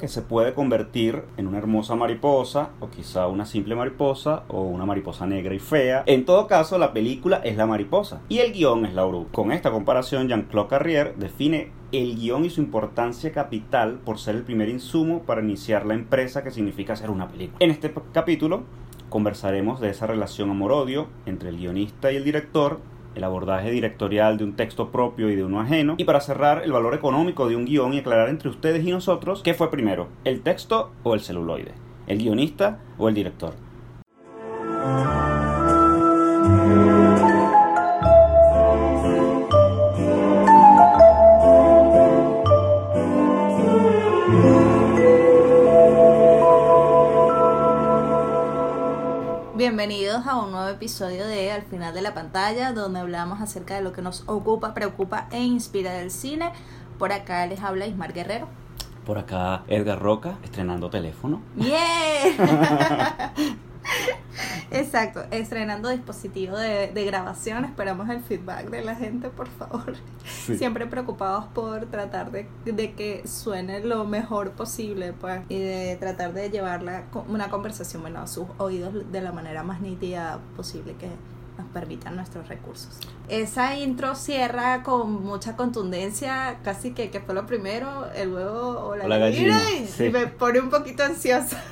que 0.00 0.08
se 0.08 0.22
puede 0.22 0.54
convertir 0.54 1.24
en 1.36 1.46
una 1.46 1.58
hermosa 1.58 1.94
mariposa 1.94 2.70
o 2.80 2.88
quizá 2.88 3.26
una 3.26 3.44
simple 3.44 3.74
mariposa 3.74 4.44
o 4.48 4.62
una 4.62 4.86
mariposa 4.86 5.26
negra 5.26 5.54
y 5.54 5.58
fea. 5.58 6.04
En 6.06 6.24
todo 6.24 6.46
caso, 6.46 6.78
la 6.78 6.94
película 6.94 7.42
es 7.44 7.58
la 7.58 7.66
mariposa 7.66 8.22
y 8.30 8.38
el 8.38 8.52
guion 8.52 8.86
es 8.86 8.94
la 8.94 9.04
oruga. 9.04 9.30
Con 9.30 9.52
esta 9.52 9.70
comparación, 9.70 10.26
Jean-Claude 10.26 10.68
Carrier 10.70 11.16
define 11.16 11.70
el 11.92 12.16
guion 12.16 12.46
y 12.46 12.50
su 12.50 12.62
importancia 12.62 13.30
capital 13.30 13.98
por 14.06 14.18
ser 14.18 14.36
el 14.36 14.42
primer 14.42 14.70
insumo 14.70 15.24
para 15.24 15.42
iniciar 15.42 15.84
la 15.84 15.92
empresa 15.92 16.42
que 16.42 16.50
significa 16.50 16.94
hacer 16.94 17.10
una 17.10 17.28
película. 17.28 17.58
En 17.60 17.70
este 17.70 17.92
capítulo 18.12 18.62
conversaremos 19.10 19.80
de 19.80 19.90
esa 19.90 20.06
relación 20.06 20.50
amor-odio 20.50 21.08
entre 21.26 21.50
el 21.50 21.58
guionista 21.58 22.10
y 22.10 22.16
el 22.16 22.24
director, 22.24 22.80
el 23.18 23.24
abordaje 23.24 23.70
directorial 23.70 24.38
de 24.38 24.44
un 24.44 24.54
texto 24.54 24.90
propio 24.90 25.28
y 25.28 25.36
de 25.36 25.44
uno 25.44 25.60
ajeno, 25.60 25.94
y 25.98 26.04
para 26.04 26.20
cerrar 26.20 26.62
el 26.64 26.72
valor 26.72 26.94
económico 26.94 27.48
de 27.48 27.56
un 27.56 27.66
guion 27.66 27.92
y 27.92 27.98
aclarar 27.98 28.28
entre 28.28 28.48
ustedes 28.48 28.84
y 28.84 28.90
nosotros 28.90 29.42
qué 29.42 29.54
fue 29.54 29.70
primero, 29.70 30.08
el 30.24 30.40
texto 30.40 30.92
o 31.02 31.14
el 31.14 31.20
celuloide, 31.20 31.74
el 32.06 32.18
guionista 32.18 32.80
o 32.96 33.08
el 33.08 33.14
director. 33.14 33.54
Bienvenidos 49.68 50.26
a 50.26 50.36
un 50.36 50.50
nuevo 50.50 50.66
episodio 50.66 51.26
de 51.26 51.52
Al 51.52 51.60
final 51.60 51.92
de 51.92 52.00
la 52.00 52.14
pantalla, 52.14 52.72
donde 52.72 53.00
hablamos 53.00 53.42
acerca 53.42 53.74
de 53.74 53.82
lo 53.82 53.92
que 53.92 54.00
nos 54.00 54.24
ocupa, 54.26 54.72
preocupa 54.72 55.28
e 55.30 55.42
inspira 55.42 55.92
del 55.92 56.10
cine. 56.10 56.52
Por 56.98 57.12
acá 57.12 57.44
les 57.44 57.60
habla 57.60 57.86
Ismar 57.86 58.14
Guerrero. 58.14 58.48
Por 59.04 59.18
acá 59.18 59.64
Edgar 59.68 60.00
Roca, 60.00 60.38
estrenando 60.42 60.88
teléfono. 60.88 61.42
¡Yeah! 61.54 63.34
Exacto, 64.70 65.24
estrenando 65.30 65.88
dispositivo 65.88 66.56
de, 66.56 67.04
grabación, 67.04 67.64
esperamos 67.64 68.08
el 68.08 68.20
feedback 68.22 68.68
de 68.70 68.82
la 68.82 68.94
gente, 68.94 69.28
por 69.30 69.48
favor. 69.48 69.94
Siempre 70.56 70.86
preocupados 70.86 71.46
por 71.46 71.86
tratar 71.86 72.30
de, 72.30 72.46
que 72.94 73.26
suene 73.26 73.80
lo 73.80 74.04
mejor 74.04 74.52
posible, 74.52 75.12
pues, 75.12 75.40
y 75.48 75.58
de 75.58 75.96
tratar 75.96 76.32
de 76.32 76.50
llevarla 76.50 77.04
una 77.28 77.48
conversación 77.48 78.02
bueno, 78.02 78.20
a 78.20 78.26
sus 78.26 78.46
oídos 78.58 79.10
de 79.10 79.20
la 79.20 79.32
manera 79.32 79.62
más 79.62 79.80
nítida 79.80 80.38
posible 80.56 80.94
que 80.98 81.08
nos 81.56 81.66
permitan 81.72 82.14
nuestros 82.14 82.48
recursos. 82.48 82.98
Esa 83.28 83.76
intro 83.76 84.14
cierra 84.14 84.82
con 84.82 85.24
mucha 85.24 85.56
contundencia, 85.56 86.58
casi 86.62 86.92
que, 86.92 87.10
que 87.10 87.20
fue 87.20 87.34
lo 87.34 87.46
primero, 87.46 88.10
el 88.14 88.32
huevo 88.32 88.78
o 88.86 88.96
la, 88.96 89.18
gallina, 89.18 89.60
y 89.98 90.08
me 90.10 90.26
pone 90.28 90.60
un 90.60 90.70
poquito 90.70 91.02
ansiosa. 91.02 91.62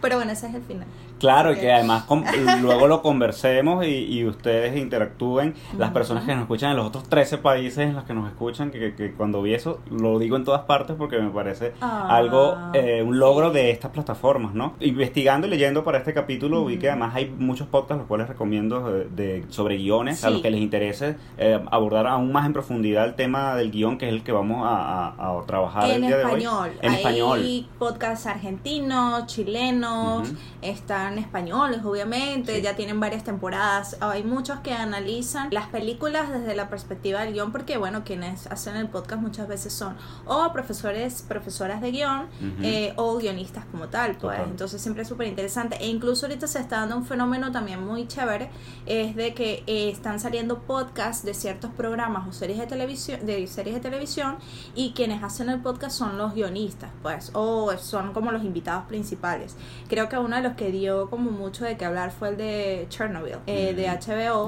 Pero 0.00 0.16
bueno, 0.16 0.32
ese 0.32 0.48
es 0.48 0.54
el 0.54 0.62
final. 0.64 0.86
Claro, 1.22 1.52
y 1.52 1.56
que 1.56 1.72
además 1.72 2.04
luego 2.62 2.88
lo 2.88 3.00
conversemos 3.00 3.86
y, 3.86 4.24
ustedes 4.24 4.76
interactúen. 4.76 5.54
Las 5.78 5.92
personas 5.92 6.24
que 6.24 6.32
nos 6.32 6.42
escuchan 6.42 6.72
en 6.72 6.78
los 6.78 6.86
otros 6.86 7.08
13 7.08 7.38
países 7.38 7.78
en 7.78 7.94
los 7.94 8.02
que 8.02 8.12
nos 8.12 8.28
escuchan, 8.28 8.72
que, 8.72 9.14
cuando 9.16 9.40
vi 9.40 9.54
eso, 9.54 9.78
lo 9.88 10.18
digo 10.18 10.36
en 10.36 10.44
todas 10.44 10.62
partes 10.62 10.96
porque 10.96 11.18
me 11.18 11.30
parece 11.30 11.74
ah, 11.80 12.08
algo, 12.10 12.56
eh, 12.74 13.04
un 13.06 13.20
logro 13.20 13.52
de 13.52 13.70
estas 13.70 13.92
plataformas, 13.92 14.52
¿no? 14.54 14.74
Investigando 14.80 15.46
y 15.46 15.50
leyendo 15.50 15.84
para 15.84 15.98
este 15.98 16.12
capítulo, 16.12 16.64
vi 16.64 16.78
que 16.78 16.88
además 16.90 17.14
hay 17.14 17.26
muchos 17.30 17.68
podcasts, 17.68 17.98
los 17.98 18.08
cuales 18.08 18.26
recomiendo 18.26 18.80
de, 18.82 19.44
sobre 19.50 19.76
guiones, 19.76 20.24
a 20.24 20.30
los 20.30 20.42
que 20.42 20.50
les 20.50 20.60
interese 20.60 21.16
eh, 21.38 21.62
abordar 21.70 22.08
aún 22.08 22.32
más 22.32 22.46
en 22.46 22.52
profundidad 22.52 23.04
el 23.04 23.14
tema 23.14 23.54
del 23.54 23.70
guion, 23.70 23.96
que 23.96 24.08
es 24.08 24.12
el 24.12 24.24
que 24.24 24.32
vamos 24.32 24.64
a, 24.64 25.12
trabajar 25.46 25.88
en 25.88 26.02
el 26.02 26.08
día 26.08 26.16
español. 26.18 26.40
de 26.40 26.48
hoy. 26.48 26.70
En 26.82 26.94
español. 26.94 27.40
Hay 27.40 27.68
podcasts 27.78 28.26
argentinos, 28.26 29.26
chilenos, 29.26 30.32
están 30.62 31.11
españoles, 31.18 31.80
obviamente, 31.84 32.60
ya 32.62 32.76
tienen 32.76 33.00
varias 33.00 33.24
temporadas. 33.24 33.96
Hay 34.00 34.22
muchos 34.22 34.60
que 34.60 34.72
analizan 34.72 35.48
las 35.50 35.66
películas 35.68 36.30
desde 36.30 36.54
la 36.54 36.68
perspectiva 36.68 37.20
del 37.20 37.34
guion, 37.34 37.52
porque, 37.52 37.76
bueno, 37.78 38.02
quienes 38.04 38.46
hacen 38.46 38.76
el 38.76 38.88
podcast 38.88 39.22
muchas 39.22 39.48
veces 39.48 39.72
son 39.72 39.96
o 40.26 40.52
profesores, 40.52 41.24
profesoras 41.26 41.80
de 41.80 41.90
guion 41.90 42.26
eh, 42.62 42.92
o 42.96 43.16
guionistas 43.18 43.64
como 43.66 43.88
tal, 43.88 44.16
pues. 44.16 44.40
Entonces 44.44 44.80
siempre 44.80 45.02
es 45.02 45.08
súper 45.08 45.26
interesante. 45.26 45.76
E 45.80 45.88
incluso 45.88 46.26
ahorita 46.26 46.46
se 46.46 46.58
está 46.58 46.80
dando 46.80 46.96
un 46.96 47.04
fenómeno 47.04 47.52
también 47.52 47.84
muy 47.84 48.06
chévere, 48.06 48.50
es 48.86 49.16
de 49.16 49.34
que 49.34 49.64
eh, 49.66 49.90
están 49.90 50.20
saliendo 50.20 50.60
podcasts 50.60 51.24
de 51.24 51.34
ciertos 51.34 51.70
programas 51.70 52.26
o 52.28 52.32
series 52.32 52.58
de 52.58 52.66
televisión, 52.66 53.24
de 53.26 53.46
series 53.46 53.74
de 53.74 53.80
televisión, 53.80 54.36
y 54.74 54.92
quienes 54.92 55.22
hacen 55.22 55.48
el 55.48 55.60
podcast 55.60 55.96
son 55.96 56.18
los 56.18 56.34
guionistas, 56.34 56.90
pues, 57.02 57.30
o 57.34 57.76
son 57.78 58.12
como 58.12 58.32
los 58.32 58.44
invitados 58.44 58.84
principales. 58.84 59.56
Creo 59.88 60.08
que 60.08 60.18
uno 60.18 60.36
de 60.36 60.42
los 60.42 60.54
que 60.54 60.70
dio 60.70 61.01
como 61.10 61.30
mucho 61.30 61.64
de 61.64 61.76
que 61.76 61.84
hablar 61.84 62.10
fue 62.10 62.30
el 62.30 62.36
de 62.36 62.86
Chernobyl, 62.88 63.38
eh, 63.46 63.74
de, 63.74 63.88
HBO, 63.88 64.46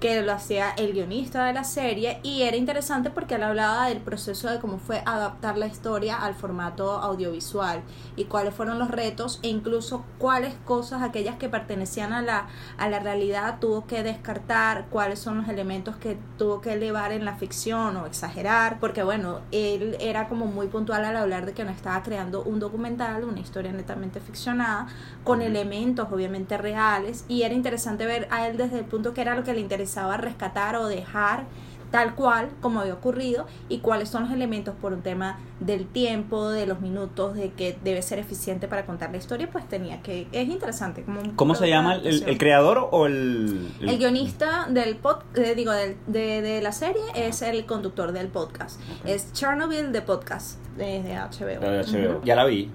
que 0.00 0.22
lo 0.22 0.32
hacía 0.32 0.70
el 0.76 0.92
guionista 0.92 1.44
de 1.44 1.52
la 1.52 1.64
serie 1.64 2.20
y 2.22 2.42
era 2.42 2.56
interesante 2.56 3.10
porque 3.10 3.36
él 3.36 3.42
hablaba 3.42 3.88
del 3.88 3.98
proceso 3.98 4.50
de 4.50 4.58
cómo 4.58 4.78
fue 4.78 5.02
adaptar 5.06 5.58
la 5.58 5.66
historia 5.66 6.16
al 6.16 6.34
formato 6.34 6.92
audiovisual 6.92 7.82
y 8.16 8.24
cuáles 8.24 8.54
fueron 8.54 8.78
los 8.78 8.90
retos 8.90 9.40
e 9.42 9.48
incluso 9.48 10.04
cuáles 10.18 10.54
cosas, 10.64 11.02
aquellas 11.02 11.36
que 11.36 11.48
pertenecían 11.48 12.12
a 12.12 12.22
la, 12.22 12.48
a 12.78 12.88
la 12.88 12.98
realidad, 12.98 13.58
tuvo 13.60 13.86
que 13.86 14.02
descartar, 14.02 14.86
cuáles 14.90 15.18
son 15.18 15.38
los 15.38 15.48
elementos 15.48 15.96
que 15.96 16.18
tuvo 16.38 16.60
que 16.60 16.74
elevar 16.74 17.12
en 17.12 17.24
la 17.24 17.36
ficción 17.36 17.96
o 17.96 18.06
exagerar, 18.06 18.78
porque 18.80 19.02
bueno, 19.02 19.40
él 19.52 19.96
era 20.00 20.28
como 20.28 20.46
muy 20.46 20.66
puntual 20.68 21.04
al 21.04 21.16
hablar 21.16 21.46
de 21.46 21.52
que 21.52 21.64
no 21.64 21.70
estaba 21.70 22.02
creando 22.02 22.42
un 22.42 22.60
documental, 22.60 23.24
una 23.24 23.40
historia 23.40 23.72
netamente 23.72 24.20
ficcionada, 24.20 24.86
con 25.24 25.42
elementos 25.42 25.79
obviamente 26.10 26.56
reales 26.56 27.24
y 27.28 27.42
era 27.42 27.54
interesante 27.54 28.06
ver 28.06 28.28
a 28.30 28.46
él 28.48 28.56
desde 28.56 28.78
el 28.78 28.84
punto 28.84 29.14
que 29.14 29.20
era 29.20 29.34
lo 29.34 29.44
que 29.44 29.54
le 29.54 29.60
interesaba 29.60 30.16
rescatar 30.16 30.76
o 30.76 30.86
dejar 30.86 31.44
tal 31.90 32.14
cual 32.14 32.50
como 32.60 32.80
había 32.80 32.94
ocurrido 32.94 33.46
y 33.68 33.78
cuáles 33.78 34.08
son 34.08 34.24
los 34.24 34.32
elementos 34.32 34.74
por 34.80 34.92
un 34.92 35.02
tema 35.02 35.38
del 35.58 35.86
tiempo, 35.86 36.48
de 36.48 36.66
los 36.66 36.80
minutos, 36.80 37.34
de 37.34 37.50
que 37.50 37.76
debe 37.82 38.00
ser 38.02 38.18
eficiente 38.18 38.68
para 38.68 38.86
contar 38.86 39.10
la 39.10 39.16
historia, 39.16 39.48
pues 39.50 39.68
tenía 39.68 40.00
que... 40.02 40.28
Es 40.32 40.48
interesante. 40.48 41.02
Como 41.02 41.20
¿Cómo 41.36 41.54
se 41.54 41.68
llama? 41.68 41.96
El, 41.96 42.38
creador 42.38 42.88
o 42.92 43.06
el, 43.06 43.68
el... 43.80 43.98
guionista 43.98 44.66
del 44.70 44.96
pod, 44.96 45.22
eh, 45.34 45.54
digo, 45.54 45.72
de, 45.72 45.96
de, 46.06 46.60
la 46.62 46.72
serie 46.72 47.02
es 47.14 47.42
el 47.42 47.66
conductor 47.66 48.12
del 48.12 48.28
podcast. 48.28 48.80
Es 49.04 49.32
Chernobyl 49.32 49.92
de 49.92 50.02
podcast, 50.02 50.60
desde 50.76 51.16
HBO. 51.16 51.60
De 51.60 51.82
HBO. 51.82 52.24
Ya 52.24 52.36
la 52.36 52.44
vi 52.44 52.70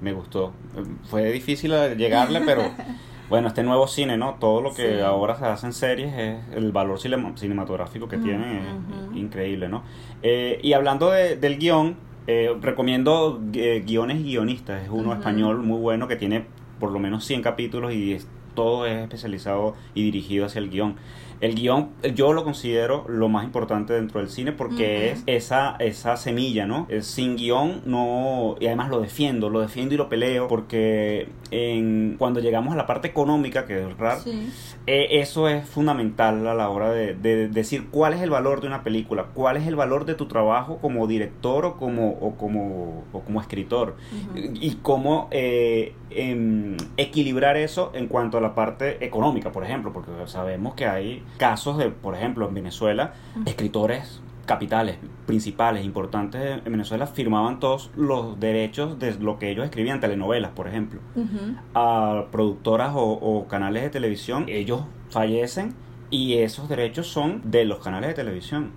me 0.00 0.12
gustó. 0.12 0.52
Fue 1.04 1.30
difícil 1.32 1.72
llegarle, 1.96 2.40
pero 2.46 2.62
bueno, 3.30 3.46
este 3.46 3.62
nuevo 3.62 3.86
cine, 3.86 4.16
¿no? 4.16 4.34
Todo 4.40 4.60
lo 4.60 4.74
que 4.74 5.02
ahora 5.02 5.36
se 5.36 5.44
hace 5.44 5.66
en 5.66 5.72
series, 5.72 6.12
es 6.14 6.56
el 6.56 6.72
valor 6.72 6.98
cinematográfico 6.98 8.08
que 8.08 8.18
tiene 8.18 8.58
es 8.58 9.16
increíble, 9.16 9.68
¿no? 9.68 9.84
Eh, 10.22 10.58
y 10.62 10.72
hablando 10.72 11.10
del 11.10 11.58
guion, 11.58 11.96
eh, 12.26 12.54
recomiendo 12.60 13.40
eh, 13.54 13.82
Guiones 13.86 14.22
Guionistas, 14.22 14.82
es 14.82 14.90
uno 14.90 15.12
español 15.12 15.62
muy 15.62 15.78
bueno 15.78 16.08
que 16.08 16.16
tiene 16.16 16.44
por 16.78 16.90
lo 16.90 16.98
menos 16.98 17.24
100 17.24 17.42
capítulos 17.42 17.92
y 17.92 18.18
todo 18.54 18.86
es 18.86 18.98
especializado 18.98 19.74
y 19.94 20.02
dirigido 20.02 20.46
hacia 20.46 20.58
el 20.58 20.70
guion. 20.70 20.96
El 21.40 21.54
guion 21.54 21.90
yo 22.14 22.32
lo 22.32 22.44
considero 22.44 23.04
lo 23.08 23.28
más 23.28 23.44
importante 23.44 23.94
dentro 23.94 24.20
del 24.20 24.28
cine 24.28 24.52
porque 24.52 25.12
es 25.12 25.22
esa, 25.26 25.76
esa 25.78 26.16
semilla, 26.16 26.66
¿no? 26.66 26.86
Sin 27.00 27.36
guion 27.36 27.82
no... 27.86 28.56
Y 28.60 28.66
además 28.66 28.90
lo 28.90 29.00
defiendo, 29.00 29.48
lo 29.48 29.60
defiendo 29.60 29.94
y 29.94 29.98
lo 29.98 30.08
peleo 30.08 30.48
porque 30.48 31.28
en, 31.50 32.16
cuando 32.18 32.40
llegamos 32.40 32.72
a 32.74 32.76
la 32.76 32.86
parte 32.86 33.08
económica, 33.08 33.66
que 33.66 33.80
es 33.80 33.96
raro, 33.96 34.20
eh, 34.86 35.20
eso 35.20 35.48
es 35.48 35.68
fundamental 35.68 36.46
a 36.46 36.54
la 36.54 36.68
hora 36.68 36.90
de, 36.90 37.14
decir 37.48 37.88
cuál 37.90 38.12
es 38.12 38.20
el 38.20 38.30
valor 38.30 38.60
de 38.60 38.66
una 38.66 38.82
película, 38.82 39.26
cuál 39.34 39.56
es 39.56 39.66
el 39.66 39.76
valor 39.76 40.04
de 40.04 40.14
tu 40.14 40.26
trabajo 40.26 40.78
como 40.78 41.06
director 41.06 41.64
o 41.64 41.76
como, 41.76 42.10
o 42.20 42.36
como, 42.36 43.04
o 43.12 43.20
como 43.20 43.40
escritor. 43.40 43.96
Y 44.34 44.76
cómo 44.82 45.28
eh, 45.30 45.94
em, 46.10 46.76
equilibrar 46.96 47.56
eso 47.56 47.90
en 47.94 48.06
cuanto 48.06 48.38
a 48.38 48.40
la 48.40 48.54
parte 48.54 49.04
económica, 49.04 49.52
por 49.52 49.64
ejemplo, 49.64 49.92
porque 49.92 50.10
sabemos 50.26 50.74
que 50.74 50.86
hay 50.86 51.22
casos 51.38 51.78
de, 51.78 51.90
por 51.90 52.14
ejemplo, 52.14 52.48
en 52.48 52.54
Venezuela, 52.54 53.14
escritores 53.46 54.20
capitales, 54.46 54.98
principales, 55.26 55.84
importantes 55.84 56.60
en 56.64 56.72
Venezuela, 56.72 57.06
firmaban 57.06 57.60
todos 57.60 57.90
los 57.94 58.40
derechos 58.40 58.98
de 58.98 59.14
lo 59.14 59.38
que 59.38 59.50
ellos 59.50 59.64
escribían, 59.64 60.00
telenovelas, 60.00 60.50
por 60.50 60.66
ejemplo, 60.66 61.00
a 61.74 62.24
productoras 62.32 62.90
o, 62.94 63.46
canales 63.48 63.84
de 63.84 63.90
televisión. 63.90 64.46
Ellos 64.48 64.82
fallecen 65.10 65.74
y 66.10 66.38
esos 66.38 66.68
derechos 66.68 67.06
son 67.06 67.42
de 67.44 67.64
los 67.64 67.78
canales 67.78 68.08
de 68.08 68.14
televisión. 68.14 68.72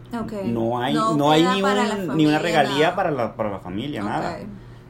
No 0.46 0.80
hay, 0.80 0.94
no, 0.94 1.32
hay 1.32 1.44
ni, 1.44 2.16
ni 2.18 2.26
una 2.28 2.38
regalía 2.38 2.96
para 2.96 3.10
la, 3.10 3.36
para 3.36 3.50
la 3.50 3.60
familia, 3.60 4.04
nada. 4.04 4.38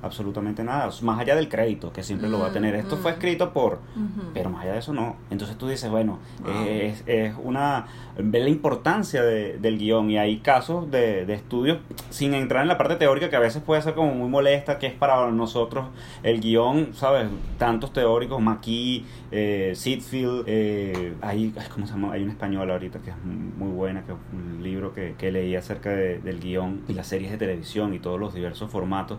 Absolutamente 0.03 0.63
nada, 0.63 0.89
más 1.01 1.19
allá 1.19 1.35
del 1.35 1.47
crédito, 1.47 1.91
que 1.94 2.03
siempre 2.03 2.29
lo 2.29 2.39
va 2.39 2.47
a 2.47 2.51
tener. 2.51 2.75
Esto 2.75 2.97
fue 2.97 3.11
escrito 3.11 3.53
por, 3.53 3.79
pero 4.33 4.50
más 4.50 4.63
allá 4.63 4.73
de 4.73 4.79
eso 4.79 4.94
no. 4.94 5.15
Entonces 5.31 5.57
tú 5.57 5.67
dices, 5.67 5.89
bueno, 5.89 6.19
es, 6.67 7.03
es, 7.07 7.33
una, 7.41 7.88
ve 8.17 8.41
la 8.41 8.50
importancia 8.50 9.23
de, 9.23 9.57
del 9.57 9.77
guion 9.77 10.11
y 10.11 10.17
hay 10.17 10.39
casos 10.39 10.91
de, 10.91 11.25
de, 11.25 11.33
estudios, 11.33 11.79
sin 12.09 12.33
entrar 12.33 12.63
en 12.63 12.67
la 12.67 12.77
parte 12.77 12.97
teórica 12.97 13.29
que 13.29 13.35
a 13.38 13.39
veces 13.39 13.63
puede 13.63 13.81
ser 13.81 13.94
como 13.94 14.13
muy 14.13 14.29
molesta, 14.29 14.77
que 14.77 14.88
es 14.88 14.94
para 14.94 15.31
nosotros 15.31 15.85
el 16.21 16.41
guion, 16.41 16.89
¿sabes? 16.94 17.27
Tantos 17.57 17.94
teóricos, 17.94 18.41
McKee, 18.41 19.05
eh, 19.31 19.71
Seedfield, 19.73 20.44
eh, 20.47 21.13
hay, 21.21 21.53
¿cómo 21.73 21.88
se 21.88 21.94
llama? 21.94 22.13
Hay 22.13 22.23
un 22.23 22.29
español 22.29 22.69
ahorita 22.69 23.00
que 23.00 23.11
es 23.11 23.15
muy 23.23 23.71
buena, 23.71 24.03
que 24.05 24.11
es 24.11 24.17
un 24.33 24.61
libro 24.61 24.94
que, 24.94 25.15
que 25.17 25.31
leí 25.31 25.55
acerca 25.55 25.91
del 25.91 26.39
guion 26.41 26.81
y 26.89 26.94
las 26.94 27.07
series 27.07 27.31
de 27.31 27.38
televisión 27.38 27.94
y 27.94 28.00
todos 28.00 28.19
los 28.19 28.33
diversos 28.33 28.69
formatos 28.69 29.17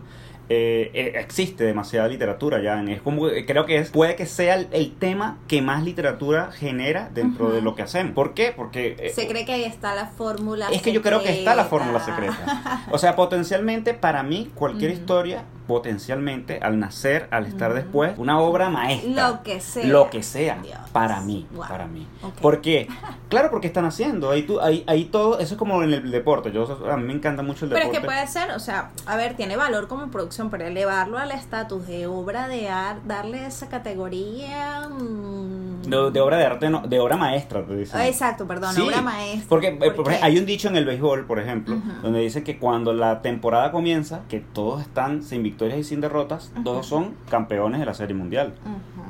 eh, 0.48 0.90
eh, 0.92 1.12
existe 1.16 1.64
demasiada 1.64 2.06
literatura 2.06 2.60
ya 2.60 2.82
es 2.82 3.00
como 3.00 3.28
creo 3.46 3.64
que 3.64 3.78
es 3.78 3.90
puede 3.90 4.14
que 4.14 4.26
sea 4.26 4.56
el, 4.56 4.92
tema 4.92 5.38
que 5.48 5.62
más 5.62 5.82
literatura 5.82 6.52
genera 6.52 7.10
dentro 7.14 7.50
de 7.50 7.62
lo 7.62 7.74
que 7.74 7.82
hacemos. 7.82 8.12
¿por 8.12 8.34
qué? 8.34 8.52
porque 8.54 8.96
eh, 8.98 9.12
se 9.14 9.26
cree 9.26 9.46
que 9.46 9.52
ahí 9.52 9.64
está 9.64 9.94
la 9.94 10.06
fórmula 10.06 10.68
es 10.70 10.82
que 10.82 10.92
yo 10.92 11.00
creo 11.02 11.22
que 11.22 11.30
está 11.30 11.54
la 11.54 11.64
fórmula 11.64 12.00
secreta. 12.00 12.84
O 12.90 12.98
sea 12.98 13.16
potencialmente 13.16 13.94
para 13.94 14.22
mí 14.22 14.50
cualquier 14.54 14.90
historia 14.90 15.44
potencialmente 15.66 16.58
al 16.60 16.78
nacer, 16.78 17.28
al 17.30 17.46
estar 17.46 17.74
después, 17.74 18.12
una 18.18 18.38
obra 18.38 18.68
maestra. 18.68 19.30
Lo 19.30 19.42
que 19.42 19.60
sea. 19.60 19.86
Lo 19.86 20.10
que 20.10 20.22
sea. 20.22 20.60
Para 20.92 21.20
mí. 21.20 21.46
Para 21.56 21.86
mí. 21.86 22.06
¿Por 22.40 22.60
qué? 22.60 22.88
Claro, 23.28 23.50
porque 23.50 23.66
están 23.66 23.84
haciendo. 23.84 24.30
Ahí, 24.30 24.42
tú, 24.42 24.60
ahí, 24.60 24.84
ahí 24.86 25.06
todo, 25.06 25.38
eso 25.38 25.54
es 25.54 25.58
como 25.58 25.82
en 25.82 25.92
el 25.92 26.10
deporte. 26.10 26.52
Yo, 26.52 26.66
a 26.90 26.96
mí 26.96 27.04
me 27.04 27.14
encanta 27.14 27.42
mucho 27.42 27.64
el 27.64 27.70
deporte. 27.70 27.88
Pero 27.88 27.94
es 27.94 28.00
que 28.00 28.06
puede 28.06 28.26
ser, 28.26 28.54
o 28.54 28.60
sea, 28.60 28.90
a 29.06 29.16
ver, 29.16 29.34
tiene 29.34 29.56
valor 29.56 29.88
como 29.88 30.06
producción, 30.08 30.50
pero 30.50 30.66
elevarlo 30.66 31.18
al 31.18 31.30
estatus 31.30 31.86
de 31.86 32.06
obra 32.06 32.48
de 32.48 32.68
arte, 32.68 33.02
darle 33.06 33.46
esa 33.46 33.68
categoría. 33.68 34.88
Mm. 34.88 35.73
De, 35.88 36.20
obra 36.20 36.38
de 36.38 36.46
arte, 36.46 36.70
no, 36.70 36.80
de 36.86 37.00
obra 37.00 37.16
maestra, 37.16 37.64
te 37.64 37.76
dicen. 37.76 38.00
Exacto, 38.00 38.46
perdón, 38.46 38.78
obra 38.80 39.02
maestra. 39.02 39.48
Porque, 39.48 39.78
eh, 39.80 40.18
hay 40.22 40.38
un 40.38 40.46
dicho 40.46 40.68
en 40.68 40.76
el 40.76 40.84
béisbol, 40.84 41.26
por 41.26 41.38
ejemplo, 41.38 41.76
donde 42.02 42.20
dice 42.20 42.42
que 42.42 42.58
cuando 42.58 42.92
la 42.92 43.22
temporada 43.22 43.70
comienza, 43.70 44.22
que 44.28 44.40
todos 44.40 44.82
están 44.82 45.22
sin 45.22 45.42
victorias 45.42 45.78
y 45.78 45.84
sin 45.84 46.00
derrotas, 46.00 46.52
todos 46.64 46.86
son 46.86 47.14
campeones 47.28 47.80
de 47.80 47.86
la 47.86 47.94
Serie 47.94 48.14
Mundial. 48.14 48.54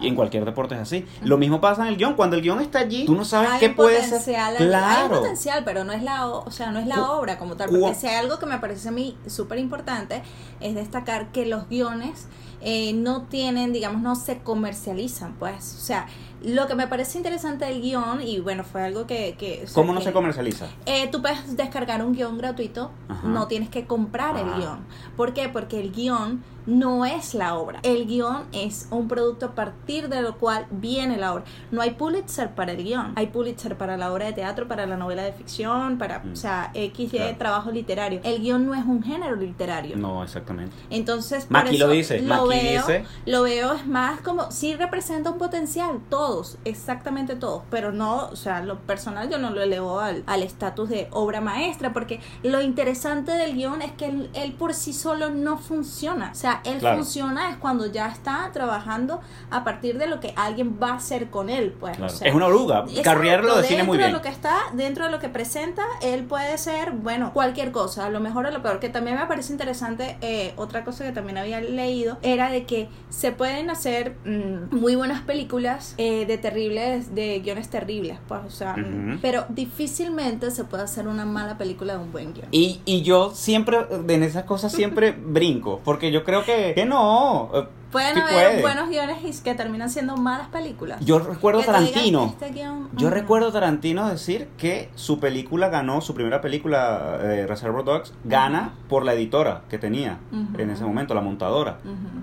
Y 0.00 0.08
en 0.08 0.16
cualquier 0.16 0.44
deporte 0.44 0.74
es 0.74 0.80
así. 0.80 1.06
Lo 1.22 1.38
mismo 1.38 1.60
pasa 1.60 1.82
en 1.82 1.88
el 1.88 1.96
guion. 1.96 2.14
Cuando 2.14 2.36
el 2.36 2.42
guion 2.42 2.60
está 2.60 2.80
allí, 2.80 3.06
tú 3.06 3.14
no 3.14 3.24
sabes 3.24 3.50
qué 3.60 3.70
puede 3.70 4.02
ser. 4.02 4.34
Claro. 4.56 5.14
Hay 5.14 5.20
potencial, 5.20 5.62
pero 5.64 5.84
no 5.84 5.92
es 5.92 6.02
la, 6.02 6.26
o 6.26 6.50
sea, 6.50 6.70
no 6.70 6.78
es 6.78 6.86
la 6.86 7.10
obra 7.12 7.38
como 7.38 7.56
tal. 7.56 7.70
Porque 7.70 7.94
si 7.94 8.06
hay 8.06 8.16
algo 8.16 8.38
que 8.38 8.46
me 8.46 8.58
parece 8.58 8.88
a 8.88 8.92
mí 8.92 9.16
súper 9.26 9.58
importante 9.58 10.22
es 10.60 10.74
destacar 10.74 11.28
que 11.32 11.46
los 11.46 11.68
guiones 11.68 12.26
eh, 12.64 12.92
no 12.94 13.22
tienen, 13.22 13.72
digamos, 13.72 14.02
no 14.02 14.16
se 14.16 14.38
comercializan, 14.38 15.34
pues. 15.38 15.76
O 15.76 15.80
sea, 15.80 16.06
lo 16.42 16.66
que 16.66 16.74
me 16.74 16.86
parece 16.86 17.18
interesante 17.18 17.66
del 17.66 17.82
guion, 17.82 18.22
y 18.22 18.40
bueno, 18.40 18.64
fue 18.64 18.82
algo 18.82 19.06
que... 19.06 19.36
que 19.38 19.66
¿Cómo 19.74 19.92
no 19.92 20.00
se 20.00 20.12
comercializa? 20.12 20.68
Eh, 20.86 21.08
tú 21.12 21.20
puedes 21.20 21.56
descargar 21.56 22.04
un 22.04 22.14
guion 22.14 22.38
gratuito, 22.38 22.90
no 23.22 23.46
tienes 23.48 23.68
que 23.68 23.86
comprar 23.86 24.36
el 24.36 24.46
guion. 24.54 24.80
¿Por 25.16 25.34
qué? 25.34 25.48
Porque 25.48 25.80
el 25.80 25.92
guion 25.92 26.42
no 26.66 27.04
es 27.04 27.34
la 27.34 27.56
obra. 27.56 27.80
El 27.82 28.06
guion 28.06 28.44
es 28.52 28.88
un 28.90 29.08
producto 29.08 29.46
a 29.46 29.54
partir 29.54 30.08
de 30.08 30.22
lo 30.22 30.38
cual 30.38 30.66
viene 30.70 31.16
la 31.16 31.34
obra. 31.34 31.44
No 31.70 31.80
hay 31.80 31.90
Pulitzer 31.90 32.54
para 32.54 32.72
el 32.72 32.82
guion. 32.82 33.12
Hay 33.16 33.28
Pulitzer 33.28 33.76
para 33.76 33.96
la 33.96 34.12
obra 34.12 34.26
de 34.26 34.32
teatro, 34.32 34.68
para 34.68 34.86
la 34.86 34.96
novela 34.96 35.22
de 35.22 35.32
ficción, 35.32 35.98
para, 35.98 36.18
o 36.18 36.28
mm. 36.28 36.36
sea, 36.36 36.70
X, 36.74 37.12
Y, 37.12 37.34
trabajo 37.34 37.70
literario. 37.70 38.20
El 38.24 38.40
guion 38.40 38.66
no 38.66 38.74
es 38.74 38.84
un 38.84 39.02
género 39.02 39.36
literario. 39.36 39.96
No, 39.96 40.22
exactamente. 40.22 40.74
Entonces, 40.90 41.46
por 41.46 41.72
lo 41.72 41.88
dice. 41.88 42.20
Lo 42.22 42.46
veo, 42.46 42.84
lo 43.26 43.42
veo 43.42 43.72
es 43.74 43.86
más 43.86 44.20
como, 44.20 44.50
sí 44.50 44.74
representa 44.74 45.30
un 45.30 45.38
potencial, 45.38 46.00
todos, 46.08 46.58
exactamente 46.64 47.36
todos, 47.36 47.62
pero 47.70 47.92
no, 47.92 48.28
o 48.28 48.36
sea, 48.36 48.62
lo 48.62 48.78
personal 48.80 49.28
yo 49.30 49.38
no 49.38 49.50
lo 49.50 49.62
elevo 49.62 50.00
al 50.00 50.42
estatus 50.42 50.88
de 50.88 51.08
obra 51.10 51.40
maestra, 51.40 51.92
porque 51.92 52.20
lo 52.42 52.60
interesante 52.62 53.32
del 53.32 53.54
guion 53.54 53.82
es 53.82 53.92
que 53.92 54.06
él, 54.06 54.30
él 54.34 54.52
por 54.52 54.74
sí 54.74 54.92
solo 54.92 55.30
no 55.30 55.58
funciona. 55.58 56.30
O 56.32 56.34
sea, 56.34 56.53
él 56.64 56.80
funciona 56.80 57.50
es 57.50 57.56
cuando 57.56 57.86
ya 57.86 58.08
está 58.08 58.50
trabajando 58.52 59.20
a 59.50 59.64
partir 59.64 59.98
de 59.98 60.06
lo 60.06 60.20
que 60.20 60.32
alguien 60.36 60.78
va 60.82 60.90
a 60.90 60.94
hacer 60.94 61.30
con 61.30 61.50
él, 61.50 61.74
pues. 61.78 61.98
es 62.20 62.34
una 62.34 62.46
oruga. 62.46 62.84
Carrier 63.02 63.44
lo 63.44 63.56
define 63.56 63.84
muy 63.84 63.98
bien. 63.98 64.06
Dentro 64.06 64.06
de 64.06 64.12
lo 64.12 64.22
que 64.22 64.28
está, 64.28 64.56
dentro 64.72 65.04
de 65.04 65.10
lo 65.10 65.18
que 65.18 65.28
presenta, 65.28 65.82
él 66.02 66.24
puede 66.24 66.56
ser, 66.58 66.92
bueno, 66.92 67.32
cualquier 67.32 67.72
cosa, 67.72 68.06
a 68.06 68.10
lo 68.10 68.20
mejor 68.20 68.46
o 68.46 68.50
lo 68.50 68.62
peor. 68.62 68.80
Que 68.80 68.88
también 68.88 69.16
me 69.16 69.26
parece 69.26 69.52
interesante, 69.52 70.16
eh, 70.20 70.52
otra 70.56 70.84
cosa 70.84 71.04
que 71.04 71.12
también 71.12 71.38
había 71.38 71.60
leído, 71.60 72.18
era 72.22 72.50
de 72.50 72.64
que 72.64 72.88
se 73.08 73.32
pueden 73.32 73.70
hacer 73.70 74.16
mm, 74.24 74.74
muy 74.74 74.96
buenas 74.96 75.22
películas 75.22 75.94
eh, 75.98 76.26
de 76.26 76.38
terribles, 76.38 77.14
de 77.14 77.40
guiones 77.40 77.68
terribles, 77.68 78.18
pues, 78.28 78.40
o 78.46 78.50
sea, 78.50 78.76
pero 79.22 79.46
difícilmente 79.48 80.50
se 80.50 80.64
puede 80.64 80.82
hacer 80.82 81.08
una 81.08 81.24
mala 81.24 81.58
película 81.58 81.94
de 81.94 81.98
un 82.00 82.12
buen 82.12 82.32
guion. 82.34 82.48
Y, 82.50 82.80
y 82.84 83.02
yo 83.02 83.32
siempre, 83.34 83.78
en 84.08 84.22
esas 84.22 84.44
cosas 84.44 84.72
siempre 84.72 85.12
brinco, 85.24 85.80
porque 85.84 86.10
yo 86.10 86.24
creo 86.24 86.43
que, 86.44 86.84
no. 86.86 87.50
Eh, 87.54 87.66
Pueden 87.94 88.18
haber 88.18 88.60
buenos 88.60 88.88
guiones 88.88 89.40
que 89.40 89.54
terminan 89.54 89.88
siendo 89.88 90.16
malas 90.16 90.48
películas. 90.48 90.98
Yo 91.04 91.20
recuerdo 91.20 91.62
Tarantino. 91.62 92.24
Este 92.24 92.52
yo 92.96 93.08
recuerdo 93.08 93.52
Tarantino 93.52 94.08
decir 94.08 94.48
que 94.58 94.88
su 94.96 95.20
película 95.20 95.68
ganó, 95.68 96.00
su 96.00 96.12
primera 96.12 96.40
película, 96.40 97.20
eh, 97.22 97.46
Reservoir 97.46 97.84
Dogs, 97.84 98.12
gana 98.24 98.74
por 98.88 99.04
la 99.04 99.14
editora 99.14 99.62
que 99.70 99.78
tenía 99.78 100.18
en 100.58 100.70
ese 100.70 100.84
momento, 100.84 101.14
la 101.14 101.20
montadora. 101.20 101.78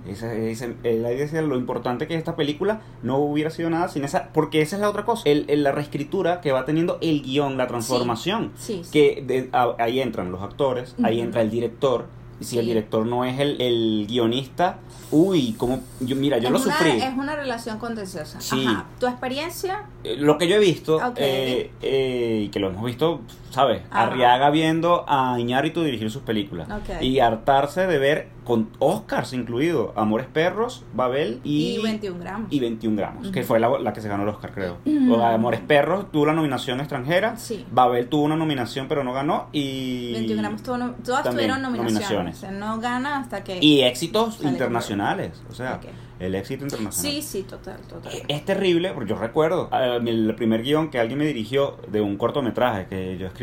él 0.05 1.03
decía 1.17 1.41
lo 1.41 1.55
importante 1.55 2.05
que 2.05 2.15
esta 2.15 2.35
película 2.35 2.81
no 3.01 3.19
hubiera 3.19 3.49
sido 3.49 3.69
nada 3.69 3.87
sin 3.87 4.03
esa, 4.03 4.27
porque 4.33 4.61
esa 4.61 4.75
es 4.75 4.81
la 4.81 4.89
otra 4.89 5.05
cosa, 5.05 5.23
el, 5.29 5.45
la 5.63 5.71
reescritura 5.71 6.41
que 6.41 6.51
va 6.51 6.65
teniendo 6.65 6.97
el 6.99 7.21
guion, 7.21 7.55
la 7.55 7.67
transformación. 7.67 8.51
que 8.91 9.49
ahí 9.79 10.01
entran 10.01 10.33
los 10.33 10.41
actores, 10.41 10.97
ahí 11.01 11.21
entra 11.21 11.41
el 11.41 11.49
director 11.49 12.20
si 12.41 12.59
el 12.59 12.65
director 12.65 13.05
no 13.05 13.25
es 13.25 13.39
el, 13.39 13.59
el 13.61 14.05
guionista, 14.07 14.79
uy, 15.11 15.53
como 15.53 15.81
yo 15.99 16.15
mira, 16.15 16.37
yo 16.37 16.49
lo 16.49 16.59
sufrí. 16.59 16.91
Es 16.91 17.13
una 17.17 17.35
relación 17.35 17.77
contenciosa. 17.79 18.39
Sí. 18.41 18.65
Ajá. 18.65 18.85
¿Tu 18.99 19.07
experiencia? 19.07 19.83
Eh, 20.03 20.17
lo 20.17 20.37
que 20.37 20.47
yo 20.47 20.55
he 20.55 20.59
visto, 20.59 20.99
eh, 21.17 21.71
eh, 21.81 22.43
y 22.45 22.49
que 22.49 22.59
lo 22.59 22.69
hemos 22.69 22.85
visto, 22.85 23.21
¿sabes? 23.51 23.83
Arriaga 23.91 24.49
viendo 24.49 25.05
a 25.07 25.39
Iñárritu 25.39 25.83
dirigir 25.83 26.09
sus 26.09 26.23
películas. 26.23 26.67
Y 27.01 27.19
hartarse 27.19 27.85
de 27.85 27.99
ver, 27.99 28.29
con 28.43 28.69
Oscars 28.79 29.33
incluido, 29.33 29.93
Amores 29.95 30.27
Perros, 30.27 30.83
Babel 30.93 31.39
y... 31.43 31.75
Y 31.77 31.81
21 31.81 32.19
gramos. 32.19 32.51
Y 32.51 32.59
21 32.59 32.97
gramos, 32.97 33.27
que 33.29 33.43
fue 33.43 33.59
la, 33.59 33.93
que 33.93 34.01
se 34.01 34.07
ganó 34.07 34.23
el 34.23 34.29
Oscar, 34.29 34.51
creo. 34.51 34.77
Amores 35.23 35.61
Perros 35.61 36.11
tuvo 36.11 36.25
la 36.25 36.33
nominación 36.33 36.79
extranjera. 36.79 37.37
Sí. 37.37 37.65
Babel 37.71 38.07
tuvo 38.07 38.23
una 38.23 38.35
nominación, 38.35 38.87
pero 38.87 39.03
no 39.03 39.13
ganó. 39.13 39.47
Y... 39.51 40.13
21 40.13 40.41
gramos 40.41 40.63
tuvo 40.63 40.77
todas 41.03 41.29
tuvieron 41.29 41.61
nominaciones. 41.61 42.43
no 42.51 42.79
gana 42.79 43.19
hasta 43.19 43.43
que... 43.43 43.59
Y 43.61 43.81
éxitos 43.81 44.41
internacionales, 44.43 45.43
o 45.49 45.53
sea 45.53 45.79
el 46.21 46.35
éxito 46.35 46.65
internacional. 46.65 47.13
Sí, 47.13 47.21
sí, 47.21 47.43
total, 47.43 47.79
total. 47.89 48.13
Es 48.27 48.45
terrible, 48.45 48.91
porque 48.93 49.09
yo 49.09 49.17
recuerdo 49.17 49.69
eh, 49.73 49.99
el 50.05 50.35
primer 50.35 50.61
guion 50.61 50.91
que 50.91 50.99
alguien 50.99 51.17
me 51.17 51.25
dirigió 51.25 51.77
de 51.87 51.99
un 51.99 52.15
cortometraje 52.15 52.85
que 52.85 53.17
yo 53.17 53.25
escribí, 53.25 53.40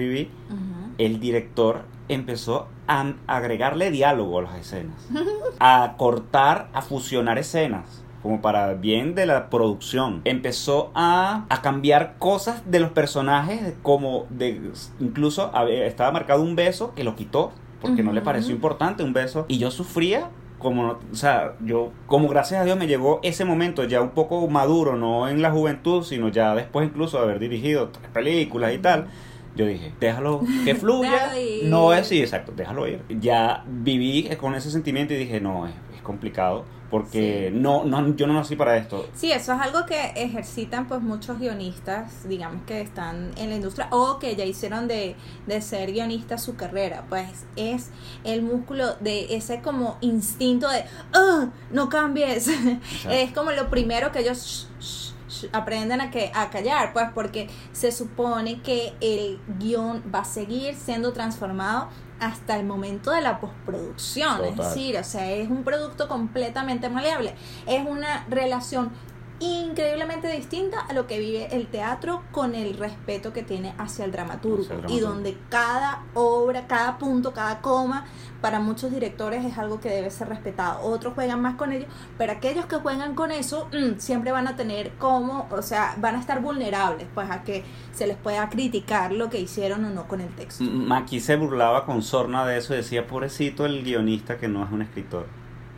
el 0.98 1.20
director 1.20 1.82
empezó 2.08 2.68
a 2.86 3.12
agregarle 3.26 3.90
diálogo 3.90 4.38
a 4.38 4.42
las 4.42 4.56
escenas, 4.56 5.08
a 5.60 5.94
cortar, 5.96 6.68
a 6.72 6.82
fusionar 6.82 7.38
escenas 7.38 8.04
como 8.22 8.40
para 8.40 8.74
bien 8.74 9.14
de 9.14 9.26
la 9.26 9.48
producción. 9.48 10.22
Empezó 10.24 10.90
a, 10.94 11.46
a, 11.48 11.62
cambiar 11.62 12.16
cosas 12.18 12.68
de 12.68 12.80
los 12.80 12.90
personajes, 12.90 13.74
como 13.82 14.26
de 14.28 14.72
incluso 14.98 15.52
estaba 15.68 16.10
marcado 16.10 16.42
un 16.42 16.56
beso 16.56 16.94
que 16.94 17.04
lo 17.04 17.14
quitó 17.14 17.52
porque 17.80 18.02
no 18.02 18.12
le 18.12 18.20
pareció 18.20 18.54
importante 18.54 19.02
un 19.02 19.12
beso 19.12 19.46
y 19.48 19.58
yo 19.58 19.70
sufría 19.70 20.30
como, 20.58 20.98
o 21.12 21.14
sea, 21.14 21.54
yo, 21.64 21.92
como 22.06 22.28
gracias 22.28 22.60
a 22.60 22.64
Dios 22.64 22.76
me 22.76 22.88
llegó 22.88 23.20
ese 23.22 23.44
momento 23.44 23.84
ya 23.84 24.00
un 24.00 24.10
poco 24.10 24.46
maduro, 24.48 24.96
no 24.96 25.28
en 25.28 25.40
la 25.40 25.52
juventud, 25.52 26.02
sino 26.02 26.28
ya 26.28 26.54
después 26.54 26.88
incluso 26.88 27.18
de 27.18 27.24
haber 27.24 27.38
dirigido 27.38 27.90
tres 27.90 28.10
películas 28.10 28.74
y 28.74 28.78
tal, 28.78 29.06
yo 29.58 29.66
dije, 29.66 29.92
déjalo 30.00 30.40
que 30.64 30.74
fluya. 30.74 31.32
no 31.64 31.92
es, 31.92 32.06
sí, 32.06 32.20
exacto, 32.20 32.52
déjalo 32.56 32.86
ir. 32.86 33.02
Ya 33.20 33.64
viví 33.66 34.30
con 34.40 34.54
ese 34.54 34.70
sentimiento 34.70 35.12
y 35.12 35.18
dije, 35.18 35.40
no, 35.40 35.66
es, 35.66 35.74
es 35.94 36.00
complicado 36.00 36.64
porque 36.90 37.50
no, 37.52 37.84
no, 37.84 38.16
yo 38.16 38.26
no 38.26 38.34
nací 38.34 38.56
para 38.56 38.76
esto. 38.76 39.06
Sí, 39.14 39.30
eso 39.30 39.52
es 39.52 39.60
algo 39.60 39.84
que 39.84 40.12
ejercitan 40.16 40.88
pues 40.88 41.02
muchos 41.02 41.38
guionistas, 41.38 42.26
digamos 42.28 42.62
que 42.66 42.80
están 42.80 43.32
en 43.36 43.50
la 43.50 43.56
industria 43.56 43.88
o 43.90 44.18
que 44.18 44.36
ya 44.36 44.44
hicieron 44.44 44.88
de, 44.88 45.14
de 45.46 45.60
ser 45.60 45.92
guionistas 45.92 46.42
su 46.42 46.56
carrera, 46.56 47.04
pues 47.08 47.44
es 47.56 47.90
el 48.24 48.42
músculo 48.42 48.94
de 49.00 49.34
ese 49.36 49.60
como 49.60 49.98
instinto 50.00 50.68
de, 50.68 50.84
¡Ah! 51.12 51.48
no 51.70 51.90
cambies, 51.90 52.48
es 53.10 53.32
como 53.32 53.50
lo 53.52 53.68
primero 53.68 54.10
que 54.10 54.20
ellos 54.20 54.70
aprenden 55.52 56.00
a, 56.00 56.10
que, 56.10 56.30
a 56.34 56.50
callar, 56.50 56.92
pues 56.92 57.06
porque 57.14 57.48
se 57.72 57.92
supone 57.92 58.60
que 58.62 58.94
el 59.00 59.40
guion 59.58 60.02
va 60.14 60.20
a 60.20 60.24
seguir 60.24 60.74
siendo 60.74 61.12
transformado 61.12 61.88
hasta 62.20 62.56
el 62.56 62.66
momento 62.66 63.10
de 63.10 63.20
la 63.20 63.40
postproducción. 63.40 64.44
Es 64.44 64.56
decir, 64.56 64.96
o 64.98 65.04
sea, 65.04 65.30
es 65.30 65.48
un 65.48 65.64
producto 65.64 66.08
completamente 66.08 66.88
maleable. 66.88 67.34
Es 67.66 67.86
una 67.86 68.26
relación 68.28 68.90
increíblemente 69.40 70.28
distinta 70.28 70.80
a 70.80 70.92
lo 70.92 71.06
que 71.06 71.18
vive 71.18 71.54
el 71.54 71.66
teatro 71.68 72.22
con 72.32 72.54
el 72.54 72.76
respeto 72.76 73.32
que 73.32 73.42
tiene 73.42 73.74
hacia 73.78 74.04
el 74.04 74.12
dramaturgo, 74.12 74.64
y 74.88 75.00
donde 75.00 75.36
cada 75.48 76.04
obra, 76.14 76.66
cada 76.66 76.98
punto, 76.98 77.32
cada 77.32 77.60
coma 77.60 78.06
para 78.40 78.60
muchos 78.60 78.92
directores 78.92 79.44
es 79.44 79.58
algo 79.58 79.80
que 79.80 79.88
debe 79.88 80.10
ser 80.10 80.28
respetado. 80.28 80.82
Otros 80.82 81.14
juegan 81.14 81.40
más 81.42 81.56
con 81.56 81.72
ello, 81.72 81.86
pero 82.16 82.32
aquellos 82.32 82.66
que 82.66 82.76
juegan 82.76 83.14
con 83.14 83.30
eso 83.30 83.68
mm, 83.72 83.98
siempre 83.98 84.32
van 84.32 84.48
a 84.48 84.56
tener 84.56 84.92
como, 84.98 85.46
o 85.50 85.62
sea, 85.62 85.94
van 85.98 86.16
a 86.16 86.20
estar 86.20 86.40
vulnerables 86.40 87.06
pues 87.14 87.30
a 87.30 87.42
que 87.42 87.64
se 87.92 88.06
les 88.06 88.16
pueda 88.16 88.48
criticar 88.48 89.12
lo 89.12 89.28
que 89.28 89.40
hicieron 89.40 89.84
o 89.84 89.90
no 89.90 90.06
con 90.06 90.20
el 90.20 90.28
texto. 90.28 90.64
Maki 90.64 91.20
se 91.20 91.36
burlaba 91.36 91.84
con 91.84 92.02
sorna 92.02 92.46
de 92.46 92.58
eso 92.58 92.74
y 92.74 92.78
decía, 92.78 93.06
pobrecito 93.06 93.66
el 93.66 93.82
guionista 93.82 94.38
que 94.38 94.48
no 94.48 94.64
es 94.64 94.70
un 94.70 94.82
escritor. 94.82 95.26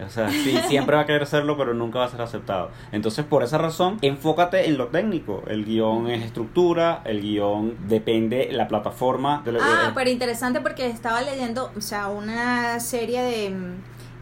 O 0.04 0.10
sea, 0.10 0.30
sí, 0.30 0.58
siempre 0.68 0.96
va 0.96 1.02
a 1.02 1.06
querer 1.06 1.22
hacerlo, 1.22 1.56
pero 1.56 1.74
nunca 1.74 1.98
va 1.98 2.06
a 2.06 2.08
ser 2.08 2.20
aceptado. 2.20 2.70
Entonces, 2.92 3.24
por 3.24 3.42
esa 3.42 3.58
razón, 3.58 3.98
enfócate 4.02 4.68
en 4.68 4.78
lo 4.78 4.88
técnico. 4.88 5.42
El 5.46 5.64
guion 5.64 6.08
es 6.08 6.24
estructura, 6.24 7.02
el 7.04 7.20
guion 7.20 7.76
depende 7.88 8.48
la 8.52 8.68
plataforma. 8.68 9.42
De 9.44 9.58
ah, 9.60 9.92
pero 9.94 10.10
interesante 10.10 10.60
porque 10.60 10.86
estaba 10.86 11.22
leyendo, 11.22 11.70
o 11.76 11.80
sea, 11.80 12.08
una 12.08 12.80
serie 12.80 13.22
de, 13.22 13.54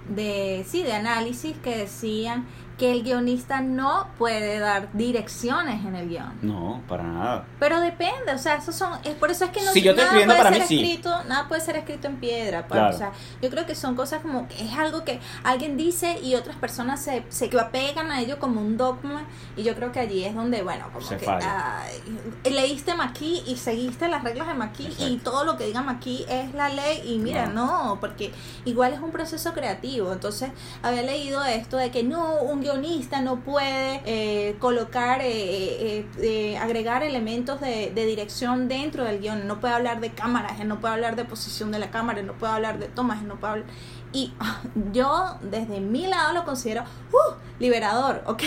de, 0.08 0.64
sí, 0.66 0.82
de 0.82 0.92
análisis 0.92 1.56
que 1.58 1.76
decían 1.76 2.46
que 2.78 2.92
el 2.92 3.02
guionista 3.02 3.60
no 3.60 4.08
puede 4.18 4.58
dar 4.60 4.88
direcciones 4.92 5.84
en 5.84 5.96
el 5.96 6.08
guion. 6.08 6.38
No, 6.42 6.80
para 6.88 7.02
nada. 7.02 7.44
Pero 7.58 7.80
depende, 7.80 8.32
o 8.32 8.38
sea, 8.38 8.54
eso 8.54 8.72
son, 8.72 8.98
es 9.04 9.14
por 9.14 9.30
eso 9.30 9.44
es 9.44 9.50
que 9.50 9.62
no 9.62 9.72
si 9.72 9.82
yo 9.82 9.94
nada 9.94 10.12
puede 10.12 10.26
para 10.26 10.52
ser 10.52 10.62
escrito, 10.62 11.24
nada 11.24 11.48
puede 11.48 11.60
ser 11.60 11.76
escrito 11.76 12.06
en 12.06 12.16
piedra, 12.16 12.66
pues, 12.68 12.80
o 12.94 12.98
sea, 12.98 13.12
yo 13.42 13.50
creo 13.50 13.66
que 13.66 13.74
son 13.74 13.96
cosas 13.96 14.22
como 14.22 14.46
que 14.48 14.64
es 14.64 14.78
algo 14.78 15.04
que 15.04 15.20
alguien 15.42 15.76
dice 15.76 16.20
y 16.22 16.36
otras 16.36 16.56
personas 16.56 17.02
se, 17.02 17.24
se 17.28 17.50
apegan 17.58 18.10
a 18.12 18.20
ello 18.20 18.38
como 18.38 18.60
un 18.60 18.76
dogma 18.76 19.24
y 19.56 19.64
yo 19.64 19.74
creo 19.74 19.90
que 19.90 20.00
allí 20.00 20.24
es 20.24 20.34
donde, 20.34 20.62
bueno, 20.62 20.86
como 20.92 21.08
que 21.08 22.50
leíste 22.50 22.94
Maquis 22.94 23.42
y 23.46 23.56
seguiste 23.56 24.08
las 24.08 24.22
reglas 24.22 24.46
de 24.46 24.54
Maquis 24.54 25.00
y 25.00 25.16
todo 25.16 25.44
lo 25.44 25.56
que 25.56 25.66
diga 25.66 25.82
Maquis 25.82 26.24
es 26.28 26.54
la 26.54 26.68
ley 26.68 27.02
y 27.04 27.18
mira, 27.18 27.46
no. 27.46 27.86
no, 27.86 28.00
porque 28.00 28.32
igual 28.64 28.92
es 28.92 29.00
un 29.00 29.10
proceso 29.10 29.52
creativo, 29.52 30.12
entonces 30.12 30.50
había 30.82 31.02
leído 31.02 31.44
esto 31.44 31.76
de 31.76 31.90
que 31.90 32.04
no, 32.04 32.34
un 32.42 32.60
guionista 32.68 33.20
no 33.20 33.40
puede 33.40 34.02
eh, 34.04 34.56
colocar, 34.58 35.20
eh, 35.22 36.04
eh, 36.18 36.58
agregar 36.58 37.02
elementos 37.02 37.60
de, 37.60 37.92
dirección 37.94 38.68
dentro 38.68 39.04
del 39.04 39.20
guion, 39.20 39.46
no 39.46 39.60
puede 39.60 39.74
hablar 39.74 40.00
de 40.00 40.10
cámaras, 40.10 40.64
no 40.64 40.80
puede 40.80 40.94
hablar 40.94 41.16
de 41.16 41.24
posición 41.24 41.70
de 41.72 41.78
la 41.78 41.90
cámara, 41.90 42.22
no 42.22 42.34
puede 42.34 42.52
hablar 42.52 42.78
de 42.78 42.88
tomas, 42.88 43.22
no 43.22 43.36
puede 43.36 43.52
hablar... 43.52 43.68
Y 44.12 44.32
yo 44.92 45.36
desde 45.42 45.80
mi 45.80 46.06
lado 46.06 46.32
lo 46.32 46.44
considero 46.44 46.82
uh, 47.12 47.34
liberador, 47.58 48.22
¿ok? 48.26 48.42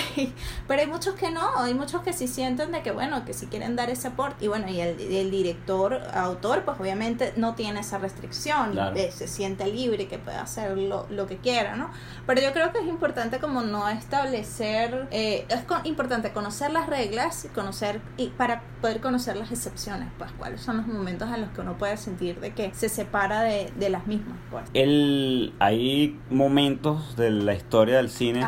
Pero 0.68 0.82
hay 0.82 0.88
muchos 0.88 1.15
que 1.15 1.32
no, 1.32 1.58
hay 1.58 1.74
muchos 1.74 2.01
que 2.01 2.13
sí 2.13 2.27
sienten 2.27 2.72
de 2.72 2.82
que, 2.82 2.91
bueno, 2.91 3.25
que 3.25 3.34
si 3.34 3.48
quieren 3.48 3.75
dar 3.75 3.89
ese 3.89 4.10
aporte. 4.10 4.46
Y 4.46 4.48
bueno, 4.48 4.70
y 4.70 4.80
el, 4.80 5.32
director, 5.32 6.01
autor, 6.13 6.63
pues 6.63 6.80
obviamente 6.80 7.34
no 7.38 7.56
tiene 7.56 7.82
esa 7.82 7.98
restricción, 7.98 8.77
se 9.12 9.27
siente 9.27 9.68
libre 9.68 10.08
que 10.08 10.18
puede 10.18 10.38
hacer 10.38 10.77
lo, 10.77 11.06
lo, 11.10 11.27
que 11.27 11.38
quiera, 11.38 11.75
¿no? 11.75 11.89
Pero 12.25 12.41
yo 12.41 12.51
creo 12.53 12.72
que 12.72 12.80
es 12.80 12.88
importante 12.88 13.39
como 13.39 13.62
no 13.62 13.88
establecer, 13.89 15.08
eh, 15.12 15.46
es 15.50 15.63
importante 15.86 16.32
conocer 16.32 16.72
las 16.72 16.88
reglas, 16.88 17.48
conocer, 17.53 18.01
y 18.18 18.27
para 18.30 18.62
poder 18.82 19.00
conocer 19.00 19.38
las 19.38 19.51
excepciones, 19.51 20.10
pues 20.18 20.32
cuáles 20.34 20.62
son 20.62 20.77
los 20.77 20.88
momentos 20.88 21.30
en 21.34 21.41
los 21.41 21.51
que 21.51 21.62
uno 21.62 21.77
puede 21.77 21.98
sentir 21.98 22.39
de 22.39 22.53
que 22.53 22.74
se 22.74 22.89
separa 22.89 23.41
de, 23.41 23.72
de 23.75 23.89
las 23.89 24.08
mismas, 24.08 24.38
pues. 24.50 24.65
El 24.74 25.50
hay 25.60 26.17
momentos 26.29 27.15
de 27.15 27.31
la 27.31 27.53
historia 27.53 27.98
del 27.98 28.10
cine 28.10 28.46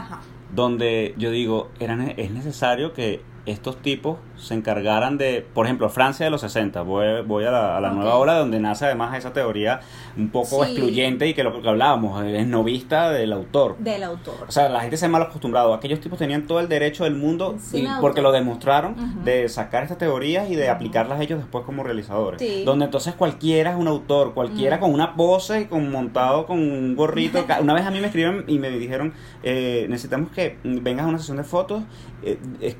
donde 0.53 1.15
yo 1.17 1.31
digo, 1.31 1.69
era, 1.79 1.95
es 2.12 2.31
necesario 2.31 2.93
que 2.93 3.22
estos 3.45 3.81
tipos 3.81 4.17
se 4.43 4.53
encargaran 4.53 5.17
de, 5.17 5.45
por 5.53 5.65
ejemplo, 5.65 5.89
Francia 5.89 6.25
de 6.25 6.29
los 6.29 6.41
60. 6.41 6.81
Voy, 6.81 7.21
voy 7.25 7.45
a 7.45 7.51
la, 7.51 7.77
a 7.77 7.81
la 7.81 7.91
nueva 7.91 8.15
ola 8.17 8.38
donde 8.38 8.59
nace 8.59 8.85
además 8.85 9.17
esa 9.17 9.33
teoría 9.33 9.81
un 10.17 10.29
poco 10.29 10.63
excluyente 10.63 11.27
y 11.27 11.33
que 11.33 11.43
lo 11.43 11.62
que 11.62 11.67
hablábamos, 11.67 12.23
es 12.25 12.47
novista 12.47 13.12
del 13.12 13.33
autor. 13.33 13.77
Del 13.77 14.03
autor. 14.03 14.45
O 14.47 14.51
sea, 14.51 14.69
la 14.69 14.81
gente 14.81 14.97
se 14.97 15.05
ha 15.05 15.09
mal 15.09 15.21
acostumbrado. 15.21 15.73
Aquellos 15.73 16.00
tipos 16.00 16.19
tenían 16.19 16.47
todo 16.47 16.59
el 16.59 16.67
derecho 16.67 17.03
del 17.03 17.15
mundo 17.15 17.57
y, 17.71 17.85
porque 18.01 18.21
lo 18.21 18.31
demostraron 18.31 19.23
de 19.23 19.50
sacar 19.50 19.83
estas 19.83 19.97
teorías 19.97 20.50
y 20.50 20.55
de 20.55 20.69
aplicarlas 20.69 21.21
ellos 21.21 21.39
después 21.39 21.65
como 21.65 21.83
realizadores. 21.83 22.41
Donde 22.65 22.85
entonces 22.85 23.13
cualquiera 23.13 23.71
es 23.71 23.77
un 23.77 23.88
autor, 23.88 24.33
cualquiera 24.33 24.79
con 24.79 24.93
una 24.93 25.15
pose 25.15 25.62
y 25.62 25.65
con 25.65 25.91
montado 25.91 26.45
con 26.45 26.59
un 26.59 26.95
gorrito. 26.95 27.45
una 27.62 27.73
vez 27.73 27.85
a 27.85 27.91
mí 27.91 28.00
me 28.00 28.07
escribieron 28.07 28.43
y 28.47 28.59
me 28.59 28.69
dijeron, 28.69 29.13
eh, 29.43 29.85
necesitamos 29.89 30.31
que 30.31 30.57
vengas 30.63 31.05
a 31.05 31.09
una 31.09 31.19
sesión 31.19 31.38
de 31.38 31.43
fotos 31.43 31.83
eh, 32.25 32.38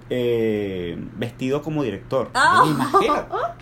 eh, 0.10 0.98
vestido 1.18 1.53
como 1.62 1.84
director. 1.84 2.32
Oh. 2.36 2.68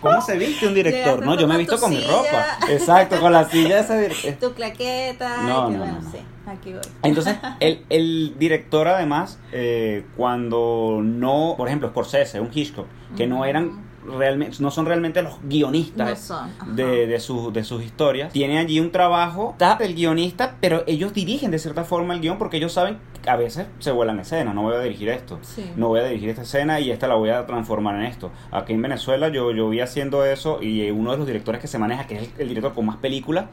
cómo 0.00 0.20
se 0.20 0.36
viste 0.36 0.66
un 0.66 0.74
director, 0.74 1.24
¿no? 1.24 1.36
Yo 1.36 1.46
me 1.46 1.54
he 1.54 1.58
visto 1.58 1.78
con 1.78 1.90
mi 1.90 2.02
ropa. 2.02 2.58
Exacto, 2.68 3.20
con 3.20 3.32
la 3.32 3.48
silla 3.48 3.80
esa. 3.80 3.98
Tu 4.40 4.52
claqueta. 4.54 5.42
No, 5.42 5.70
no, 5.70 5.86
no, 5.86 6.00
Aquí 6.46 6.72
voy. 6.72 6.82
Entonces, 7.02 7.36
el, 7.60 7.84
el 7.88 8.34
director 8.38 8.88
además, 8.88 9.38
eh, 9.52 10.04
cuando 10.16 11.00
no, 11.02 11.54
por 11.56 11.68
ejemplo, 11.68 11.88
Scorsese, 11.90 12.40
un 12.40 12.50
Hitchcock, 12.52 12.86
que 13.16 13.26
no 13.26 13.44
eran 13.44 13.92
realmente 14.04 14.56
no 14.60 14.70
son 14.70 14.86
realmente 14.86 15.22
los 15.22 15.34
guionistas 15.44 16.32
de, 16.66 17.06
de, 17.06 17.20
su, 17.20 17.52
de 17.52 17.64
sus 17.64 17.82
historias. 17.82 18.32
Tiene 18.32 18.58
allí 18.58 18.80
un 18.80 18.90
trabajo, 18.90 19.50
está 19.52 19.76
el 19.80 19.94
guionista, 19.94 20.56
pero 20.60 20.84
ellos 20.86 21.12
dirigen 21.12 21.50
de 21.50 21.58
cierta 21.58 21.84
forma 21.84 22.14
el 22.14 22.20
guion 22.20 22.38
porque 22.38 22.56
ellos 22.56 22.72
saben 22.72 22.98
a 23.26 23.36
veces 23.36 23.66
se 23.78 23.90
vuelan 23.90 24.18
escenas. 24.20 24.54
No 24.54 24.62
voy 24.62 24.74
a 24.74 24.80
dirigir 24.80 25.08
esto, 25.08 25.38
no 25.76 25.88
voy 25.88 26.00
a 26.00 26.04
dirigir 26.04 26.30
esta 26.30 26.42
escena 26.42 26.80
y 26.80 26.90
esta 26.90 27.08
la 27.08 27.14
voy 27.14 27.30
a 27.30 27.46
transformar 27.46 27.96
en 27.96 28.02
esto. 28.02 28.30
Aquí 28.50 28.72
en 28.72 28.82
Venezuela 28.82 29.28
yo, 29.28 29.50
yo 29.52 29.68
vi 29.68 29.80
haciendo 29.80 30.24
eso 30.24 30.62
y 30.62 30.90
uno 30.90 31.12
de 31.12 31.18
los 31.18 31.26
directores 31.26 31.60
que 31.60 31.68
se 31.68 31.78
maneja, 31.78 32.06
que 32.06 32.16
es 32.16 32.30
el, 32.38 32.48
director 32.48 32.74
con 32.74 32.86
más 32.86 32.96
películas, 32.96 33.46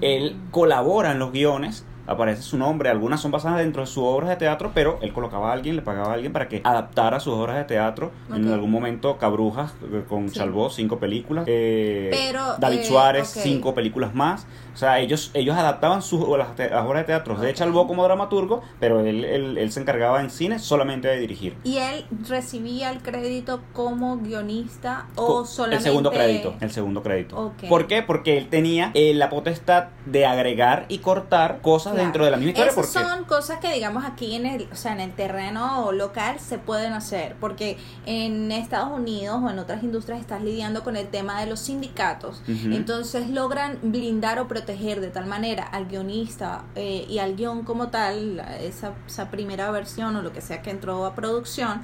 él 0.00 0.36
colabora 0.50 1.12
en 1.12 1.18
los 1.18 1.32
guiones 1.32 1.84
aparece 2.06 2.42
su 2.42 2.56
nombre. 2.56 2.88
Algunas 2.88 3.20
son 3.20 3.30
basadas 3.30 3.58
dentro 3.58 3.82
de 3.82 3.86
sus 3.86 3.98
obras 3.98 4.30
de 4.30 4.36
teatro, 4.36 4.70
pero 4.74 4.98
él 5.02 5.12
colocaba 5.12 5.50
a 5.50 5.52
alguien, 5.52 5.76
le 5.76 5.82
pagaba 5.82 6.10
a 6.10 6.14
alguien 6.14 6.32
para 6.32 6.48
que 6.48 6.60
adaptara 6.64 7.20
sus 7.20 7.34
obras 7.34 7.56
de 7.56 7.64
teatro. 7.64 8.12
En 8.32 8.48
algún 8.48 8.70
momento 8.70 9.18
Cabrujas 9.18 9.74
eh, 9.92 10.04
con 10.08 10.30
Chalbó, 10.30 10.70
cinco 10.70 10.98
películas. 10.98 11.44
Eh, 11.48 12.32
David 12.58 12.78
eh, 12.78 12.84
Suárez, 12.84 13.28
cinco 13.28 13.74
películas 13.74 14.14
más. 14.14 14.46
O 14.76 14.78
sea, 14.78 15.00
ellos, 15.00 15.30
ellos 15.32 15.56
adaptaban 15.56 16.02
sus 16.02 16.20
las, 16.36 16.48
obras 16.50 17.00
de 17.00 17.04
teatro 17.04 17.34
de 17.36 17.54
Chalbó 17.54 17.86
como 17.86 18.04
dramaturgo, 18.04 18.62
pero 18.78 19.00
él, 19.00 19.24
él, 19.24 19.72
se 19.72 19.80
encargaba 19.80 20.20
en 20.20 20.28
cine 20.28 20.58
solamente 20.58 21.08
de 21.08 21.18
dirigir. 21.18 21.56
¿Y 21.64 21.78
él 21.78 22.04
recibía 22.28 22.90
el 22.90 22.98
crédito 22.98 23.62
como 23.72 24.18
guionista 24.18 25.06
o 25.14 25.46
solamente...? 25.46 25.76
El 25.78 25.82
segundo 25.82 26.10
crédito, 26.10 26.54
el 26.60 26.70
segundo 26.70 27.02
crédito. 27.02 27.54
¿Por 27.70 27.86
qué? 27.86 28.02
Porque 28.02 28.36
él 28.36 28.50
tenía 28.50 28.92
la 28.94 29.30
potestad 29.30 29.86
de 30.04 30.26
agregar 30.26 30.84
y 30.88 30.98
cortar 30.98 31.62
cosas 31.62 31.96
dentro 31.96 32.26
de 32.26 32.32
la 32.32 32.36
misma 32.36 32.50
historia. 32.50 32.72
Esas 32.72 32.90
son 32.90 33.24
cosas 33.24 33.60
que 33.60 33.72
digamos 33.72 34.04
aquí 34.04 34.34
en 34.34 34.44
el, 34.44 34.68
o 34.70 34.76
sea, 34.76 34.92
en 34.92 35.00
el 35.00 35.14
terreno 35.14 35.90
local 35.92 36.38
se 36.38 36.58
pueden 36.58 36.92
hacer, 36.92 37.36
porque 37.40 37.78
en 38.04 38.52
Estados 38.52 38.90
Unidos 38.90 39.40
o 39.42 39.48
en 39.48 39.58
otras 39.58 39.82
industrias 39.82 40.20
estás 40.20 40.42
lidiando 40.42 40.84
con 40.84 40.96
el 40.96 41.06
tema 41.08 41.40
de 41.40 41.46
los 41.46 41.60
sindicatos, 41.60 42.42
entonces 42.46 43.30
logran 43.30 43.78
blindar 43.80 44.38
o 44.38 44.46
proteger 44.46 44.65
de 44.74 45.10
tal 45.10 45.26
manera 45.26 45.64
al 45.64 45.86
guionista 45.86 46.64
eh, 46.74 47.06
y 47.08 47.18
al 47.18 47.36
guion 47.36 47.62
como 47.62 47.88
tal, 47.88 48.40
esa, 48.60 48.94
esa 49.06 49.30
primera 49.30 49.70
versión 49.70 50.16
o 50.16 50.22
lo 50.22 50.32
que 50.32 50.40
sea 50.40 50.62
que 50.62 50.70
entró 50.70 51.04
a 51.06 51.14
producción, 51.14 51.82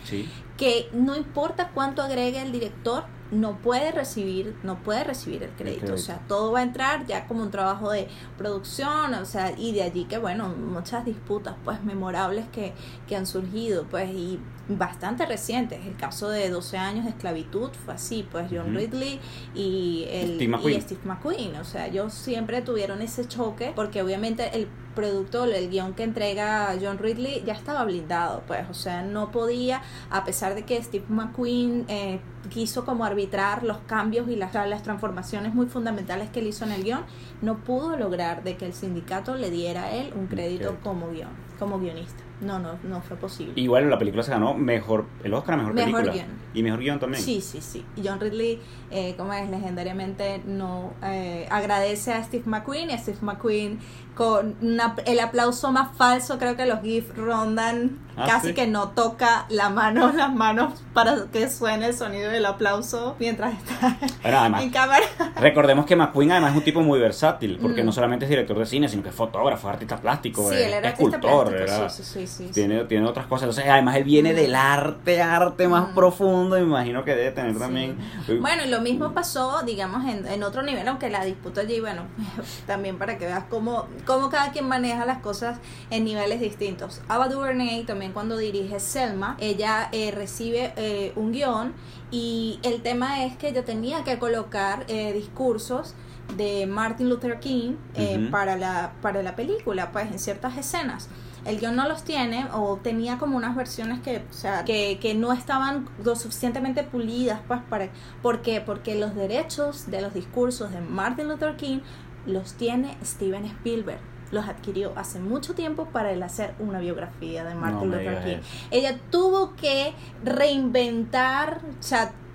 que 0.57 0.89
no 0.93 1.17
importa 1.17 1.71
cuánto 1.75 2.03
agregue 2.03 2.41
el 2.43 2.53
director, 2.53 3.05
no 3.33 3.57
puede 3.57 3.93
recibir, 3.93 4.55
no 4.63 4.79
puede 4.83 5.05
recibir 5.05 5.43
el 5.43 5.51
crédito. 5.51 5.95
O 5.95 5.99
sea, 5.99 6.19
todo 6.29 6.53
va 6.53 6.61
a 6.61 6.63
entrar 6.63 7.07
ya 7.07 7.27
como 7.27 7.43
un 7.43 7.51
trabajo 7.51 7.91
de 7.91 8.07
producción, 8.37 9.15
o 9.15 9.25
sea, 9.25 9.53
y 9.57 9.73
de 9.73 9.83
allí 9.83 10.05
que, 10.05 10.19
bueno, 10.19 10.49
muchas 10.51 11.07
disputas, 11.07 11.57
pues, 11.65 11.83
memorables 11.83 12.45
que, 12.53 12.75
que 13.09 13.17
han 13.17 13.27
surgido, 13.27 13.85
pues, 13.91 14.11
y 14.11 14.39
bastante 14.69 15.25
recientes. 15.25 15.85
El 15.87 15.97
caso 15.97 16.29
de 16.29 16.51
12 16.51 16.77
años 16.77 17.05
de 17.05 17.11
esclavitud 17.11 17.71
fue 17.85 17.95
así, 17.95 18.29
pues, 18.31 18.49
John 18.51 18.75
Ridley 18.77 19.19
y, 19.55 20.05
el, 20.11 20.35
Steve 20.35 20.49
McQueen. 20.49 20.79
y 20.79 20.81
Steve 20.83 21.01
McQueen. 21.05 21.57
O 21.57 21.65
sea, 21.65 21.87
ellos 21.87 22.13
siempre 22.13 22.61
tuvieron 22.61 23.01
ese 23.01 23.27
choque, 23.27 23.73
porque 23.75 24.03
obviamente 24.03 24.51
el 24.55 24.69
producto 24.95 25.45
el 25.45 25.71
guion 25.71 25.95
que 25.95 26.03
entrega 26.03 26.75
John 26.81 26.99
Ridley 26.99 27.43
ya 27.45 27.53
estaba 27.53 27.85
blindado, 27.85 28.43
pues, 28.47 28.69
o 28.71 28.75
sea, 28.75 29.03
no 29.03 29.31
podía, 29.31 29.83
a 30.11 30.25
pesar 30.25 30.55
de 30.55 30.65
que 30.65 30.83
Steve 30.83 31.05
McQueen 31.09 31.85
eh, 31.89 32.21
quiso 32.51 32.85
como 32.85 33.05
arbitrar 33.05 33.63
los 33.63 33.79
cambios 33.87 34.29
y 34.29 34.37
las, 34.37 34.55
las 34.55 34.83
transformaciones 34.83 35.55
muy 35.55 35.67
fundamentales 35.67 36.31
que 36.31 36.41
él 36.41 36.49
hizo 36.49 36.65
en 36.65 36.73
el 36.73 36.85
guion, 36.85 37.05
no 37.41 37.59
pudo 37.59 37.97
lograr 37.97 38.43
de 38.45 38.57
que 38.57 38.67
el 38.67 38.73
sindicato 38.73 39.35
le 39.37 39.51
diera 39.51 39.85
a 39.85 39.93
él 39.93 40.13
un 40.15 40.27
crédito 40.27 40.77
como 40.83 41.11
guion, 41.11 41.31
como 41.59 41.79
guionista. 41.79 42.23
No, 42.43 42.59
no, 42.59 42.73
no 42.83 43.01
fue 43.01 43.17
posible. 43.17 43.53
Y 43.57 43.69
bueno, 43.69 43.89
la 43.89 43.99
película 43.99 44.23
se 44.23 44.31
ganó 44.33 44.53
mejor, 44.55 45.07
el 45.25 45.33
Oscar 45.33 45.55
a 45.55 45.57
mejor, 45.59 45.75
Mejor 45.75 45.93
película. 46.03 46.13
guion. 46.13 46.27
Y 46.55 46.63
mejor 46.63 46.81
guion 46.81 46.99
también. 47.01 47.23
Sí, 47.23 47.41
sí, 47.41 47.61
sí. 47.61 47.85
John 48.05 48.21
Ridley, 48.21 48.61
eh, 48.91 49.15
como 49.17 49.33
es 49.33 49.49
legendariamente, 49.49 50.43
no 50.45 50.93
eh, 51.03 51.47
agradece 51.51 52.13
a 52.13 52.23
Steve 52.25 52.43
McQueen 52.47 52.91
y 52.91 52.93
a 52.95 52.99
Steve 52.99 53.19
McQueen 53.23 53.79
con 54.17 54.57
una- 54.61 54.95
el 55.07 55.21
aplauso 55.21 55.73
más 55.73 55.97
falso, 55.97 56.39
creo 56.39 56.57
que 56.57 56.67
los 56.67 56.83
GIF 56.83 57.17
rondan, 57.17 57.99
Ah, 58.17 58.27
casi 58.27 58.49
¿sí? 58.49 58.55
que 58.55 58.67
no 58.67 58.91
toca 58.91 59.47
la 59.49 59.71
mano, 59.71 60.13
las 60.17 60.35
manos 60.35 60.83
para 60.93 61.27
que 61.33 61.49
suene 61.49 61.87
el 61.87 61.95
sonido 61.95 62.31
del 62.31 62.45
aplauso 62.45 63.17
mientras 63.19 63.55
está 63.55 63.97
Bueno, 64.23 64.39
además, 64.39 64.63
en 64.63 64.71
cámara. 64.71 65.05
recordemos 65.37 65.87
que 65.87 65.97
McQueen 65.97 66.33
además 66.33 66.51
es 66.51 66.57
un 66.59 66.65
tipo 66.65 66.81
muy 66.83 66.99
versátil, 67.01 67.59
porque 67.61 67.83
Mm. 67.83 67.87
no 67.87 67.93
solamente 67.93 68.27
es 68.27 68.29
director 68.29 68.59
de 68.59 68.67
cine, 68.67 68.89
sino 68.89 69.03
que 69.03 69.09
es 69.09 69.15
fotógrafo, 69.15 69.69
artista 69.69 69.97
plástico, 69.97 70.49
Sí, 70.51 70.57
es 70.57 70.67
él 70.67 70.73
era 70.75 70.89
artista 70.91 71.17
escultor, 71.17 71.49
plástico, 71.57 71.77
era- 71.81 71.89
sí, 71.91 72.03
sí, 72.05 72.27
sí, 72.27 72.51
tiene, 72.53 72.85
tiene 72.85 73.07
otras 73.07 73.27
cosas. 73.27 73.45
Entonces, 73.49 73.65
además 73.71 73.97
él 73.97 74.05
viene 74.05 74.33
Mm. 74.33 74.37
del 74.37 74.55
arte, 74.57 75.23
arte 75.23 75.69
más 75.69 75.91
Mm. 75.91 75.95
profundo, 75.95 76.57
me 76.57 76.63
imagino 76.63 77.05
que 77.05 77.15
debe 77.15 77.31
tener 77.31 77.59
también... 77.59 77.97
Bueno, 78.41 78.63
y 78.65 78.69
lo 78.69 78.81
mismo 78.83 79.13
pasó, 79.13 79.63
digamos, 79.63 80.05
en, 80.05 80.27
en 80.27 80.43
otro 80.43 80.63
nivel, 80.63 80.87
aunque 80.89 81.09
la 81.09 81.25
disputa 81.25 81.63
allí, 81.63 81.81
bueno, 81.81 82.03
también 82.67 82.99
para 82.99 83.17
que 83.17 83.25
veas 83.27 83.45
cómo, 83.49 83.87
cómo 84.07 84.29
cada 84.29 84.51
quien 84.53 84.69
maneja 84.69 85.07
las 85.07 85.19
cosas 85.19 85.59
en 85.91 86.05
niveles 86.05 86.41
distintos. 86.41 87.01
Ava 87.09 87.29
DuVernay, 87.29 87.85
también 87.85 88.02
cuando 88.11 88.37
dirige 88.37 88.81
Selma, 88.81 89.37
ella 89.39 89.89
eh, 89.93 90.11
recibe 90.11 90.73
eh, 90.77 91.13
un 91.15 91.31
guion 91.31 91.73
y 92.11 92.59
el 92.65 92.83
tema 92.83 93.25
es 93.25 93.37
que 93.37 93.49
ella 93.49 93.65
tenía 93.65 94.03
que 94.03 94.19
colocar 94.19 94.85
eh, 94.89 95.13
discursos 95.13 95.95
de 96.37 96.67
Martin 96.67 97.09
Luther 97.09 97.39
King 97.39 97.77
eh, 97.95 98.29
para, 98.31 98.57
la, 98.57 98.95
para 99.01 99.23
la 99.23 99.37
película, 99.37 99.93
pues 99.93 100.11
en 100.11 100.19
ciertas 100.19 100.57
escenas. 100.57 101.09
El 101.45 101.59
guion 101.59 101.75
no 101.75 101.89
los 101.89 102.05
tiene 102.05 102.47
o 102.53 102.77
tenía 102.77 103.19
como 103.19 103.37
unas 103.37 103.57
versiones 103.57 104.01
que, 104.01 104.25
o 104.31 104.33
sea, 104.33 104.65
que, 104.65 104.99
que 105.01 105.15
no 105.15 105.33
estaban 105.33 105.89
lo 106.05 106.15
suficientemente 106.15 106.85
pulidas, 106.85 107.41
pues, 107.49 107.61
para... 107.69 107.89
¿Por 108.23 108.43
qué? 108.43 108.61
Porque 108.61 108.95
los 108.95 109.15
derechos 109.15 109.91
de 109.91 110.01
los 110.01 110.15
discursos 110.15 110.71
de 110.71 110.81
Martin 110.81 111.29
Luther 111.29 111.57
King 111.57 111.81
los 112.27 112.55
tiene 112.55 112.97
Steven 113.05 113.45
Spielberg. 113.45 114.12
Los 114.33 114.49
adquirió 114.49 114.93
hace 114.97 115.21
mucho 115.21 115.55
tiempo 115.55 115.87
para 115.87 116.11
él 116.11 116.23
hacer 116.23 116.55
una 116.59 116.81
biografía 116.81 117.45
de 117.45 117.55
Martin 117.55 117.93
Luther 117.93 118.25
King. 118.25 118.39
Ella 118.73 118.99
tuvo 119.11 119.55
que 119.55 119.93
reinventar, 120.25 121.61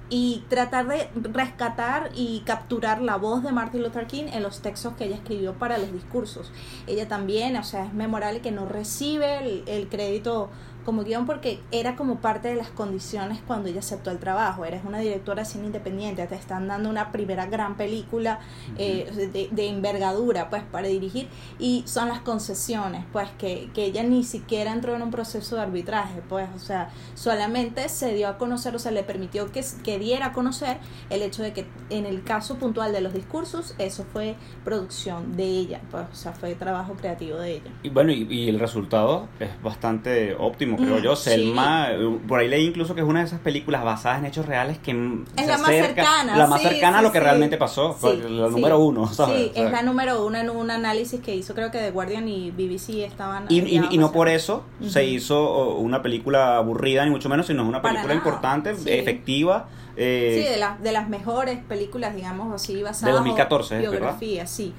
y 0.10 0.46
tratar 0.48 0.88
de 0.88 1.10
rescatar 1.34 2.12
y 2.16 2.42
capturar 2.46 3.02
la 3.02 3.18
voz 3.18 3.44
de 3.44 3.52
Martin 3.52 3.84
Luther 3.84 4.08
King 4.08 4.26
en 4.32 4.42
los 4.42 4.62
textos 4.62 4.94
que 4.94 5.06
ella 5.06 5.16
escribió 5.16 5.54
para 5.54 5.78
los 5.78 5.92
discursos. 5.92 6.52
Ella 6.88 7.08
también, 7.08 7.58
o 7.58 7.64
sea, 7.64 7.86
es 7.86 7.94
memorable 7.94 8.40
que 8.40 8.52
no 8.52 8.66
recibe 8.66 9.40
el, 9.40 9.64
el 9.68 9.90
crédito 9.90 10.50
como 10.88 11.04
guion 11.04 11.26
porque 11.26 11.60
era 11.74 11.98
como 11.98 12.22
parte 12.22 12.48
de 12.48 12.56
las 12.56 12.70
condiciones 12.70 13.40
cuando 13.46 13.68
ella 13.68 13.80
aceptó 13.80 14.10
el 14.10 14.20
trabajo. 14.20 14.64
Eres 14.64 14.86
una 14.86 15.00
directora 15.00 15.44
de 15.44 15.50
cine 15.50 15.66
independiente, 15.66 16.26
te 16.28 16.36
están 16.36 16.70
dando 16.70 16.90
una 16.90 17.12
primera 17.12 17.46
gran 17.46 17.76
película 17.76 18.40
eh, 18.78 19.30
de, 19.34 19.50
de 19.52 19.68
envergadura 19.68 20.50
pues 20.50 20.64
para 20.64 20.88
dirigir 20.88 21.28
y 21.60 21.84
son 21.88 22.08
las 22.08 22.22
concesiones 22.22 23.04
pues 23.12 23.28
que, 23.38 23.70
que 23.74 23.84
ella 23.84 24.02
ni 24.04 24.24
siquiera 24.24 24.72
entró 24.72 24.96
en 24.96 25.02
un 25.02 25.12
proceso 25.12 25.58
de 25.58 25.62
arbitraje 25.64 26.22
pues 26.30 26.48
o 26.56 26.60
sea 26.60 26.90
solamente 27.16 27.90
se 27.90 28.14
dio 28.14 28.30
a 28.30 28.38
conocer 28.38 28.74
o 28.74 28.80
sea 28.80 28.94
le 28.94 29.04
permitió 29.04 29.52
que, 29.52 29.66
que 29.84 30.00
diera 30.00 30.28
a 30.28 30.32
conocer 30.32 30.78
el 31.10 31.22
hecho 31.22 31.44
de 31.44 31.52
que 31.52 31.66
en 31.90 32.06
el 32.06 32.24
caso 32.24 32.56
puntual 32.56 32.94
de 32.94 33.02
los 33.02 33.14
discursos 33.14 33.76
eso 33.78 34.06
fue 34.14 34.36
producción 34.64 35.36
de 35.36 35.44
ella 35.44 35.82
pues 35.92 36.06
o 36.12 36.16
sea 36.16 36.32
fue 36.32 36.56
trabajo 36.56 36.94
creativo 36.94 37.38
de 37.40 37.56
ella 37.56 37.72
Y 37.84 37.90
bueno, 37.90 38.12
y, 38.12 38.28
y 38.30 38.50
el 38.50 38.60
resultado 38.60 39.28
es 39.40 39.50
bastante 39.62 40.36
óptimo, 40.36 40.77
creo 40.78 41.00
Mm, 41.00 41.02
yo. 41.04 41.16
sí. 41.16 41.30
Selma, 41.32 41.90
eh, 41.92 42.20
por 42.28 42.40
ahí 42.40 42.48
leí 42.48 42.66
incluso 42.68 42.96
que 42.96 43.02
es 43.02 43.08
una 43.08 43.20
de 43.20 43.26
esas 43.26 43.40
películas 43.40 43.84
basadas 43.84 44.20
en 44.20 44.26
hechos 44.26 44.46
reales 44.46 44.78
que 44.78 44.94
mm, 44.94 45.26
Es 45.36 45.42
se 45.46 45.52
la 45.52 45.58
más 45.58 45.70
acerca- 45.70 45.88
cercana, 46.04 46.38
la 46.38 46.48
más 46.48 46.62
sí, 46.62 46.68
cercana 46.70 46.98
a 46.98 47.00
sí, 47.02 47.06
lo 47.06 47.12
que 47.12 47.18
sí. 47.20 47.24
realmente 47.24 47.58
pasó, 47.58 47.98
Sí, 48.00 48.08
la 48.30 48.48
sí. 48.48 48.52
número 48.54 48.80
uno, 48.80 49.08
¿sabes? 49.08 49.38
Sí, 49.38 49.52
es 49.56 49.72
la 49.72 49.82
número 49.82 50.26
uno 50.26 50.38
en 50.38 50.50
un 50.50 50.72
análisis 50.72 51.20
que 51.22 51.36
hizo, 51.36 51.54
creo 51.56 51.72
que 51.72 51.80
The 51.80 51.92
Guardian 51.92 52.28
y 52.28 52.52
BBC 52.52 53.04
estaban. 53.06 53.46
y, 53.50 53.60
y- 53.60 53.88
y 53.92 53.98
no 53.98 54.12
por 54.12 54.30
eso 54.30 54.64
se 54.88 55.06
hizo 55.06 55.76
una 55.76 56.02
película 56.02 56.58
aburrida, 56.58 57.04
ni 57.06 57.12
mucho 57.12 57.30
menos, 57.30 57.48
sino 57.48 57.64
es 57.64 57.68
una 57.70 57.82
película 57.82 58.14
importante, 58.14 58.76
sí. 58.76 58.90
efectiva. 58.92 59.68
eh, 60.00 60.44
Sí, 60.44 60.54
de, 60.54 60.58
las 60.60 60.80
de 60.80 60.92
las 60.92 61.10
mejores 61.10 61.58
películas, 61.68 62.16
digamos 62.16 62.54
así, 62.54 62.84
basadas. 62.84 63.16
2014, 63.16 63.74
o 63.76 63.78
¿verdad? 63.80 63.92
biografía, 63.92 64.46
sí. 64.46 64.72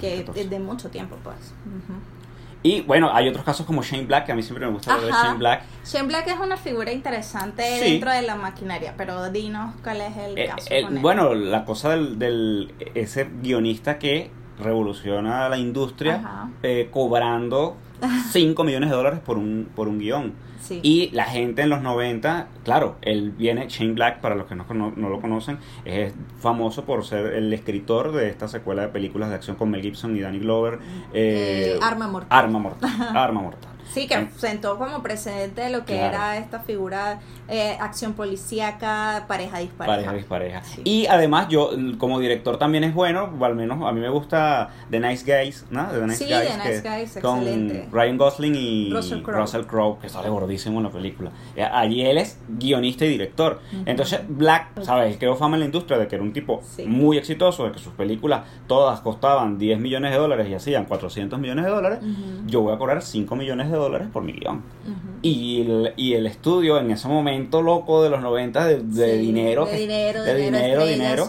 Que 0.00 0.16
2014. 0.24 0.40
es 0.40 0.50
de 0.50 0.58
mucho 0.58 0.90
tiempo, 0.90 1.14
pues. 1.22 1.36
Ujú. 1.64 1.94
Y 2.66 2.80
bueno, 2.80 3.10
hay 3.14 3.28
otros 3.28 3.44
casos 3.44 3.66
como 3.66 3.82
Shane 3.82 4.06
Black, 4.06 4.24
que 4.24 4.32
a 4.32 4.34
mí 4.34 4.42
siempre 4.42 4.64
me 4.64 4.72
gusta 4.72 4.94
Ajá. 4.94 5.22
Shane 5.26 5.38
Black. 5.38 5.62
Shane 5.84 6.08
Black 6.08 6.26
es 6.28 6.40
una 6.40 6.56
figura 6.56 6.90
interesante 6.92 7.62
Sí. 7.78 7.90
dentro 7.92 8.10
de 8.10 8.22
la 8.22 8.36
maquinaria, 8.36 8.94
pero 8.96 9.30
dinos 9.30 9.74
cuál 9.84 10.00
es 10.00 10.16
el 10.16 10.38
Eh, 10.38 10.46
caso. 10.46 10.66
el- 10.70 10.84
con 10.84 10.96
él. 10.96 11.02
bueno, 11.02 11.34
la 11.34 11.66
cosa 11.66 11.90
del, 11.90 12.18
del 12.18 12.72
ese 12.94 13.28
guionista 13.42 13.98
que 13.98 14.30
revoluciona 14.58 15.46
la 15.50 15.58
industria 15.58 16.48
eh, 16.62 16.88
cobrando 16.90 17.76
5 18.32 18.64
millones 18.64 18.88
de 18.88 18.96
dólares 18.96 19.20
por 19.20 19.36
un, 19.36 19.68
por 19.76 19.86
un 19.88 19.98
guion. 19.98 20.32
Sí. 20.60 20.80
Y 20.82 21.10
la 21.12 21.24
gente 21.24 21.62
en 21.62 21.70
los 21.70 21.82
90, 21.82 22.48
claro, 22.64 22.96
él 23.02 23.32
viene, 23.32 23.66
Shane 23.68 23.92
Black, 23.92 24.20
para 24.20 24.34
los 24.34 24.46
que 24.46 24.54
no, 24.54 24.66
cono- 24.66 24.92
no 24.96 25.08
lo 25.10 25.20
conocen, 25.20 25.58
es 25.84 26.14
famoso 26.40 26.84
por 26.84 27.04
ser 27.04 27.26
el 27.34 27.52
escritor 27.52 28.12
de 28.12 28.28
esta 28.30 28.48
secuela 28.48 28.82
de 28.82 28.88
películas 28.88 29.28
de 29.28 29.34
acción 29.36 29.56
con 29.56 29.70
Mel 29.70 29.82
Gibson 29.82 30.16
y 30.16 30.20
Danny 30.20 30.38
Glover. 30.38 30.78
eh, 31.12 31.74
Eh, 31.74 31.78
Arma 31.82 32.08
Mortal. 32.08 32.38
Arma 32.38 32.58
Mortal. 32.58 32.90
Arma 33.14 33.40
Mortal. 33.42 33.70
Sí, 33.92 34.06
que 34.06 34.14
En- 34.14 34.30
sentó 34.32 34.78
como 34.78 35.02
precedente 35.02 35.60
de 35.62 35.70
lo 35.70 35.84
que 35.84 35.94
Claro. 35.94 36.14
era 36.16 36.36
esta 36.38 36.60
figura 36.60 37.20
eh, 37.48 37.76
acción 37.80 38.14
policíaca, 38.58 39.24
pareja 39.28 39.58
dispareja. 39.58 39.96
Pareja 39.96 40.12
dispareja. 40.14 40.62
Sí. 40.64 40.80
Y 40.84 41.06
además 41.06 41.48
yo 41.48 41.70
como 41.98 42.18
director 42.18 42.56
también 42.58 42.84
es 42.84 42.94
bueno, 42.94 43.30
o 43.38 43.44
al 43.44 43.54
menos 43.54 43.82
a 43.86 43.92
mí 43.92 44.00
me 44.00 44.08
gusta 44.08 44.70
The 44.90 45.00
Nice 45.00 45.24
Guys, 45.24 45.66
¿no? 45.70 45.86
The 45.88 46.00
Nice 46.06 46.16
Sí, 46.16 46.24
Guys, 46.24 46.48
The 46.62 46.68
Nice 46.70 46.88
Guys, 46.88 47.18
con 47.22 47.38
excelente. 47.40 47.88
Ryan 47.92 48.16
Gosling 48.16 48.54
y 48.54 48.90
Russell 48.92 49.22
Crowe. 49.22 49.66
Crowe, 49.66 49.98
que 50.00 50.08
sale 50.08 50.28
gordísimo 50.28 50.78
en 50.78 50.84
la 50.84 50.90
película. 50.90 51.30
Eh, 51.56 51.62
Allí 51.62 52.02
él 52.06 52.18
es 52.18 52.38
guionista 52.48 53.04
y 53.04 53.08
director. 53.08 53.60
Ujú. 53.72 53.82
Entonces 53.86 54.20
Black, 54.28 54.68
¿sabes? 54.82 55.12
Él 55.12 55.18
creó 55.18 55.36
fama 55.36 55.56
en 55.56 55.60
la 55.60 55.66
industria 55.66 55.98
de 55.98 56.06
que 56.08 56.14
era 56.14 56.24
un 56.24 56.32
tipo 56.32 56.60
Sí. 56.64 56.84
muy 56.86 57.18
exitoso, 57.18 57.64
de 57.66 57.72
que 57.72 57.78
sus 57.78 57.92
películas 57.92 58.42
todas 58.66 59.00
costaban 59.00 59.58
10 59.58 59.78
millones 59.78 60.12
de 60.12 60.18
dólares 60.18 60.48
y 60.48 60.54
hacían 60.54 60.84
400 60.86 61.38
millones 61.38 61.64
de 61.66 61.70
dólares. 61.70 61.98
Ujú, 62.02 62.46
Yo 62.46 62.60
voy 62.62 62.74
a 62.74 62.78
cobrar 62.78 63.02
5 63.02 63.36
millones 63.36 63.66
de 63.70 63.76
dólares 63.76 63.83
por 64.12 64.22
mi 64.22 64.32
guion. 64.32 64.56
ujú. 64.56 65.14
Y 65.22 65.62
el, 65.62 65.92
y 65.96 66.14
el 66.14 66.26
estudio 66.26 66.78
en 66.78 66.90
ese 66.90 67.08
momento 67.08 67.62
loco 67.62 68.02
de 68.02 68.10
los 68.10 68.20
90 68.20 68.66
de, 68.66 68.78
de 68.82 69.12
Sí, 69.12 69.18
dinero, 69.18 69.64
de 69.64 69.76
dinero, 69.78 70.22
de 70.22 70.34
dinero, 70.92 71.26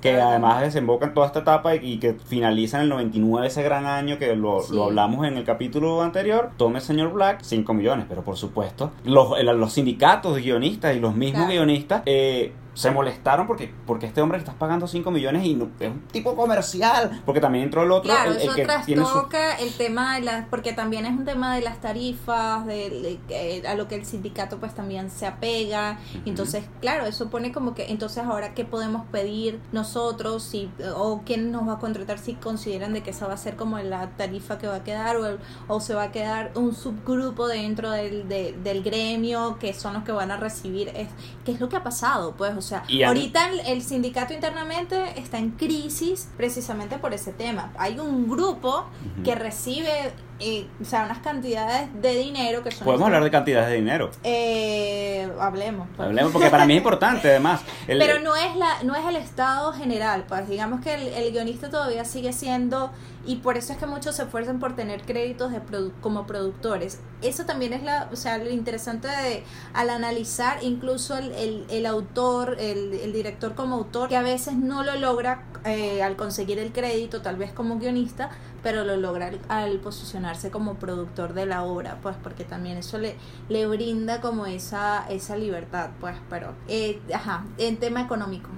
que 0.00 0.20
además 0.20 0.62
desemboca 0.62 1.06
en 1.06 1.14
toda 1.14 1.26
esta 1.26 1.40
etapa 1.40 1.76
y, 1.76 1.92
y 1.92 1.98
que 1.98 2.14
finaliza 2.14 2.78
en 2.78 2.84
el 2.84 2.88
99 2.88 3.46
ese 3.46 3.62
gran 3.62 3.86
año 3.86 4.18
que 4.18 4.34
lo, 4.34 4.60
Sí. 4.62 4.74
lo 4.74 4.84
hablamos 4.84 5.26
en 5.26 5.36
el 5.36 5.44
capítulo 5.44 6.02
anterior. 6.02 6.50
Tome 6.56 6.80
señor 6.80 7.12
Black 7.12 7.40
5 7.42 7.72
millones, 7.74 8.06
pero 8.08 8.22
por 8.24 8.36
supuesto 8.36 8.90
los, 9.04 9.40
los 9.42 9.72
sindicatos 9.72 10.34
de 10.34 10.42
guionistas 10.42 10.96
y 10.96 11.00
los 11.00 11.14
mismos 11.14 11.44
Claro. 11.46 11.52
guionistas 11.52 12.02
eh, 12.06 12.52
se 12.76 12.90
molestaron 12.90 13.46
porque 13.46 13.72
porque 13.86 14.06
este 14.06 14.20
hombre 14.20 14.38
le 14.38 14.42
estás 14.44 14.54
pagando 14.56 14.86
5 14.86 15.10
millones 15.10 15.44
y 15.44 15.54
no- 15.54 15.68
es 15.80 15.88
un 15.90 16.00
tipo 16.12 16.36
comercial, 16.36 17.22
porque 17.24 17.40
también 17.40 17.64
entró 17.64 17.82
el 17.82 17.90
otro, 17.90 18.10
Claro, 18.12 18.32
el, 18.32 18.36
el 18.36 18.42
eso 18.42 18.54
que 18.54 18.66
tiene 18.84 19.02
su 19.02 19.08
trastoca 19.10 19.54
el 19.56 19.72
tema 19.74 20.16
de 20.16 20.20
las, 20.22 20.46
porque 20.48 20.72
también 20.72 21.06
es 21.06 21.12
un 21.12 21.24
tema 21.24 21.54
de 21.54 21.62
las 21.62 21.80
tarifas, 21.80 22.66
de, 22.66 23.18
de- 23.28 23.66
a 23.66 23.74
lo 23.74 23.88
que 23.88 23.94
el 23.94 24.04
sindicato 24.04 24.58
pues 24.58 24.74
también 24.74 25.10
se 25.10 25.26
apega, 25.26 25.98
entonces 26.26 26.64
claro, 26.80 27.06
eso 27.06 27.30
pone 27.30 27.50
como 27.50 27.74
que, 27.74 27.86
entonces 27.90 28.22
ahora 28.24 28.52
qué 28.54 28.64
podemos 28.64 29.06
pedir 29.06 29.58
nosotros, 29.72 30.42
si, 30.42 30.70
o 30.94 31.22
quién 31.24 31.50
nos 31.50 31.66
va 31.66 31.74
a 31.74 31.78
contratar 31.78 32.18
si 32.18 32.34
consideran 32.34 32.92
de 32.92 33.02
que 33.02 33.10
esa 33.10 33.26
va 33.26 33.34
a 33.34 33.38
ser 33.38 33.56
como 33.56 33.78
la 33.78 34.10
tarifa 34.10 34.58
que 34.58 34.66
va 34.66 34.76
a 34.76 34.84
quedar, 34.84 35.16
o, 35.16 35.26
el- 35.26 35.38
o 35.68 35.80
se 35.80 35.94
va 35.94 36.04
a 36.04 36.12
quedar 36.12 36.52
un 36.56 36.74
subgrupo 36.74 37.48
dentro 37.48 37.90
del, 37.90 38.28
de- 38.28 38.54
del 38.62 38.82
gremio 38.82 39.56
que 39.58 39.72
son 39.72 39.94
los 39.94 40.02
que 40.04 40.12
van 40.12 40.30
a 40.30 40.36
recibir, 40.36 40.88
es, 40.94 41.08
que 41.44 41.52
es 41.52 41.60
lo 41.60 41.68
que 41.68 41.76
ha 41.76 41.82
pasado, 41.82 42.34
pues, 42.36 42.54
o 42.56 42.60
sea, 42.66 42.84
Y 42.88 43.02
ahorita 43.02 43.50
el, 43.50 43.60
el 43.60 43.82
sindicato 43.82 44.34
internamente 44.34 45.18
está 45.18 45.38
en 45.38 45.50
crisis 45.52 46.28
precisamente 46.36 46.98
por 46.98 47.14
ese 47.14 47.32
tema. 47.32 47.72
Hay 47.78 47.98
un 47.98 48.28
grupo 48.28 48.86
que 49.24 49.34
recibe 49.34 50.12
y, 50.38 50.66
o 50.80 50.84
sea, 50.84 51.04
unas 51.04 51.18
cantidades 51.18 51.88
de 52.00 52.14
dinero 52.14 52.62
que 52.62 52.70
son... 52.70 52.84
Podemos 52.84 53.06
hablar 53.06 53.24
de 53.24 53.30
cantidades 53.30 53.68
de 53.70 53.76
dinero. 53.76 54.10
Eh, 54.22 55.28
hablemos. 55.40 55.88
Pues. 55.96 56.06
Hablemos, 56.08 56.32
porque 56.32 56.50
para 56.50 56.66
mí 56.66 56.74
es 56.74 56.78
importante 56.78 57.30
además. 57.30 57.62
Pero 57.86 58.20
no 58.20 58.36
es, 58.36 58.54
la, 58.56 58.82
no 58.82 58.94
es 58.94 59.06
el 59.06 59.16
estado 59.16 59.72
general, 59.72 60.24
pues 60.28 60.48
digamos 60.48 60.82
que 60.82 60.94
el, 60.94 61.08
el 61.08 61.32
guionista 61.32 61.70
todavía 61.70 62.04
sigue 62.04 62.32
siendo 62.32 62.90
y 63.26 63.36
por 63.36 63.56
eso 63.56 63.72
es 63.72 63.78
que 63.78 63.86
muchos 63.86 64.16
se 64.16 64.22
esfuerzan 64.22 64.60
por 64.60 64.76
tener 64.76 65.02
créditos 65.02 65.50
de 65.50 65.60
como 66.00 66.26
productores. 66.26 67.00
Eso 67.22 67.44
también 67.44 67.72
es 67.72 67.82
la, 67.82 68.08
o 68.12 68.16
sea, 68.16 68.38
lo 68.38 68.50
interesante 68.50 69.08
de 69.08 69.42
al 69.74 69.90
analizar 69.90 70.62
incluso 70.62 71.16
el, 71.16 71.32
el, 71.32 71.66
el 71.68 71.86
autor, 71.86 72.56
el, 72.60 72.94
el, 72.94 73.12
director 73.12 73.54
como 73.54 73.76
autor, 73.76 74.08
que 74.08 74.16
a 74.16 74.22
veces 74.22 74.54
no 74.54 74.84
lo 74.84 74.94
logra 74.96 75.44
eh, 75.64 76.02
al 76.02 76.14
conseguir 76.14 76.58
el 76.60 76.72
crédito, 76.72 77.20
tal 77.20 77.36
vez 77.36 77.52
como 77.52 77.78
guionista, 77.78 78.30
pero 78.66 78.82
lo 78.82 78.96
logra 78.96 79.30
al, 79.48 79.78
posicionarse 79.78 80.50
como 80.50 80.74
productor 80.74 81.34
de 81.34 81.46
la 81.46 81.62
obra, 81.62 81.98
pues 82.02 82.16
porque 82.20 82.42
también 82.42 82.78
eso 82.78 82.98
le, 82.98 83.14
le 83.48 83.64
brinda 83.68 84.20
como 84.20 84.44
esa, 84.44 85.06
esa 85.08 85.36
libertad, 85.36 85.90
pues, 86.00 86.16
pero, 86.28 86.48
eh, 86.66 86.98
ajá, 87.14 87.44
en 87.58 87.76
tema 87.76 88.00
económico. 88.00 88.48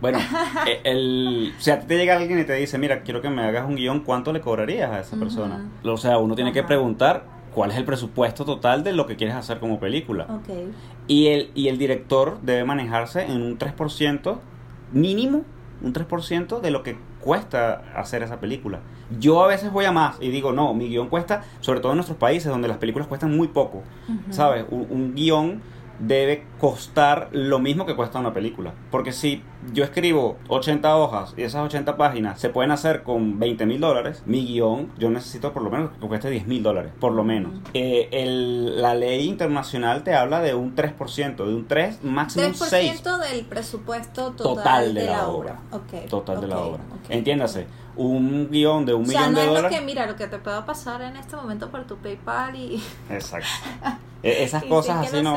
Bueno, 0.00 0.20
eh, 0.68 0.82
el, 0.84 1.52
si 1.58 1.72
a 1.72 1.80
ti 1.80 1.86
te 1.88 1.96
llega 1.96 2.16
alguien 2.16 2.38
y 2.38 2.44
te 2.44 2.52
dice, 2.52 2.78
mira, 2.78 3.02
quiero 3.02 3.20
que 3.20 3.28
me 3.28 3.42
hagas 3.42 3.66
un 3.66 3.74
guion, 3.74 4.04
¿cuánto 4.04 4.32
le 4.32 4.40
cobrarías 4.40 4.88
a 4.88 5.00
esa 5.00 5.16
persona? 5.16 5.68
O 5.82 5.96
sea, 5.96 6.18
uno 6.18 6.36
tiene 6.36 6.52
que 6.52 6.62
preguntar 6.62 7.24
cuál 7.52 7.72
es 7.72 7.76
el 7.76 7.84
presupuesto 7.84 8.44
total 8.44 8.84
de 8.84 8.92
lo 8.92 9.08
que 9.08 9.16
quieres 9.16 9.34
hacer 9.34 9.58
como 9.58 9.80
película. 9.80 10.28
Y, 11.08 11.26
el, 11.26 11.50
y 11.56 11.66
el 11.66 11.78
director 11.78 12.38
debe 12.40 12.62
manejarse 12.62 13.24
en 13.24 13.42
un 13.42 13.58
3% 13.58 14.38
mínimo, 14.92 15.42
un 15.82 15.92
3% 15.92 16.60
de 16.60 16.70
lo 16.70 16.84
que 16.84 16.96
cuesta 17.26 17.82
hacer 17.96 18.22
esa 18.22 18.38
película. 18.38 18.78
Yo 19.18 19.42
a 19.42 19.48
veces 19.48 19.72
voy 19.72 19.84
a 19.84 19.90
más 19.90 20.16
y 20.20 20.30
digo, 20.30 20.52
no, 20.52 20.72
mi 20.74 20.88
guion 20.88 21.08
cuesta, 21.08 21.42
sobre 21.60 21.80
todo 21.80 21.90
en 21.90 21.96
nuestros 21.96 22.16
países 22.18 22.52
donde 22.52 22.68
las 22.68 22.78
películas 22.78 23.08
cuestan 23.08 23.36
muy 23.36 23.48
poco, 23.48 23.82
¿sabes? 24.30 24.64
Un, 24.70 24.86
un 24.88 25.14
guion 25.16 25.60
debe 25.98 26.44
costar 26.60 27.28
lo 27.32 27.58
mismo 27.58 27.86
que 27.86 27.96
cuesta 27.96 28.18
una 28.18 28.32
película. 28.32 28.74
Porque 28.90 29.12
si 29.12 29.42
yo 29.72 29.84
escribo 29.84 30.36
80 30.48 30.96
hojas 30.96 31.34
y 31.36 31.42
esas 31.42 31.64
80 31.64 31.96
páginas 31.96 32.40
se 32.40 32.50
pueden 32.50 32.70
hacer 32.70 33.02
con 33.02 33.38
20 33.38 33.66
mil 33.66 33.80
dólares, 33.80 34.22
mi 34.26 34.46
guion 34.46 34.90
yo 34.98 35.10
necesito 35.10 35.52
por 35.52 35.62
lo 35.62 35.70
menos 35.70 35.90
que 36.00 36.06
cueste 36.06 36.30
10 36.30 36.46
mil 36.46 36.62
dólares, 36.62 36.92
por 37.00 37.12
lo 37.12 37.24
menos. 37.24 37.52
Eh, 37.74 38.08
el, 38.12 38.80
la 38.80 38.94
ley 38.94 39.26
internacional 39.28 40.02
te 40.02 40.14
habla 40.14 40.40
de 40.40 40.54
un 40.54 40.74
3%, 40.74 41.36
de 41.36 41.54
un 41.54 41.66
3, 41.66 42.02
máximo 42.04 42.52
6. 42.54 43.02
3% 43.02 43.18
del 43.28 43.44
presupuesto 43.46 44.32
total, 44.32 44.94
de, 44.94 45.04
la, 45.04 45.28
obra. 45.28 45.60
total 46.08 46.40
de 46.40 46.46
la 46.46 46.58
obra. 46.58 46.80
Entiéndase 47.08 47.66
un 47.96 48.50
guion 48.50 48.84
de 48.84 48.94
un 48.94 49.02
o 49.02 49.06
sea, 49.06 49.20
millón 49.20 49.32
no 49.32 49.38
de 49.38 49.44
es 49.44 49.48
dólares. 49.50 49.72
Lo 49.72 49.78
que, 49.78 49.84
mira, 49.84 50.06
lo 50.06 50.16
que 50.16 50.26
te 50.26 50.38
pueda 50.38 50.64
pasar 50.64 51.02
en 51.02 51.16
este 51.16 51.36
momento 51.36 51.70
por 51.70 51.86
tu 51.86 51.96
PayPal 51.96 52.54
y. 52.56 52.82
Exacto. 53.10 53.48
E, 54.22 54.42
esas 54.42 54.64
cosas 54.64 55.06
así 55.06 55.22
no, 55.22 55.36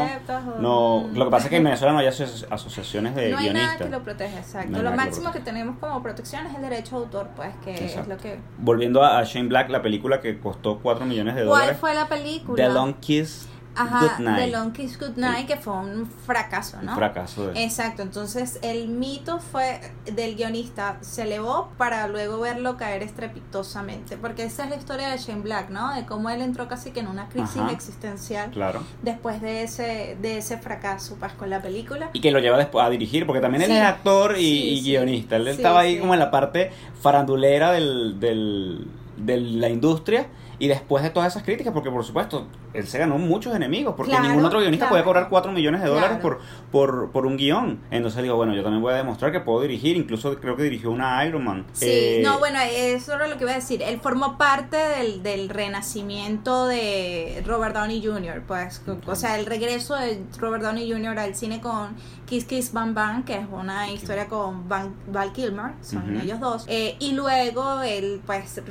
no. 0.60 1.10
Lo 1.14 1.26
que 1.26 1.32
pasa 1.32 1.46
es 1.46 1.50
que 1.50 1.58
en 1.58 1.66
Venezuela 1.66 1.92
no 1.92 2.00
hay 2.00 2.08
asociaciones 2.08 3.14
de 3.14 3.30
no 3.30 3.38
hay 3.38 3.44
guionistas. 3.44 3.74
Nada 3.74 3.86
que 3.86 3.90
lo 3.90 4.04
protege, 4.04 4.38
exacto. 4.38 4.82
lo 4.82 4.92
máximo 4.94 5.32
que, 5.32 5.42
tenemos 5.42 5.78
como 5.80 6.02
protección 6.02 6.48
es 6.48 6.56
el 6.56 6.62
derecho 6.62 6.98
de 6.98 7.06
autor, 7.06 7.30
pues, 7.36 7.50
que 7.64 7.74
es 7.74 8.08
lo 8.08 8.18
que. 8.18 8.40
Volviendo 8.58 9.04
a 9.04 9.22
Shane 9.26 9.50
Black, 9.50 9.70
la 9.70 9.82
película 9.82 10.22
que 10.22 10.40
costó 10.40 10.80
4 10.80 11.06
millones 11.06 11.36
de 11.36 11.44
dólares. 11.44 11.78
¿Cuál 11.78 11.94
fue 11.94 11.94
la 11.94 12.08
película? 12.08 12.56
The 12.56 12.74
Long 12.74 12.96
Kiss 12.96 13.50
Ajá, 13.76 14.18
The 14.18 14.48
Long 14.48 14.72
Kiss 14.74 15.00
Goodnight, 15.00 15.48
que 15.48 15.56
fue 15.56 15.74
un 15.74 16.06
fracaso, 16.08 16.78
¿no? 16.82 16.92
Un 16.92 16.98
fracaso. 16.98 17.52
Exacto, 17.56 18.02
entonces 18.02 18.60
el 18.62 18.90
mito 18.90 19.40
fue 19.40 19.80
del 20.06 20.36
guionista, 20.36 20.98
se 21.02 21.24
elevó 21.24 21.70
para 21.78 22.08
luego 22.08 22.40
verlo 22.40 22.78
caer 22.78 23.04
estrepitosamente, 23.04 24.18
porque 24.18 24.44
esa 24.44 24.66
es 24.66 24.70
la 24.70 24.76
historia 24.76 25.10
de 25.10 25.18
Shane 25.18 25.42
Black, 25.42 25.70
¿no? 25.70 25.94
De 25.94 26.06
cómo 26.06 26.30
él 26.30 26.42
entró 26.42 26.68
casi 26.68 26.92
que 26.92 27.00
en 27.00 27.08
una 27.08 27.30
crisis 27.30 27.62
existencial 27.72 28.52
claro. 28.52 28.84
después 29.02 29.42
de 29.42 29.64
ese, 29.64 30.18
de 30.22 30.38
ese 30.40 30.58
fracaso 30.58 31.16
pues, 31.20 31.34
con 31.34 31.50
la 31.50 31.62
película. 31.62 32.10
Y 32.14 32.22
que 32.22 32.32
lo 32.32 32.40
lleva 32.40 32.58
después 32.58 32.86
a 32.86 32.90
dirigir, 32.90 33.26
porque 33.26 33.42
también 33.42 33.64
él 33.64 33.72
es 33.72 33.82
actor 33.82 34.36
y, 34.38 34.82
guionista, 34.82 35.38
él 35.38 35.48
estaba 35.48 35.82
ahí 35.82 36.00
como 36.00 36.14
en 36.14 36.20
la 36.20 36.32
parte 36.32 36.72
farandulera 37.02 37.72
del, 37.72 38.20
del, 38.20 38.88
de 39.18 39.38
la 39.40 39.70
industria 39.70 40.28
y 40.60 40.68
después 40.68 41.02
de 41.04 41.10
todas 41.10 41.32
esas 41.32 41.44
críticas, 41.44 41.74
porque 41.74 41.90
por 41.90 42.04
supuesto, 42.04 42.46
él 42.74 42.88
se 42.88 43.00
ganó 43.00 43.18
muchos 43.18 43.56
enemigos, 43.56 43.96
porque 43.96 44.20
ningún 44.20 44.46
otro 44.46 44.60
guionista 44.60 44.90
puede 44.90 45.04
cobrar 45.04 45.28
4 45.30 45.52
millones 45.52 45.82
de 45.82 45.88
dólares 45.88 46.20
por, 46.22 46.40
por, 46.72 47.12
por 47.12 47.26
un 47.26 47.38
guion. 47.38 47.80
Entonces 47.92 48.22
digo, 48.22 48.36
bueno, 48.36 48.54
yo 48.54 48.64
también 48.64 48.82
voy 48.82 48.94
a 48.94 48.98
demostrar 48.98 49.32
que 49.32 49.40
puedo 49.40 49.62
dirigir, 49.62 49.98
incluso 49.98 50.40
creo 50.40 50.56
que 50.56 50.64
dirigió 50.64 50.92
una 50.92 51.26
Iron 51.26 51.44
Man. 51.44 51.66
Sí, 51.74 51.88
eh, 51.90 52.22
no, 52.24 52.40
bueno, 52.40 52.60
eso 52.72 53.14
era 53.14 53.28
lo 53.28 53.38
que 53.38 53.44
iba 53.44 53.52
a 53.52 53.56
decir. 53.56 53.82
Él 53.82 54.00
formó 54.02 54.38
parte 54.38 54.78
del, 54.78 55.24
del 55.24 55.50
renacimiento 55.50 56.68
de 56.68 57.44
Robert 57.46 57.76
Downey 57.76 58.06
Jr., 58.06 58.44
pues, 58.48 58.82
o 59.06 59.16
sea, 59.16 59.40
el 59.40 59.46
regreso 59.46 59.96
de 59.96 60.22
Robert 60.38 60.64
Downey 60.64 60.92
Jr. 60.92 61.18
al 61.20 61.36
cine 61.36 61.62
con 61.62 61.96
Kiss 62.26 62.46
Kiss 62.46 62.72
Bang 62.74 62.94
Bang, 62.94 63.26
que 63.26 63.36
es 63.36 63.46
una 63.52 63.92
historia 63.92 64.28
con 64.28 64.68
Val 64.70 65.34
Kilmer, 65.34 65.72
son 65.82 66.20
ellos 66.22 66.40
dos. 66.40 66.66
Eh, 66.68 66.96
y 67.00 67.14
luego 67.14 67.82
él, 67.82 68.22
pues, 68.26 68.62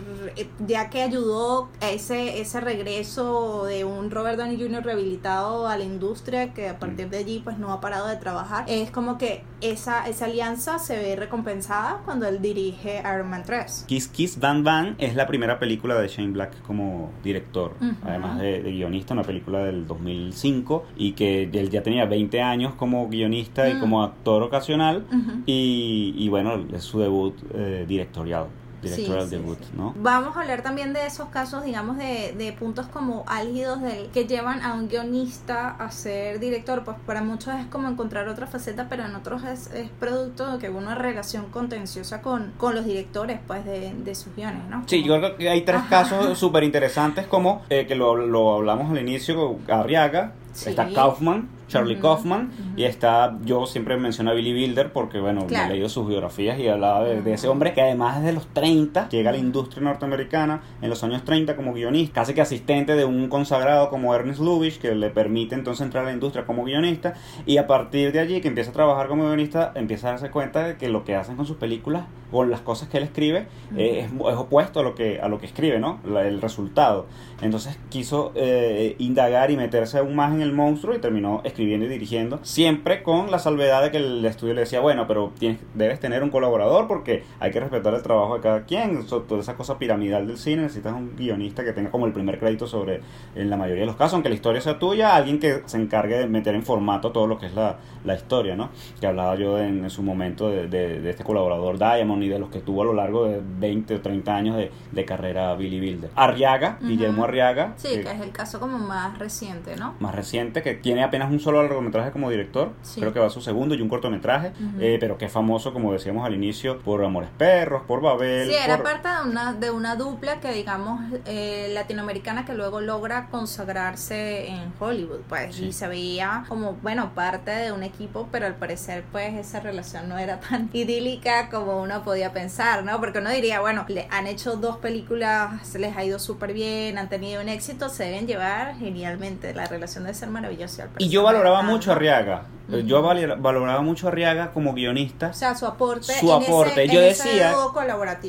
ya 0.66 0.90
que 0.90 1.02
ayudó 1.02 1.68
ese, 1.80 2.40
ese 2.40 2.60
regreso 2.60 3.64
de 3.64 3.87
un 3.88 4.10
Robert 4.10 4.38
Downey 4.38 4.60
Jr. 4.60 4.84
rehabilitado 4.84 5.66
a 5.66 5.76
la 5.76 5.84
industria 5.84 6.52
que 6.54 6.68
a 6.68 6.78
partir 6.78 7.08
de 7.10 7.18
allí 7.18 7.40
pues 7.42 7.58
no 7.58 7.72
ha 7.72 7.80
parado 7.80 8.08
de 8.08 8.16
trabajar, 8.16 8.64
es 8.68 8.90
como 8.90 9.18
que 9.18 9.42
esa, 9.60 10.08
esa 10.08 10.26
alianza 10.26 10.78
se 10.78 10.96
ve 10.96 11.16
recompensada 11.16 12.02
cuando 12.04 12.26
él 12.26 12.40
dirige 12.40 13.00
Iron 13.00 13.30
Man 13.30 13.42
3. 13.44 13.84
Kiss 13.88 14.08
Kiss 14.08 14.38
Van 14.38 14.62
Van 14.64 14.94
es 14.98 15.14
la 15.14 15.26
primera 15.26 15.58
película 15.58 15.98
de 15.98 16.08
Shane 16.08 16.32
Black 16.32 16.62
como 16.62 17.10
director, 17.22 17.74
además 18.04 18.38
de, 18.38 18.62
guionista, 18.62 19.14
una 19.14 19.24
película 19.24 19.64
del 19.64 19.86
2005 19.86 20.86
y 20.96 21.12
que 21.12 21.44
él 21.44 21.70
ya 21.70 21.82
tenía 21.82 22.06
20 22.06 22.40
años 22.42 22.74
como 22.74 23.08
guionista 23.08 23.68
y 23.68 23.74
mm. 23.74 23.80
como 23.80 24.02
actor 24.02 24.42
ocasional 24.42 25.06
y, 25.46 26.14
y, 26.16 26.28
bueno, 26.28 26.66
es 26.72 26.82
su 26.82 27.00
debut 27.00 27.34
eh, 27.54 27.84
directorial 27.88 28.46
directorial 28.82 29.30
debut, 29.30 29.58
¿no? 29.76 29.94
Vamos 29.96 30.36
a 30.36 30.40
hablar 30.40 30.62
también 30.62 30.92
de 30.92 31.06
esos 31.06 31.28
casos, 31.28 31.64
digamos, 31.64 31.96
de, 31.98 32.34
de 32.36 32.52
puntos 32.52 32.86
como 32.86 33.24
álgidos 33.26 33.82
del, 33.82 34.08
que 34.08 34.26
llevan 34.26 34.62
a 34.62 34.74
un 34.74 34.88
guionista 34.88 35.70
a 35.70 35.90
ser 35.90 36.40
director. 36.40 36.84
Pues 36.84 36.96
para 37.06 37.22
muchos 37.22 37.54
es 37.54 37.66
como 37.66 37.88
encontrar 37.88 38.28
otra 38.28 38.46
faceta, 38.46 38.86
pero 38.88 39.04
en 39.04 39.14
otros 39.14 39.42
es, 39.44 39.72
es 39.72 39.88
producto 39.98 40.52
de 40.52 40.58
que 40.58 40.70
hubo 40.70 40.78
una 40.78 40.94
relación 40.94 41.46
contenciosa 41.46 42.22
con, 42.22 42.52
con 42.56 42.74
los 42.74 42.84
directores, 42.84 43.40
pues, 43.46 43.64
de, 43.64 43.92
de 43.94 44.14
sus 44.14 44.34
guiones, 44.34 44.62
¿no? 44.68 44.84
Sí, 44.86 45.02
yo 45.02 45.18
creo 45.18 45.36
que 45.36 45.48
hay 45.48 45.62
tres 45.62 45.82
casos 45.88 46.38
súper 46.38 46.64
interesantes, 46.64 47.26
como 47.26 47.62
eh, 47.70 47.86
que 47.86 47.94
lo, 47.94 48.16
lo 48.16 48.54
hablamos 48.54 48.90
al 48.90 48.98
inicio, 48.98 49.56
Arriaga, 49.68 50.32
está 50.66 50.88
Kaufman, 50.88 51.48
Charlie 51.68 51.98
Kaufman 51.98 52.50
y 52.76 52.84
está, 52.84 53.38
yo 53.44 53.66
siempre 53.66 53.96
menciono 53.96 54.30
a 54.30 54.34
Billy 54.34 54.52
Wilder 54.52 54.92
porque, 54.92 55.20
bueno, 55.20 55.46
me 55.48 55.64
he 55.64 55.68
leído 55.68 55.88
sus 55.88 56.08
biografías 56.08 56.58
y 56.58 56.66
hablaba 56.66 57.04
de, 57.04 57.32
ese 57.32 57.48
hombre 57.48 57.74
que 57.74 57.82
además 57.82 58.20
desde 58.20 58.32
los 58.32 58.46
30 58.48 59.08
llega 59.10 59.30
a 59.30 59.32
la 59.32 59.38
industria 59.38 59.82
norteamericana 59.82 60.62
en 60.80 60.90
los 60.90 61.04
años 61.04 61.24
30 61.24 61.54
como 61.56 61.74
guionista, 61.74 62.14
casi 62.20 62.34
que 62.34 62.40
asistente 62.40 62.94
de 62.94 63.04
un 63.04 63.28
consagrado 63.28 63.90
como 63.90 64.14
Ernest 64.14 64.40
Lubitsch 64.40 64.78
que 64.78 64.94
le 64.94 65.10
permite 65.10 65.54
entonces 65.54 65.84
entrar 65.84 66.04
a 66.04 66.06
la 66.08 66.12
industria 66.12 66.46
como 66.46 66.64
guionista 66.64 67.14
y 67.46 67.58
a 67.58 67.66
partir 67.66 68.12
de 68.12 68.20
allí 68.20 68.40
que 68.40 68.48
empieza 68.48 68.70
a 68.70 68.74
trabajar 68.74 69.08
como 69.08 69.24
guionista 69.24 69.72
empieza 69.74 70.08
a 70.08 70.10
darse 70.12 70.30
cuenta 70.30 70.66
de 70.66 70.76
que 70.76 70.88
lo 70.88 71.04
que 71.04 71.14
hacen 71.14 71.36
con 71.36 71.46
sus 71.46 71.56
películas 71.58 72.04
o 72.32 72.44
las 72.44 72.60
cosas 72.60 72.88
que 72.88 72.98
él 72.98 73.04
escribe 73.04 73.46
eh, 73.76 74.06
es, 74.06 74.12
opuesto 74.20 74.80
a 74.80 74.82
lo 74.82 74.94
que 74.94 75.20
a 75.20 75.28
lo 75.28 75.38
que 75.38 75.46
escribe, 75.46 75.78
¿no? 75.78 76.00
el 76.04 76.40
resultado. 76.40 77.06
Entonces 77.40 77.78
quiso 77.88 78.32
eh, 78.34 78.96
indagar 78.98 79.50
y 79.50 79.56
meterse 79.56 79.98
aún 79.98 80.14
más 80.14 80.32
en 80.34 80.42
el 80.42 80.47
monstruo 80.52 80.94
y 80.94 80.98
terminó 80.98 81.40
escribiendo 81.44 81.86
y 81.86 81.88
dirigiendo, 81.88 82.40
siempre 82.42 83.02
con 83.02 83.30
la 83.30 83.38
salvedad 83.38 83.82
de 83.82 83.90
que 83.90 83.98
el 83.98 84.24
estudio 84.24 84.54
le 84.54 84.60
decía, 84.60 84.80
bueno, 84.80 85.06
pero 85.06 85.32
tienes, 85.38 85.60
debes 85.74 86.00
tener 86.00 86.22
un 86.22 86.30
colaborador 86.30 86.86
porque 86.86 87.24
hay 87.40 87.50
que 87.50 87.60
respetar 87.60 87.94
el 87.94 88.02
trabajo 88.02 88.36
de 88.36 88.40
cada 88.40 88.64
quien, 88.64 89.06
toda 89.06 89.40
esa 89.40 89.54
cosa 89.54 89.78
piramidal 89.78 90.26
del 90.26 90.38
cine, 90.38 90.62
necesitas 90.62 90.94
un 90.94 91.16
guionista 91.16 91.64
que 91.64 91.72
tenga 91.72 91.90
como 91.90 92.06
el 92.06 92.12
primer 92.12 92.38
crédito 92.38 92.66
sobre, 92.66 93.00
en 93.34 93.50
la 93.50 93.56
mayoría 93.56 93.82
de 93.82 93.86
los 93.86 93.96
casos, 93.96 94.14
aunque 94.14 94.28
la 94.28 94.34
historia 94.34 94.60
sea 94.60 94.78
tuya, 94.78 95.14
alguien 95.14 95.38
que 95.38 95.62
se 95.66 95.76
encargue 95.76 96.18
de 96.18 96.26
meter 96.26 96.54
en 96.54 96.62
formato 96.62 97.12
todo 97.12 97.26
lo 97.26 97.38
que 97.38 97.46
es 97.46 97.54
la, 97.54 97.78
la 98.04 98.14
historia, 98.14 98.56
¿no? 98.56 98.70
Que 99.00 99.06
hablaba 99.06 99.36
yo 99.36 99.58
en, 99.58 99.88
su 99.88 100.02
momento 100.02 100.50
de, 100.50 100.68
de, 100.68 101.08
este 101.08 101.24
colaborador 101.24 101.78
Diamond 101.78 102.22
y 102.22 102.28
de 102.28 102.38
los 102.38 102.50
que 102.50 102.60
tuvo 102.60 102.82
a 102.82 102.84
lo 102.84 102.92
largo 102.92 103.24
de 103.24 103.40
20 103.42 103.94
o 103.94 104.00
30 104.00 104.36
años 104.36 104.56
de, 104.56 104.70
de 104.92 105.04
carrera 105.04 105.54
Billy 105.54 105.80
Wilder. 105.80 106.10
Arriaga, 106.14 106.78
Guillermo 106.82 107.24
Arriaga. 107.24 107.74
Sí, 107.76 107.88
que, 107.88 108.10
es 108.10 108.20
el 108.20 108.32
caso 108.32 108.60
como 108.60 108.78
más 108.78 109.18
reciente, 109.18 109.76
¿no? 109.76 109.94
Más 110.00 110.14
reciente 110.14 110.27
que 110.62 110.74
tiene 110.74 111.02
apenas 111.02 111.30
un 111.30 111.40
solo 111.40 111.62
largometraje 111.62 112.10
como 112.10 112.30
director, 112.30 112.72
creo 112.94 113.12
que 113.12 113.20
va 113.20 113.26
a 113.26 113.30
su 113.30 113.40
segundo 113.40 113.74
y 113.74 113.80
un 113.80 113.88
cortometraje, 113.88 114.52
eh, 114.78 114.98
pero 115.00 115.16
que 115.16 115.24
es 115.26 115.32
famoso, 115.32 115.72
como 115.72 115.92
decíamos 115.92 116.26
al 116.26 116.34
inicio, 116.34 116.78
por 116.80 117.04
Amores 117.04 117.30
Perros, 117.36 117.82
por 117.86 118.00
Babel. 118.00 118.48
Sí, 118.48 118.54
era 118.54 118.82
parte 118.82 119.08
de 119.08 119.30
una, 119.30 119.52
de 119.52 119.70
una 119.70 119.96
dupla 119.96 120.40
que, 120.40 120.52
digamos, 120.52 121.00
eh, 121.26 121.70
latinoamericana 121.72 122.44
que 122.44 122.54
luego 122.54 122.80
logra 122.80 123.28
consagrarse 123.30 124.48
en 124.48 124.72
Hollywood, 124.78 125.20
pues, 125.28 125.58
y 125.60 125.72
se 125.72 125.88
veía 125.88 126.44
como, 126.48 126.74
bueno, 126.74 127.12
parte 127.14 127.50
de 127.50 127.72
un 127.72 127.82
equipo, 127.82 128.28
pero 128.30 128.46
al 128.46 128.54
parecer, 128.54 129.04
pues, 129.10 129.34
esa 129.34 129.60
relación 129.60 130.08
no 130.08 130.18
era 130.18 130.40
tan 130.48 130.68
idílica 130.72 131.48
como 131.50 131.80
uno 131.80 132.02
podía 132.02 132.32
pensar, 132.32 132.84
¿no? 132.84 133.00
Porque 133.00 133.18
uno 133.18 133.30
diría, 133.30 133.60
bueno, 133.60 133.84
le 133.88 134.06
han 134.10 134.26
hecho 134.26 134.56
dos 134.56 134.76
películas, 134.76 135.74
les 135.74 135.96
ha 135.96 136.04
ido 136.04 136.18
súper 136.18 136.52
bien, 136.52 136.98
han 136.98 137.08
tenido 137.08 137.40
un 137.40 137.48
éxito, 137.48 137.88
se 137.88 138.04
deben 138.04 138.26
llevar 138.26 138.76
genialmente, 138.76 139.54
la 139.54 139.66
relación 139.66 140.04
debe 140.04 140.17
ser 140.18 140.30
maravillosa. 140.30 140.88
Y 140.98 141.08
yo 141.08 141.22
valoraba 141.22 141.62
mucho 141.62 141.90
a 141.90 141.94
Arriaga, 141.94 142.44
yo 142.84 143.02
valoraba 143.02 143.80
mucho 143.80 144.06
a 144.06 144.10
Arriaga 144.10 144.50
como 144.50 144.74
guionista. 144.74 145.28
O 145.28 145.32
sea, 145.32 145.54
su 145.54 145.66
aporte. 145.66 146.12
Su 146.20 146.32
aporte. 146.32 146.86
yo 146.88 147.00
decía 147.00 147.54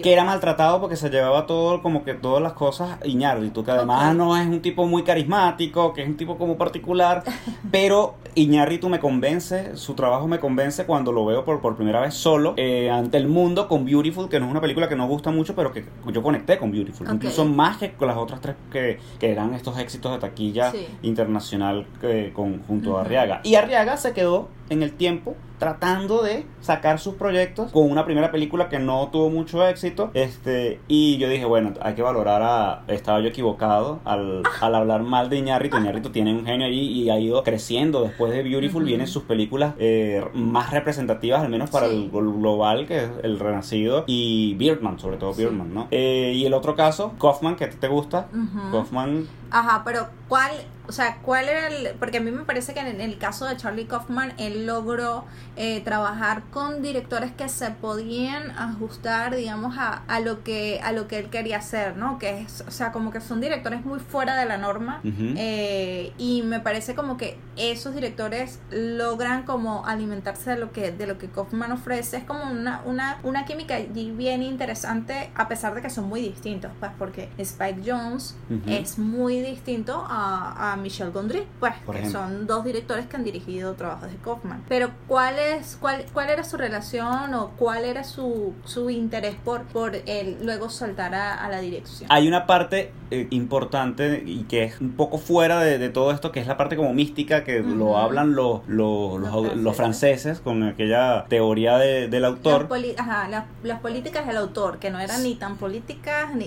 que 0.01 0.13
era 0.13 0.23
maltratado 0.23 0.79
porque 0.79 0.95
se 0.95 1.09
llevaba 1.09 1.45
todo, 1.45 1.81
como 1.81 2.03
que 2.03 2.13
todas 2.13 2.41
las 2.41 2.53
cosas 2.53 2.97
Iñárritu, 3.03 3.63
que 3.63 3.71
además 3.71 4.15
no 4.15 4.37
es 4.37 4.47
un 4.47 4.61
tipo 4.61 4.85
muy 4.85 5.03
carismático, 5.03 5.93
que 5.93 6.03
es 6.03 6.07
un 6.07 6.15
tipo 6.17 6.37
como 6.37 6.57
particular, 6.57 7.23
pero 7.71 8.15
Iñárritu 8.35 8.89
me 8.89 8.99
convence, 8.99 9.75
su 9.75 9.93
trabajo 9.93 10.27
me 10.27 10.39
convence 10.39 10.85
cuando 10.85 11.11
lo 11.11 11.25
veo 11.25 11.45
por, 11.45 11.61
por 11.61 11.75
primera 11.75 12.01
vez 12.01 12.13
solo 12.13 12.53
eh, 12.57 12.89
ante 12.89 13.17
el 13.17 13.27
mundo 13.27 13.67
con 13.67 13.85
Beautiful, 13.85 14.29
que 14.29 14.39
no 14.39 14.45
es 14.45 14.51
una 14.51 14.61
película 14.61 14.87
que 14.87 14.95
no 14.95 15.07
gusta 15.07 15.31
mucho, 15.31 15.55
pero 15.55 15.71
que 15.71 15.85
yo 16.11 16.21
conecté 16.21 16.57
con 16.57 16.71
Beautiful, 16.71 17.07
incluso 17.11 17.45
más 17.45 17.77
que 17.77 17.93
con 17.93 18.07
las 18.07 18.17
otras 18.17 18.41
tres 18.41 18.55
que, 18.71 18.99
que 19.19 19.31
eran 19.31 19.53
estos 19.53 19.77
éxitos 19.77 20.11
de 20.11 20.19
taquilla 20.19 20.71
internacional 21.01 21.87
eh, 22.01 22.31
con, 22.33 22.61
junto 22.63 22.97
a 22.97 23.01
Arriaga. 23.01 23.41
Y 23.43 23.55
Arriaga 23.55 23.97
se 23.97 24.13
quedó 24.13 24.49
en 24.69 24.83
el 24.83 24.93
tiempo 24.93 25.35
tratando 25.57 26.23
de 26.23 26.45
sacar 26.61 26.99
sus 26.99 27.15
proyectos 27.15 27.71
con 27.71 27.91
una 27.91 28.05
primera 28.05 28.31
película 28.31 28.69
que 28.69 28.79
no 28.79 29.09
tuvo 29.11 29.29
mucho 29.29 29.67
éxito 29.67 30.09
este 30.13 30.79
y 30.87 31.17
yo 31.17 31.27
dije 31.27 31.43
bueno 31.43 31.73
hay 31.81 31.95
que 31.95 32.01
valorar 32.01 32.41
a 32.41 32.83
estaba 32.87 33.19
yo 33.19 33.27
equivocado 33.27 33.99
al, 34.05 34.43
hablar 34.61 35.03
mal 35.03 35.29
de 35.29 35.37
Iñárritu. 35.37 35.77
Iñárritu 35.77 36.09
tiene 36.09 36.33
un 36.33 36.45
genio 36.45 36.67
allí 36.67 36.79
y 36.79 37.09
ha 37.09 37.19
ido 37.19 37.43
creciendo. 37.43 38.03
Después 38.03 38.31
de 38.31 38.43
Beautiful 38.43 38.83
vienen 38.83 39.07
sus 39.07 39.23
películas 39.23 39.73
eh, 39.79 40.23
más 40.33 40.71
representativas 40.71 41.41
al 41.41 41.49
menos 41.49 41.69
para 41.69 41.87
el 41.87 42.09
global 42.09 42.87
que 42.87 43.03
es 43.03 43.09
El 43.23 43.39
Renacido 43.39 44.03
y 44.07 44.55
Birdman 44.55 44.99
sobre 44.99 45.17
todo 45.17 45.33
Birdman 45.33 45.73
¿no? 45.73 45.87
Eh, 45.91 46.33
y 46.35 46.45
el 46.45 46.53
otro 46.53 46.75
caso 46.75 47.13
Kaufman 47.19 47.55
que 47.55 47.65
a 47.65 47.69
ti 47.69 47.77
te 47.79 47.87
gusta. 47.87 48.27
Kaufman 48.71 49.27
ajá 49.51 49.83
pero 49.83 50.09
¿cuál 50.27 50.51
o 50.89 50.91
sea, 50.91 51.19
¿cuál 51.21 51.47
era 51.47 51.67
el...? 51.67 51.95
Porque 51.99 52.17
a 52.17 52.19
mí 52.19 52.31
me 52.31 52.45
parece 52.45 52.73
que 52.73 52.79
en 52.79 52.99
el 52.99 53.19
caso 53.19 53.45
de 53.45 53.55
Charlie 53.55 53.85
Kaufman, 53.85 54.33
él 54.39 54.65
logró 54.65 55.23
eh, 55.55 55.81
trabajar 55.81 56.41
con 56.49 56.81
directores 56.81 57.31
que 57.31 57.47
se 57.47 57.69
podían 57.69 58.49
ajustar, 58.57 59.35
digamos, 59.35 59.77
a, 59.77 60.01
a, 60.07 60.19
lo 60.19 60.43
que, 60.43 60.81
a 60.83 60.91
lo 60.91 61.07
que 61.07 61.19
él 61.19 61.29
quería 61.29 61.57
hacer, 61.57 61.95
¿no? 61.95 62.17
Que 62.17 62.41
es, 62.41 62.63
o 62.67 62.71
sea, 62.71 62.91
como 62.91 63.11
que 63.11 63.21
son 63.21 63.39
directores 63.39 63.85
muy 63.85 63.99
fuera 63.99 64.35
de 64.35 64.47
la 64.47 64.57
norma. 64.57 64.99
Eh, 65.03 66.11
y 66.17 66.41
me 66.41 66.59
parece 66.59 66.95
como 66.95 67.17
que 67.17 67.37
esos 67.55 67.93
directores 67.93 68.59
logran 68.71 69.43
como 69.43 69.85
alimentarse 69.85 70.49
de 70.49 70.57
lo 70.57 70.71
que, 70.71 70.91
de 70.91 71.05
lo 71.05 71.19
que 71.19 71.29
Kaufman 71.29 71.71
ofrece. 71.71 72.17
Es 72.17 72.23
como 72.23 72.49
una, 72.49 72.81
una, 72.85 73.19
una 73.21 73.45
química 73.45 73.75
allí 73.75 74.09
bien 74.09 74.41
interesante, 74.41 75.29
a 75.35 75.47
pesar 75.47 75.75
de 75.75 75.83
que 75.83 75.91
son 75.91 76.09
muy 76.09 76.21
distintos, 76.21 76.71
pues, 76.79 76.91
porque 76.97 77.29
Spike 77.37 77.83
Jones 77.85 78.35
es 78.65 78.97
muy 78.97 79.38
distinto 79.41 80.05
a, 80.07 80.73
a 80.73 80.75
Michel 80.77 81.11
Gondry, 81.11 81.45
pues, 81.59 81.73
que 81.91 82.09
son 82.09 82.47
dos 82.47 82.63
directores 82.63 83.07
que 83.07 83.15
han 83.15 83.23
dirigido 83.23 83.73
trabajos 83.73 84.11
de 84.11 84.17
Kaufman. 84.17 84.63
Pero 84.67 84.91
¿cuál 85.07 85.39
es 85.39 85.77
cuál 85.79 86.05
cuál 86.13 86.29
era 86.29 86.43
su 86.43 86.57
relación 86.57 87.33
o 87.33 87.51
cuál 87.51 87.85
era 87.85 88.03
su, 88.03 88.53
su 88.65 88.89
interés 88.89 89.35
por 89.43 89.63
por 89.63 89.95
él 89.95 90.37
luego 90.41 90.69
saltar 90.69 91.15
a, 91.15 91.49
la 91.49 91.59
dirección? 91.59 92.11
Hay 92.11 92.27
una 92.27 92.45
parte 92.45 92.91
eh, 93.11 93.27
importante 93.31 94.23
y 94.25 94.43
que 94.43 94.63
es 94.63 94.81
un 94.81 94.91
poco 94.91 95.17
fuera 95.17 95.59
de, 95.61 95.89
todo 95.89 96.11
esto, 96.11 96.31
que 96.31 96.39
es 96.39 96.47
la 96.47 96.57
parte 96.57 96.75
como 96.75 96.93
mística 96.93 97.43
que 97.43 97.59
lo 97.61 97.97
hablan 97.97 98.35
los, 98.35 98.61
los, 98.67 99.19
los, 99.55 99.75
franceses. 99.75 100.39
con 100.39 100.63
aquella 100.63 101.25
teoría 101.27 101.77
del 101.77 102.25
autor. 102.25 102.67
Las, 102.69 103.45
las, 103.63 103.79
políticas 103.79 104.27
del 104.27 104.37
autor, 104.37 104.79
que 104.79 104.89
no 104.89 104.99
eran 104.99 105.23
ni 105.23 105.35
tan 105.35 105.57
políticas 105.57 106.33
ni 106.35 106.45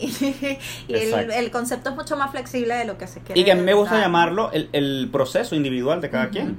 y 0.88 0.94
el, 0.94 1.30
el, 1.30 1.50
concepto 1.50 1.90
es 1.90 1.96
mucho 1.96 2.16
más 2.16 2.30
flexible 2.30 2.74
de 2.74 2.84
lo 2.84 2.98
que 2.98 3.06
se 3.06 3.20
quiere. 3.20 3.40
Y 3.40 3.44
que 3.44 3.52
a 3.52 3.54
mí 3.54 3.62
me 3.62 3.74
gusta 3.74 4.00
llamar 4.00 4.32
el, 4.52 4.68
el 4.72 5.08
proceso 5.12 5.54
individual 5.54 6.00
de 6.00 6.10
cada 6.10 6.30
quien. 6.30 6.58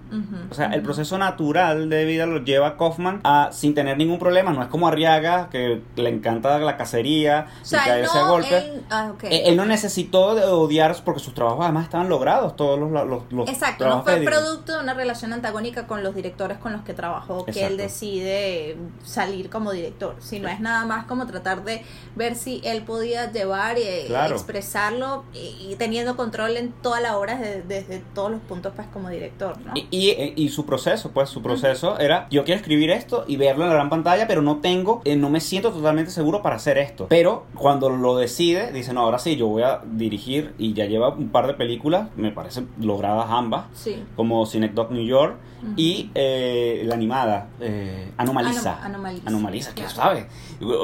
o 0.50 0.54
sea, 0.54 0.68
el 0.68 0.82
proceso 0.82 1.18
natural 1.18 1.90
de 1.90 2.06
vida 2.06 2.26
lo 2.26 2.44
lleva 2.44 2.78
Kaufman 2.78 3.22
a, 3.24 3.50
sin 3.52 3.74
tener 3.74 3.98
ningún 3.98 4.20
problema. 4.20 4.52
No 4.52 4.62
es 4.62 4.68
como 4.68 4.88
Arriaga, 4.88 5.50
que 5.50 5.82
le 5.96 6.10
encanta 6.10 6.58
la 6.60 6.78
cacería 6.78 7.48
y 7.66 7.76
caerse 7.76 8.18
a 8.18 8.28
golpes. 8.28 8.64
Ah, 8.90 9.12
él, 9.30 9.56
no 9.56 9.66
necesitó 9.94 10.34
de 10.34 10.44
odiar 10.46 10.96
porque 11.06 11.20
sus 11.20 11.34
trabajos 11.34 11.62
además 11.64 11.86
estaban 11.86 12.10
logrados, 12.10 12.56
todos 12.56 12.80
los, 12.80 12.92
los, 13.32 13.50
Exacto, 13.50 13.88
no 13.88 14.04
fue 14.04 14.22
producto 14.22 14.74
de 14.74 14.84
una 14.84 14.94
relación 14.94 15.34
antagónica 15.34 15.88
con 15.88 16.04
los 16.04 16.16
directores 16.16 16.58
con 16.58 16.74
los 16.74 16.82
que 16.82 16.94
trabajó 16.94 17.46
que 17.46 17.66
él 17.66 17.78
decide 17.78 18.76
salir 19.04 19.50
como 19.50 19.72
director. 19.72 20.16
Si 20.20 20.40
no 20.40 20.50
es 20.50 20.60
nada 20.60 20.86
más 20.86 21.06
como 21.06 21.28
tratar 21.28 21.64
de 21.64 21.84
ver 22.16 22.36
si 22.36 22.62
él 22.64 22.84
podía 22.84 23.32
llevar 23.32 23.78
y 23.78 23.84
expresarlo 24.32 25.24
y, 25.34 25.76
teniendo 25.76 26.16
control 26.16 26.58
en 26.58 26.72
toda 26.72 27.00
la 27.00 27.18
obra 27.18 27.38
desde, 27.38 28.04
todos 28.14 28.32
los 28.32 28.42
puntos 28.42 28.74
pues 28.76 28.88
como 28.88 29.10
director, 29.10 29.60
¿no? 29.62 29.74
Y, 29.76 30.34
y, 30.36 30.50
su 30.50 30.66
proceso, 30.66 31.12
pues 31.12 31.30
su 31.30 31.42
proceso 31.42 32.00
era, 32.00 32.28
yo 32.30 32.44
quiero 32.44 32.60
escribir 32.60 32.90
esto 32.92 33.26
y 33.28 33.38
verlo 33.38 33.64
en 33.64 33.70
la 33.70 33.76
gran 33.76 33.90
pantalla, 33.90 34.28
pero 34.28 34.42
no 34.42 34.58
tengo, 34.58 35.02
eh, 35.06 35.16
no 35.16 35.30
me 35.30 35.40
siento 35.40 35.72
totalmente 35.72 36.12
seguro 36.12 36.42
para 36.42 36.56
hacer 36.56 36.78
esto. 36.78 37.08
Pero 37.10 37.46
cuando 37.56 37.90
lo 37.90 38.18
decide, 38.18 38.72
dice, 38.72 38.94
no, 38.94 39.02
ahora 39.02 39.20
sí, 39.20 39.36
yo 39.36 39.48
voy 39.48 39.64
a 39.64 39.83
dirigir 39.92 40.54
y 40.58 40.74
ya 40.74 40.86
lleva 40.86 41.10
un 41.10 41.30
par 41.30 41.48
de 41.48 41.54
películas, 41.54 42.10
me 42.16 42.32
parece 42.32 42.64
logradas 42.80 43.28
ambas, 43.30 43.66
sí. 43.74 44.04
como 44.16 44.46
Cinecdoc 44.46 44.92
New 44.92 45.06
York 45.06 45.38
y 45.76 46.10
eh, 46.14 46.84
la 46.86 46.96
animada, 46.96 47.48
eh, 47.60 48.12
Anomaliza. 48.18 48.84
Anomaliza. 48.84 49.74
que 49.74 49.88
sabe. 49.88 50.28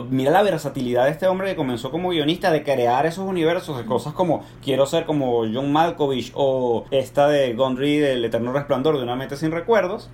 Mira 0.10 0.32
la 0.32 0.42
versatilidad 0.42 1.06
de 1.06 1.12
este 1.12 1.28
hombre 1.28 1.50
que 1.50 1.56
comenzó 1.56 1.92
como 1.92 2.10
guionista 2.10 2.52
de 2.52 2.64
crear 2.64 3.06
esos 3.06 3.28
universos 3.28 3.78
de 3.78 3.86
cosas 3.86 4.14
como 4.14 4.44
quiero 4.64 4.86
ser 4.86 5.06
como 5.06 5.42
John 5.52 5.72
Malkovich 5.72 6.32
o 6.36 6.86
esta 6.92 7.28
de 7.28 7.54
Gondry 7.54 7.98
del 7.98 8.26
Eterno 8.26 8.52
Resplandor 8.52 8.98
de 8.98 9.04
una 9.04 9.16
mente 9.16 9.36
sin 9.36 9.52
recuerdos 9.52 10.10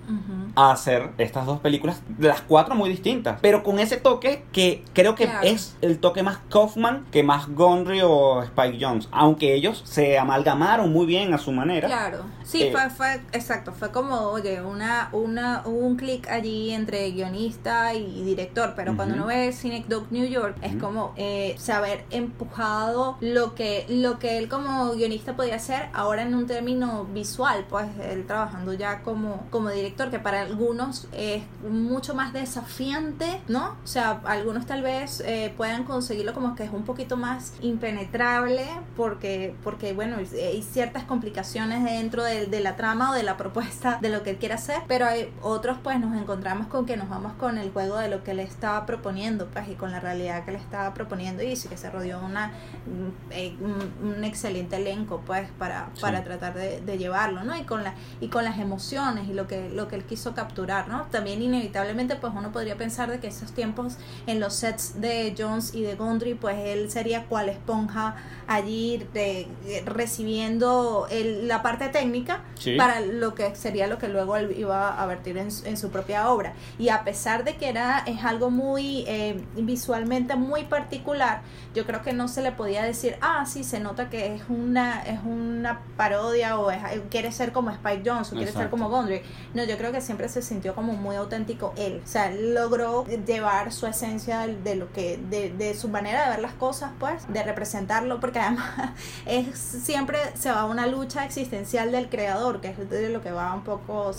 a 0.56 0.72
hacer 0.72 1.10
estas 1.18 1.46
dos 1.46 1.60
películas, 1.60 2.02
las 2.18 2.40
cuatro 2.40 2.74
muy 2.74 2.88
distintas, 2.88 3.38
pero 3.40 3.62
con 3.62 3.78
ese 3.78 3.98
toque 3.98 4.44
que 4.52 4.82
creo 4.92 5.14
que 5.14 5.28
es 5.42 5.76
el 5.82 5.98
toque 5.98 6.22
más 6.22 6.38
Kaufman 6.50 7.06
que 7.10 7.22
más 7.22 7.48
Gondry 7.48 8.00
o 8.02 8.42
Spike 8.42 8.75
Jones, 8.80 9.08
aunque 9.12 9.54
ellos 9.54 9.82
se 9.84 10.18
amalgamaron 10.18 10.92
muy 10.92 11.06
bien 11.06 11.34
a 11.34 11.38
su 11.38 11.52
manera. 11.52 11.88
Claro, 11.88 12.24
sí, 12.44 12.62
eh, 12.62 12.72
fue, 12.72 12.90
fue, 12.90 13.14
exacto, 13.32 13.72
fue 13.72 13.90
como, 13.90 14.16
oye, 14.28 14.62
una, 14.62 15.08
una, 15.12 15.62
un 15.66 15.96
clic 15.96 16.28
allí 16.28 16.72
entre 16.72 17.10
guionista 17.10 17.94
y 17.94 18.22
director, 18.22 18.74
pero 18.76 18.96
cuando 18.96 19.14
uno 19.14 19.26
ve 19.26 19.54
Dog 19.88 20.06
New 20.10 20.26
York 20.26 20.56
es 20.62 20.76
como 20.76 21.12
eh, 21.16 21.54
saber 21.58 22.04
empujado 22.10 23.16
lo 23.20 23.54
que, 23.54 23.86
lo 23.88 24.18
que 24.18 24.38
él 24.38 24.48
como 24.48 24.92
guionista 24.92 25.36
podía 25.36 25.56
hacer 25.56 25.88
ahora 25.92 26.22
en 26.22 26.34
un 26.34 26.46
término 26.46 27.04
visual, 27.04 27.66
pues 27.68 27.86
él 28.10 28.26
trabajando 28.26 28.72
ya 28.72 29.02
como, 29.02 29.46
como 29.50 29.70
director, 29.70 30.10
que 30.10 30.18
para 30.18 30.42
algunos 30.42 31.08
es 31.12 31.42
mucho 31.68 32.14
más 32.14 32.32
desafiante, 32.32 33.40
¿no? 33.48 33.76
O 33.82 33.86
sea, 33.86 34.20
algunos 34.24 34.66
tal 34.66 34.82
vez 34.82 35.22
eh, 35.24 35.52
puedan 35.56 35.84
conseguirlo 35.84 36.34
como 36.34 36.54
que 36.54 36.64
es 36.64 36.72
un 36.72 36.84
poquito 36.84 37.16
más 37.16 37.54
impenetrable, 37.60 38.65
porque, 38.96 39.54
porque 39.62 39.92
bueno, 39.92 40.16
hay 40.16 40.62
ciertas 40.62 41.04
complicaciones 41.04 41.84
dentro 41.84 42.24
de, 42.24 42.46
de 42.46 42.60
la 42.60 42.76
trama 42.76 43.10
o 43.10 43.14
de 43.14 43.22
la 43.22 43.36
propuesta 43.46 43.98
de 44.00 44.10
lo 44.10 44.22
que 44.22 44.30
él 44.30 44.36
quiere 44.36 44.54
hacer, 44.54 44.82
pero 44.88 45.06
hay 45.06 45.32
otros 45.42 45.78
pues 45.82 45.98
nos 46.00 46.16
encontramos 46.20 46.66
con 46.66 46.86
que 46.86 46.96
nos 46.96 47.08
vamos 47.08 47.32
con 47.34 47.58
el 47.58 47.70
juego 47.70 47.98
de 47.98 48.08
lo 48.08 48.22
que 48.24 48.32
él 48.32 48.40
estaba 48.40 48.86
proponiendo, 48.86 49.46
pues, 49.46 49.68
y 49.68 49.74
con 49.74 49.90
la 49.90 50.00
realidad 50.00 50.44
que 50.44 50.52
le 50.52 50.58
estaba 50.58 50.94
proponiendo, 50.94 51.42
y 51.42 51.56
sí 51.56 51.68
que 51.68 51.76
se 51.76 51.90
rodeó 51.90 52.18
una, 52.24 52.48
mm, 52.48 53.32
eh, 53.32 53.56
un 54.02 54.24
excelente 54.24 54.76
elenco, 54.76 55.22
pues, 55.26 55.48
para, 55.58 55.90
para 56.00 56.24
tratar 56.24 56.54
de, 56.54 56.80
de, 56.80 56.98
llevarlo, 56.98 57.44
¿no? 57.44 57.56
Y 57.56 57.62
con, 57.62 57.84
la, 57.84 57.94
y 58.20 58.28
con 58.28 58.44
las 58.44 58.58
emociones 58.58 59.28
y 59.28 59.34
lo 59.34 59.46
que, 59.46 59.70
lo 59.70 59.88
que 59.88 59.96
él 59.96 60.04
quiso 60.04 60.34
capturar, 60.34 60.88
¿no? 60.88 61.02
También 61.10 61.42
inevitablemente, 61.42 62.16
pues 62.16 62.32
uno 62.34 62.52
podría 62.52 62.76
pensar 62.76 63.10
de 63.10 63.20
que 63.20 63.28
esos 63.28 63.52
tiempos 63.52 63.96
en 64.26 64.40
los 64.40 64.54
sets 64.54 65.00
de 65.00 65.34
Jones 65.36 65.74
y 65.74 65.82
de 65.82 65.94
Gondry, 65.94 66.34
pues 66.34 66.56
él 66.58 66.90
sería 66.90 67.24
cual 67.24 67.48
esponja 67.48 68.16
allí 68.56 69.06
de, 69.14 69.46
recibiendo 69.86 71.06
el, 71.10 71.48
la 71.48 71.62
parte 71.62 71.88
técnica 71.88 72.44
para 72.76 73.00
lo 73.00 73.34
que 73.34 73.54
sería 73.54 73.86
lo 73.86 73.98
que 73.98 74.08
luego 74.08 74.36
él 74.36 74.54
iba 74.58 75.00
a 75.00 75.06
vertir 75.06 75.36
en, 75.36 75.48
en, 75.64 75.76
su 75.76 75.90
propia 75.90 76.30
obra. 76.30 76.54
Y 76.78 76.88
a 76.88 77.04
pesar 77.04 77.44
de 77.44 77.56
que 77.56 77.68
era, 77.68 78.02
es 78.06 78.24
algo 78.24 78.50
muy 78.50 79.04
eh, 79.06 79.40
visualmente 79.56 80.36
muy 80.36 80.64
particular, 80.64 81.42
yo 81.74 81.86
creo 81.86 82.02
que 82.02 82.12
no 82.12 82.28
se 82.28 82.42
le 82.42 82.52
podía 82.52 82.82
decir, 82.82 83.16
ah, 83.20 83.46
sí, 83.46 83.62
se 83.62 83.78
nota 83.78 84.10
que 84.10 84.34
es 84.34 84.42
un 84.48 84.66
una, 84.66 85.02
es 85.02 85.20
una 85.24 85.80
parodia 85.96 86.58
o 86.58 86.70
es, 86.70 86.80
quiere 87.10 87.32
ser 87.32 87.52
como 87.52 87.70
Spike 87.70 88.02
Jones 88.04 88.32
o 88.32 88.36
quiere 88.36 88.52
ser 88.52 88.68
como 88.70 88.88
Gondry. 88.88 89.22
No, 89.54 89.64
yo 89.64 89.76
creo 89.78 89.92
que 89.92 90.00
siempre 90.00 90.28
se 90.28 90.42
sintió 90.42 90.74
como 90.74 90.92
muy 90.94 91.16
auténtico 91.16 91.72
él. 91.76 92.00
O 92.04 92.06
sea, 92.06 92.30
logró 92.30 93.04
llevar 93.06 93.72
su 93.72 93.86
esencia 93.86 94.46
de 94.46 94.74
lo 94.74 94.92
que, 94.92 95.18
de, 95.30 95.50
de 95.50 95.74
su 95.74 95.88
manera 95.88 96.24
de 96.24 96.30
ver 96.30 96.40
las 96.40 96.52
cosas, 96.54 96.92
pues, 96.98 97.26
de 97.32 97.42
representarlo, 97.42 98.20
porque 98.20 98.35
además 98.38 98.92
es 99.26 99.58
siempre 99.58 100.18
se 100.34 100.50
va 100.50 100.60
a 100.60 100.64
una 100.66 100.86
lucha 100.86 101.24
existencial 101.24 101.92
del 101.92 102.08
creador, 102.08 102.60
que 102.60 102.68
es 102.68 102.90
de 102.90 103.08
lo 103.10 103.22
que 103.22 103.30
va 103.30 103.54
un 103.54 103.62
poco 103.62 104.12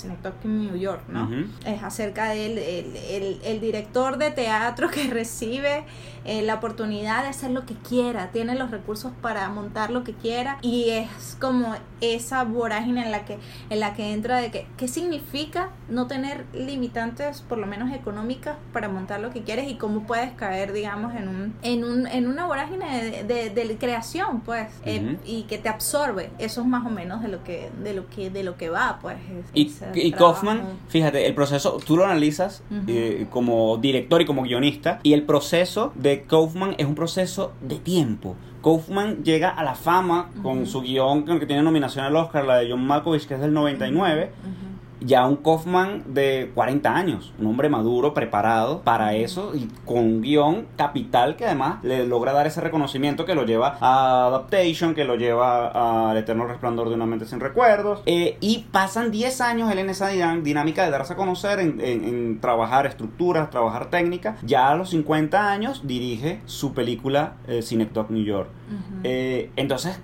en 0.43 0.62
New 0.62 0.75
York, 0.75 1.03
¿no? 1.08 1.30
Es 1.65 1.84
acerca 1.84 2.30
del 2.30 2.58
el, 2.58 3.39
el, 3.43 3.62
director 3.62 4.17
de 4.17 4.32
teatro 4.32 4.89
que 4.91 5.08
recibe 5.08 5.86
eh, 6.27 6.41
la 6.41 6.55
oportunidad 6.55 7.23
de 7.23 7.29
hacer 7.29 7.51
lo 7.51 7.65
que 7.65 7.73
quiera, 7.73 8.31
tiene 8.31 8.55
los 8.55 8.69
recursos 8.69 9.13
para 9.21 9.47
montar 9.47 9.91
lo 9.91 10.03
que 10.03 10.13
quiera 10.13 10.57
y 10.61 10.89
es 10.89 11.37
como 11.39 11.73
esa 12.01 12.43
vorágine 12.43 13.05
en 13.05 13.11
la 13.11 13.23
que 13.23 13.37
en 13.69 13.79
la 13.79 13.93
que 13.93 14.11
entra 14.11 14.37
de 14.37 14.51
que 14.51 14.67
qué 14.75 14.89
significa 14.89 15.69
no 15.89 16.07
tener 16.07 16.45
limitantes 16.53 17.41
por 17.41 17.57
lo 17.57 17.65
menos 17.65 17.93
económicas 17.93 18.57
para 18.73 18.89
montar 18.89 19.21
lo 19.21 19.31
que 19.31 19.43
quieres 19.43 19.71
y 19.71 19.75
cómo 19.75 20.05
puedes 20.05 20.31
caer 20.33 20.73
digamos 20.73 21.15
en 21.15 21.29
un 21.29 21.55
en 21.61 21.85
un 21.85 22.07
en 22.07 22.27
una 22.27 22.45
vorágine 22.45 23.23
de, 23.23 23.49
de, 23.49 23.77
creación 23.77 24.41
pues 24.41 24.67
eh, 24.85 25.17
y 25.23 25.43
que 25.43 25.57
te 25.57 25.69
absorbe. 25.69 26.31
Eso 26.39 26.61
es 26.61 26.67
más 26.67 26.85
o 26.85 26.89
menos 26.89 27.21
de 27.21 27.29
lo 27.29 27.43
que 27.43 27.69
de 27.83 27.93
lo 27.93 28.09
que 28.09 28.29
de 28.29 28.43
lo 28.43 28.57
que 28.57 28.69
va 28.69 28.99
pues 29.01 29.17
y, 29.53 29.71
y 29.93 30.11
Kaufman 30.11 30.63
fíjate 30.89 31.25
el 31.25 31.33
proceso 31.33 31.77
tú 31.85 31.95
lo 31.95 32.05
analizas 32.05 32.63
eh, 32.87 33.27
como 33.29 33.77
director 33.77 34.21
y 34.21 34.25
como 34.25 34.41
guionista 34.41 34.99
y 35.03 35.13
el 35.13 35.23
proceso 35.23 35.93
de 35.95 36.16
Kaufman 36.23 36.75
es 36.77 36.86
un 36.86 36.95
proceso 36.95 37.53
de 37.62 37.75
tiempo. 37.75 38.36
Kaufman 38.63 39.23
llega 39.23 39.49
a 39.49 39.63
la 39.63 39.75
fama 39.75 40.32
con 40.41 40.65
su 40.65 40.82
guion 40.82 41.25
que 41.25 41.45
tiene 41.45 41.62
nominación 41.62 42.06
al 42.06 42.15
Oscar, 42.15 42.45
la 42.45 42.58
de 42.58 42.71
John 42.71 42.86
Malkovich, 42.86 43.27
que 43.27 43.36
es 43.36 43.39
del 43.39 43.53
99 43.53 44.32
ya 44.99 45.25
un 45.25 45.38
Kaufman 45.38 46.03
de 46.07 46.51
40 46.53 46.95
años, 46.95 47.33
un 47.39 47.47
hombre 47.47 47.69
maduro, 47.69 48.13
preparado 48.13 48.81
para 48.81 49.15
eso 49.15 49.53
y 49.55 49.69
con 49.86 49.99
un 49.99 50.21
guion 50.21 50.67
capital 50.75 51.36
que 51.36 51.45
además 51.45 51.83
le 51.83 52.05
logra 52.05 52.33
dar 52.33 52.47
ese 52.47 52.62
reconocimiento 52.62 53.25
que 53.25 53.36
lo 53.36 53.45
lleva 53.45 53.77
a 53.79 54.27
Adaptation, 54.27 54.93
que 54.93 55.05
lo 55.05 55.15
lleva 55.15 56.10
al 56.10 56.17
Eterno 56.17 56.47
Resplandor 56.47 56.89
de 56.89 56.95
una 56.95 57.05
mente 57.05 57.25
sin 57.25 57.39
recuerdos. 57.39 58.01
Eh, 58.05 58.38
y 58.41 58.65
pasan 58.71 59.12
10 59.12 59.41
años 59.41 59.71
él 59.71 59.79
en 59.79 59.89
esa 59.89 60.10
dinámica 60.10 60.83
de 60.83 60.91
darse 60.91 61.13
a 61.13 61.15
conocer, 61.15 61.60
en, 61.60 62.39
trabajar 62.39 62.86
estructuras, 62.86 63.49
trabajar 63.49 63.89
técnicas. 63.89 64.39
Ya 64.43 64.69
a 64.69 64.75
los 64.75 64.89
50 64.89 65.51
años 65.51 65.81
dirige 65.86 66.41
su 66.45 66.73
película 66.73 67.33
eh, 67.47 67.62
New 68.10 68.23
York. 68.23 68.49
Eh, 69.03 69.51
entonces, 69.55 69.99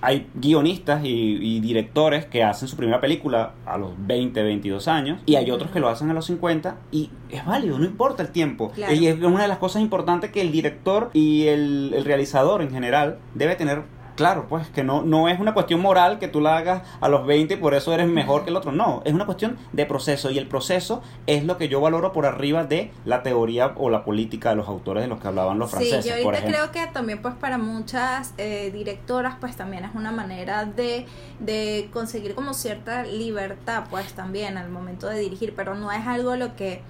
hay 0.00 0.28
guionistas 0.34 1.02
y, 1.04 1.60
directores 1.60 2.26
que 2.26 2.44
hacen 2.44 2.68
su 2.68 2.76
primera 2.76 3.00
película 3.00 3.54
a 3.66 3.76
los 3.78 3.92
20, 3.98 4.42
22 4.42 4.88
años 4.88 5.20
y 5.26 5.34
hay 5.36 5.50
otros 5.50 5.70
que 5.70 5.80
lo 5.80 5.88
hacen 5.88 6.08
a 6.10 6.14
los 6.14 6.26
50 6.26 6.76
y 6.92 7.10
es 7.30 7.44
válido, 7.44 7.78
no 7.78 7.84
importa 7.84 8.22
el 8.22 8.30
tiempo. 8.30 8.72
Y 8.76 9.06
es 9.06 9.18
una 9.20 9.42
de 9.42 9.48
las 9.48 9.58
cosas 9.58 9.82
importantes 9.82 10.30
que 10.30 10.40
el 10.40 10.52
director 10.52 11.10
y 11.12 11.46
el, 11.46 11.92
el 11.94 12.04
realizador 12.04 12.62
en 12.62 12.70
general 12.70 13.18
debe 13.34 13.56
tener 13.56 13.82
Claro, 14.18 14.46
pues 14.48 14.66
que 14.70 14.82
no, 14.82 15.02
no 15.02 15.28
es 15.28 15.38
una 15.38 15.54
cuestión 15.54 15.78
moral 15.78 16.18
que 16.18 16.26
tú 16.26 16.40
la 16.40 16.56
hagas 16.56 16.82
a 17.00 17.08
los 17.08 17.24
20 17.24 17.54
y 17.54 17.56
por 17.56 17.74
eso 17.74 17.92
eres 17.92 18.08
mejor 18.08 18.42
que 18.42 18.50
el 18.50 18.56
otro. 18.56 18.72
No, 18.72 19.00
es 19.04 19.14
una 19.14 19.26
cuestión 19.26 19.56
de 19.72 19.86
proceso 19.86 20.32
y 20.32 20.38
el 20.38 20.48
proceso 20.48 21.02
es 21.28 21.44
lo 21.44 21.56
que 21.56 21.68
yo 21.68 21.80
valoro 21.80 22.12
por 22.12 22.26
arriba 22.26 22.64
de 22.64 22.90
la 23.04 23.22
teoría 23.22 23.74
o 23.76 23.90
la 23.90 24.04
política 24.04 24.50
de 24.50 24.56
los 24.56 24.66
autores 24.66 25.04
de 25.04 25.08
los 25.08 25.20
que 25.20 25.28
hablaban 25.28 25.60
los 25.60 25.70
franceses. 25.70 26.04
Sí, 26.04 26.10
yo 26.10 26.26
ahorita 26.26 26.44
creo 26.44 26.72
que 26.72 26.84
también 26.88 27.22
pues 27.22 27.34
para 27.34 27.58
muchas 27.58 28.34
eh, 28.38 28.72
directoras 28.72 29.36
pues 29.38 29.54
también 29.54 29.84
es 29.84 29.94
una 29.94 30.10
manera 30.10 30.64
de, 30.64 31.06
de 31.38 31.88
conseguir 31.92 32.34
como 32.34 32.54
cierta 32.54 33.04
libertad 33.04 33.84
pues 33.88 34.14
también 34.14 34.58
al 34.58 34.68
momento 34.68 35.06
de 35.06 35.20
dirigir, 35.20 35.54
pero 35.54 35.76
no 35.76 35.92
es 35.92 36.04
algo 36.08 36.34
lo 36.34 36.56
que 36.56 36.82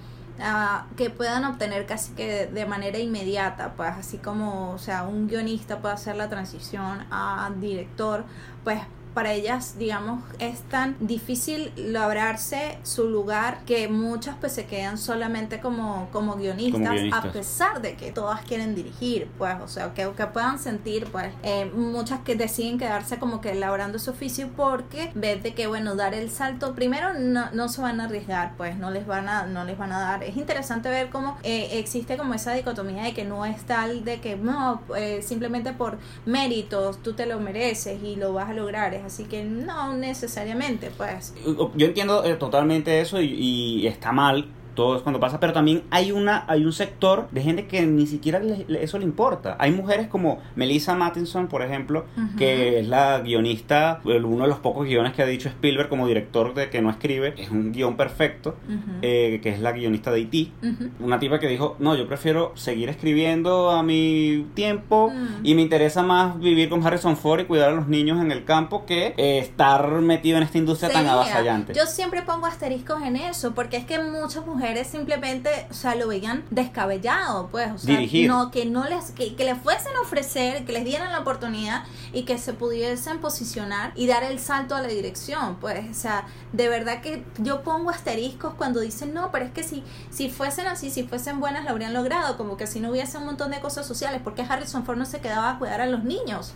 que 0.97 1.11
puedan 1.11 1.45
obtener 1.45 1.87
casi 1.87 2.13
que 2.13 2.47
de, 2.47 2.67
manera 2.67 2.99
inmediata, 2.99 3.75
pues 3.77 3.91
así 3.91 4.19
como, 4.19 4.73
o 4.73 4.79
sea, 4.79 5.03
un 5.05 5.27
guionista 5.27 5.81
puede 5.81 5.95
hacer 5.95 6.17
la 6.17 6.29
transición 6.29 7.07
a 7.11 7.51
director, 7.59 8.25
pues 8.63 8.81
para 9.19 9.33
ellas, 9.33 9.75
digamos, 9.81 10.23
es 10.39 10.61
tan 10.61 10.95
difícil 11.01 11.73
lograrse 11.77 12.79
su 12.85 13.09
lugar 13.09 13.59
que 13.67 13.89
muchas 13.89 14.37
pues 14.41 14.53
se 14.53 14.67
quedan 14.67 14.97
solamente 14.97 15.59
como, 15.59 16.09
como, 16.13 16.37
guionistas, 16.37 17.01
a 17.13 17.33
pesar 17.33 17.83
de 17.83 17.97
que 17.97 18.13
todas 18.13 18.43
quieren 18.43 18.77
dirigir, 18.77 19.29
pues, 19.37 19.57
o 19.61 19.67
sea, 19.67 19.93
que, 19.93 20.09
que 20.17 20.27
puedan 20.27 20.61
sentir, 20.61 21.07
pues, 21.07 21.35
eh, 21.43 21.69
muchas 21.75 22.21
que 22.21 22.37
deciden 22.37 22.79
quedarse 22.79 23.19
como 23.19 23.41
que 23.41 23.51
elaborando 23.51 23.99
su 23.99 24.13
oficio 24.13 24.51
porque 24.57 25.11
ven 25.17 25.43
de 25.43 25.53
que, 25.53 25.67
bueno, 25.67 25.97
dar 25.97 26.15
el 26.15 26.31
salto, 26.31 26.77
primero 26.77 27.13
no, 27.15 27.51
no 27.51 27.69
se 27.69 27.83
van 27.83 28.01
a 28.01 28.05
arriesgar, 28.05 28.53
pues, 28.57 28.77
no 28.77 28.93
les 28.93 29.05
van 29.05 29.29
a, 29.29 29.47
no 29.47 29.65
les 29.65 29.77
van 29.77 29.91
a 29.91 29.99
dar. 29.99 30.23
Es 30.23 30.37
interesante 30.37 30.91
ver 30.91 31.11
cómo 31.11 31.39
eh, 31.43 31.71
existe 31.73 32.17
como 32.17 32.35
esa 32.35 32.53
dicotomía 32.53 33.03
de 33.03 33.15
que 33.15 33.25
no 33.25 33.45
es 33.45 33.63
tal 33.63 34.05
de 34.05 34.21
que, 34.21 34.37
no, 34.37 34.81
eh, 34.97 35.23
simplemente 35.23 35.73
por 35.73 35.99
méritos 36.25 37.03
tú 37.03 37.15
te 37.15 37.27
lo 37.27 37.41
mereces 37.41 38.01
y 38.01 38.15
lo 38.15 38.33
vas 38.33 38.51
a 38.51 38.53
lograr, 38.53 38.95
es 38.95 39.08
así 39.09 39.25
que 39.25 39.45
no 39.45 39.95
necesariamente, 39.95 40.91
pues. 40.97 41.35
Yo 41.75 41.87
entiendo 41.87 42.25
eh, 42.25 42.37
totalmente 42.37 43.01
eso 43.01 43.21
y, 43.21 43.35
y 43.35 43.87
está 43.87 44.13
mal 44.13 44.49
todo 44.79 44.95
es 44.95 45.03
cuando 45.03 45.19
pasa, 45.19 45.41
pero 45.41 45.53
también 45.53 45.83
hay 45.91 46.13
una 46.13 46.45
hay 46.47 46.65
un 46.65 46.73
sector 46.73 47.29
de 47.33 47.43
gente 47.43 47.67
que 47.67 47.85
ni 47.85 48.07
siquiera 48.07 48.41
eso 48.81 48.99
le 49.01 49.05
importa. 49.05 49.57
Hay 49.59 49.73
mujeres 49.73 50.07
como 50.07 50.39
Melissa 50.55 50.95
Mattinson, 50.95 51.49
por 51.49 51.63
ejemplo, 51.63 52.05
que 52.39 52.79
es 52.79 52.87
la 52.87 53.19
guionista, 53.19 54.01
uno 54.05 54.45
de 54.45 54.49
los 54.49 54.61
pocos 54.61 54.87
guiones 54.87 55.15
que 55.15 55.23
ha 55.23 55.27
dicho 55.27 55.49
Spielberg 55.49 55.89
como 55.89 56.07
director 56.07 56.55
de 56.55 56.71
que 56.71 56.81
no 56.81 56.91
escribe, 56.91 57.35
es 57.37 57.51
un 57.51 57.73
guion 57.73 57.97
perfecto, 57.97 58.55
eh, 59.03 59.41
que 59.43 59.49
es 59.49 59.59
la 59.59 59.73
guionista 59.73 60.13
de 60.13 60.21
E.T. 60.21 60.53
Una 61.01 61.19
tipa 61.19 61.41
que 61.41 61.49
dijo, 61.49 61.75
no, 61.81 61.97
yo 61.97 62.07
prefiero 62.07 62.53
seguir 62.55 62.89
escribiendo 62.89 63.71
a 63.71 63.83
mi 63.83 64.47
tiempo 64.55 65.11
mm. 65.11 65.45
y 65.45 65.57
me 65.57 65.63
interesa 65.63 66.05
más 66.05 66.39
vivir 66.39 66.69
con 66.69 66.87
Harrison 66.87 67.17
Ford 67.17 67.41
y 67.41 67.45
cuidar 67.47 67.71
a 67.71 67.73
los 67.73 67.89
niños 67.89 68.23
en 68.23 68.31
el 68.31 68.45
campo 68.45 68.87
que 68.87 69.15
eh, 69.17 69.41
estar 69.41 69.91
metido 70.03 70.37
en 70.37 70.45
esta 70.45 70.59
industria 70.59 70.93
tan 70.93 71.09
avasallante. 71.09 71.75
Yo 71.75 71.87
siempre 71.87 72.23
pongo 72.23 72.47
asteriscos 72.47 73.03
en 73.03 73.17
eso, 73.17 73.57
porque 73.57 73.77
es 73.77 73.85
que 73.85 73.99
muchas 73.99 74.47
mujeres 74.47 74.68
simplemente, 74.85 75.67
o 75.71 75.75
sea, 75.75 75.95
lo 75.95 76.09
veían 76.09 76.45
descabellado, 76.51 77.49
pues, 77.49 77.71
o 77.73 77.79
sea, 77.79 78.01
no 78.27 78.51
que 78.51 78.65
no 78.67 78.85
les 78.89 79.11
que, 79.13 79.35
que 79.35 79.45
les 79.45 79.59
fuesen 79.59 79.97
a 79.97 80.01
ofrecer, 80.03 80.65
que 80.65 80.73
les 80.73 80.85
dieran 80.85 81.13
la 81.13 81.21
oportunidad 81.21 81.85
y 82.13 82.23
que 82.23 82.39
se 82.39 82.53
pudiesen 82.53 83.21
posicionar 83.21 83.93
y 83.97 84.07
dar 84.07 84.23
el 84.23 84.39
salto 84.39 84.75
a 84.75 84.81
la 84.83 84.89
dirección, 84.89 85.57
pues, 85.61 85.91
o 85.91 85.95
sea, 85.95 86.27
de 86.53 86.69
verdad 86.69 87.01
que 87.01 87.25
yo 87.39 87.63
pongo 87.63 87.91
asteriscos 87.91 88.55
cuando 88.55 88.81
dicen, 88.81 89.13
"No, 89.15 89.31
pero 89.31 89.45
es 89.45 89.53
que 89.53 89.63
si 89.63 89.83
si 90.11 90.29
fuesen 90.31 90.67
así, 90.67 90.91
si 90.91 91.03
fuesen 91.05 91.41
buenas 91.41 91.65
lo 91.65 91.71
habrían 91.71 91.95
logrado", 91.95 92.37
como 92.37 92.57
que 92.57 92.67
si 92.67 92.81
no 92.81 92.91
hubiese 92.91 93.19
un 93.19 93.27
montón 93.27 93.51
de 93.51 93.61
cosas 93.61 93.87
sociales, 93.87 94.21
porque 94.23 94.43
Harrison 94.43 94.85
Ford 94.85 94.97
no 94.99 95.05
se 95.07 95.21
quedaba 95.21 95.51
a 95.51 95.59
cuidar 95.59 95.81
a 95.81 95.87
los 95.87 96.05
niños. 96.05 96.53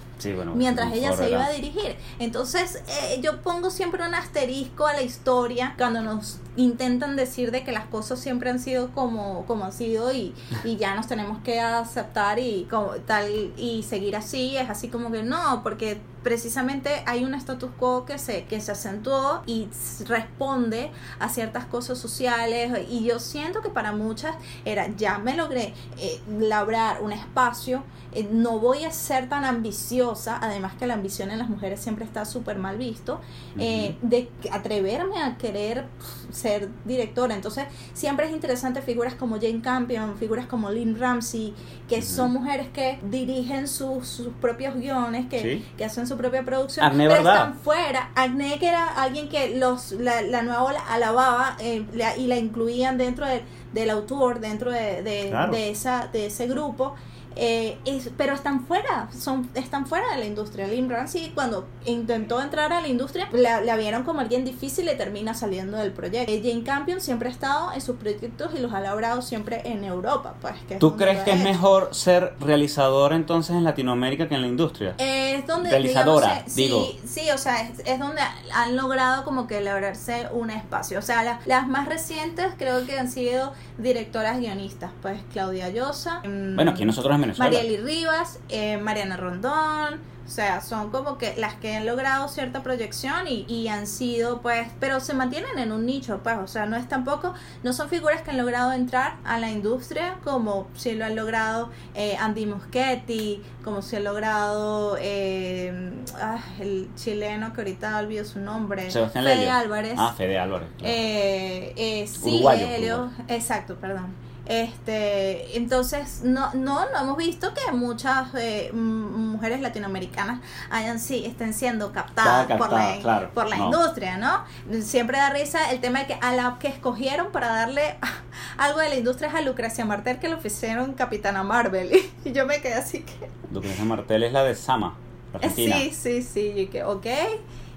mientras 0.55 0.92
ella 0.92 1.09
se 1.16 1.31
iba 1.31 1.44
a 1.46 1.51
dirigir. 1.51 1.96
Entonces, 2.20 2.77
eh, 2.87 3.20
yo 3.22 3.42
pongo 3.42 3.70
siempre 3.70 4.07
un 4.07 4.14
asterisco 4.14 4.87
a 4.87 4.92
la 4.92 5.03
historia 5.03 5.75
cuando 5.77 6.01
nos 6.01 6.38
intentan 6.57 7.16
decir 7.16 7.51
de 7.51 7.64
que 7.64 7.72
las 7.72 7.87
cosas 7.87 8.02
siempre 8.03 8.51
han 8.51 8.59
sido 8.59 8.91
como, 8.91 9.45
como 9.47 9.65
han 9.65 9.73
sido 9.73 10.12
y, 10.12 10.35
y 10.65 10.77
ya 10.77 10.95
nos 10.95 11.07
tenemos 11.07 11.38
que 11.43 11.61
aceptar 11.61 12.38
y 12.38 12.67
como 12.71 12.91
tal 13.07 13.53
y 13.57 13.83
seguir 13.83 14.17
así, 14.17 14.57
es 14.57 14.69
así 14.69 14.88
como 14.88 15.11
que 15.11 15.23
no, 15.23 15.62
porque 15.62 16.01
precisamente 16.23 17.03
hay 17.07 17.25
un 17.25 17.35
status 17.35 17.71
quo 17.79 18.05
que 18.05 18.19
se, 18.19 18.45
que 18.45 18.61
se 18.61 18.73
acentuó 18.73 19.43
y 19.47 19.69
responde 20.07 20.91
a 21.19 21.29
ciertas 21.29 21.67
cosas 21.67 21.99
sociales 21.99 22.87
y 22.89 23.05
yo 23.05 23.19
siento 23.19 23.63
que 23.63 23.69
para 23.69 23.93
muchas 23.93 24.37
era 24.65 24.89
ya 24.97 25.19
me 25.19 25.37
logré 25.37 25.75
eh, 25.99 26.21
labrar 26.39 27.03
un 27.03 27.13
espacio, 27.13 27.83
eh, 28.15 28.29
no 28.31 28.59
voy 28.59 28.85
a 28.85 28.91
ser 28.91 29.29
tan 29.29 29.45
ambiciosa, 29.45 30.39
además 30.41 30.75
que 30.75 30.87
la 30.87 30.95
ambición 30.95 31.31
en 31.31 31.39
las 31.39 31.49
mujeres 31.49 31.81
siempre 31.81 32.05
está 32.05 32.25
súper 32.25 32.59
mal 32.59 32.77
visto, 32.77 33.21
eh, 33.59 33.97
de 34.03 34.31
atreverme 34.51 35.23
a 35.23 35.37
querer 35.39 35.87
ser 36.31 36.69
directora. 36.85 37.35
Entonces 37.35 37.65
siempre 37.95 38.27
es 38.27 38.33
interesante 38.33 38.83
figuras 38.83 39.15
como 39.15 39.37
Jane 39.37 39.61
Campion, 39.63 40.17
figuras 40.17 40.47
como 40.47 40.71
Lynn 40.71 40.99
Ramsey, 40.99 41.55
que 41.89 42.03
son 42.03 42.33
mujeres 42.33 42.69
que 42.69 42.99
dirigen 43.11 43.67
sus, 43.67 44.07
sus 44.07 44.29
propios 44.41 44.75
guiones, 44.75 45.27
que, 45.29 45.63
que 45.77 45.85
hacen 45.85 46.07
su 46.12 46.18
propia 46.18 46.42
producción, 46.44 46.92
pero 46.96 47.16
están 47.16 47.55
fuera. 47.55 48.11
Agne 48.14 48.59
que 48.59 48.68
era 48.68 48.87
alguien 48.87 49.29
que 49.29 49.57
los 49.57 49.92
la, 49.92 50.42
nueva 50.42 50.64
ola 50.64 50.81
alababa 50.88 51.57
eh, 51.59 51.85
y 52.18 52.27
la 52.27 52.37
incluían 52.37 52.98
dentro 52.98 53.27
del 53.72 53.90
autor, 53.90 54.40
dentro 54.40 54.70
de, 54.70 55.03
de, 55.03 55.70
esa, 55.70 56.09
de 56.12 56.27
ese 56.27 56.46
grupo 56.46 56.94
eh, 57.37 57.79
es, 57.85 58.11
pero 58.16 58.35
están 58.35 58.66
fuera, 58.66 59.09
son, 59.16 59.49
están 59.55 59.87
fuera 59.87 60.11
de 60.12 60.18
la 60.18 60.25
industria. 60.25 60.66
Lynn 60.66 60.88
Ramsey 60.88 61.33
cuando 61.35 61.66
intentó 61.85 62.40
entrar 62.40 62.73
a 62.73 62.81
la 62.81 62.88
industria, 62.88 63.29
la, 63.33 63.61
la 63.61 63.77
vieron 63.77 64.05
como 64.05 64.21
alguien 64.21 64.45
difícil 64.45 64.88
y 64.88 64.97
termina 64.97 65.35
saliendo 65.35 65.77
del 65.79 65.92
proyecto. 65.92 66.31
Eh, 66.31 66.40
Jane 66.45 66.62
Campion 66.62 67.01
siempre 67.01 67.29
ha 67.29 67.33
estado 67.33 67.73
en 67.73 67.81
sus 67.81 67.97
proyectos 67.97 68.53
y 68.57 68.61
los 68.61 68.73
ha 68.73 68.81
logrado 68.81 69.23
siempre 69.23 69.62
en 69.64 69.85
Europa. 69.85 70.35
Pues, 70.40 70.55
que 70.68 70.77
¿Tú 70.77 70.97
crees 70.97 71.23
que 71.25 71.33
es 71.33 71.42
mejor 71.42 71.95
ser 71.95 72.35
realizador 72.40 73.12
entonces 73.12 73.57
en 73.57 73.64
Latinoamérica 73.64 74.29
que 74.29 74.35
en 74.35 74.42
la 74.42 74.49
industria? 74.49 74.95
Es 74.99 75.47
donde... 75.47 75.71
Realizadora, 75.71 76.45
digo. 76.55 76.85
Sí, 76.85 77.01
sí, 77.07 77.31
o 77.31 77.38
sea, 77.38 77.62
es, 77.62 77.81
es, 77.85 77.99
donde 77.99 78.23
han 78.55 78.77
logrado 78.77 79.25
como 79.25 79.47
que 79.47 79.61
lograrse 79.61 80.29
un 80.33 80.51
espacio. 80.51 80.99
O 80.99 81.03
sea, 81.03 81.23
la, 81.23 81.40
las 81.47 81.68
más 81.68 81.88
recientes 81.88 82.47
creo 82.59 82.87
que 82.87 82.99
han 82.99 83.11
sido 83.11 83.53
directoras 83.79 84.38
guionistas, 84.38 84.90
pues 85.01 85.21
Claudia 85.33 85.71
Llosa. 85.71 86.23
Bueno, 86.23 86.73
aquí 86.73 86.85
nosotros 86.85 87.14
Venezuela. 87.23 87.51
Marieli 87.51 87.77
Rivas, 87.79 88.39
eh, 88.49 88.77
Mariana 88.79 89.17
Rondón, 89.17 90.01
o 90.25 90.35
sea, 90.35 90.61
son 90.61 90.91
como 90.91 91.19
que 91.19 91.35
las 91.37 91.55
que 91.55 91.75
han 91.75 91.85
logrado 91.85 92.29
cierta 92.29 92.63
proyección 92.63 93.27
y, 93.27 93.45
y, 93.49 93.69
han 93.69 93.87
sido, 93.87 94.41
pues, 94.41 94.69
pero 94.79 95.01
se 95.01 95.15
mantienen 95.15 95.59
en 95.59 95.73
un 95.73 95.85
nicho, 95.85 96.21
pues, 96.23 96.39
o 96.39 96.47
sea, 96.47 96.65
no 96.65 96.77
es 96.77 96.89
tampoco, 96.89 97.35
no 97.63 97.73
son 97.73 97.89
figuras 97.89 98.23
que 98.23 98.31
han 98.31 98.39
logrado 98.39 98.73
entrar 98.73 99.17
a 99.25 99.39
la 99.39 99.51
industria 99.51 100.19
como 100.23 100.69
si 100.75 100.95
lo 100.95 101.05
han 101.05 101.17
logrado 101.17 101.71
eh, 101.95 102.17
Andy 102.19 102.47
Muschietti, 102.47 103.43
como 103.65 103.83
si 103.83 103.97
ha 103.97 104.01
logrado 104.01 104.97
eh, 105.01 105.93
ah, 106.15 106.39
el 106.61 106.89
chileno 106.95 107.53
que 107.53 107.61
ahorita 107.63 107.99
olvido 107.99 108.25
su 108.25 108.39
nombre, 108.39 108.91
Sebastián 108.91 109.25
Fede 109.25 109.37
Lelio. 109.37 109.53
Álvarez. 109.53 109.95
Ah, 109.99 110.15
Fede 110.17 110.39
Álvarez. 110.39 110.69
Claro. 110.79 110.95
Eh, 110.95 111.73
eh, 111.77 112.07
sí, 112.07 112.37
Uruguayo, 112.37 112.67
Helio, 112.69 112.97
uruguayo. 112.97 113.25
exacto, 113.29 113.75
perdón. 113.77 114.32
Este, 114.53 115.57
entonces 115.57 116.21
no, 116.25 116.53
no, 116.53 116.90
no 116.90 117.00
hemos 117.00 117.17
visto 117.17 117.55
que 117.55 117.73
muchas 117.73 118.29
eh, 118.35 118.71
mujeres 118.75 119.63
latinoamericanas 119.63 120.40
hayan 120.71 120.98
sí 120.98 121.25
estén 121.25 121.55
siendo 121.55 121.90
captadas, 121.90 122.46
Captada, 122.48 122.59
por 122.59 122.71
la, 122.79 123.00
claro, 123.00 123.31
por 123.33 123.48
la 123.48 123.57
no. 123.57 123.65
industria, 123.65 124.19
¿no? 124.19 124.44
Siempre 124.83 125.17
da 125.17 125.31
risa 125.31 125.71
el 125.71 125.81
tema 125.81 126.00
de 126.00 126.07
que 126.09 126.19
a 126.21 126.35
la 126.35 126.59
que 126.61 126.69
escogieron 126.69 127.33
para 127.33 127.46
darle 127.48 127.96
algo 128.59 128.81
de 128.81 128.90
la 128.90 128.96
industria 128.96 129.29
es 129.31 129.35
a 129.37 129.40
Lucrecia 129.40 129.87
Martel 129.87 130.19
que 130.19 130.29
le 130.29 130.35
ofrecieron 130.35 130.92
Capitana 130.92 131.42
Marvel 131.42 131.90
y 132.27 132.33
yo 132.33 132.44
me 132.44 132.61
quedé 132.61 132.75
así 132.75 133.05
que 133.05 133.31
Lucrecia 133.50 133.87
Martel 133.87 134.23
es 134.23 134.35
la 134.35 134.44
de 134.44 134.55
Sama, 134.55 134.96
Argentina. 135.33 135.77
sí, 135.77 135.92
sí, 135.94 136.23
sí, 136.23 136.69
que 136.71 136.85
ok 136.85 137.07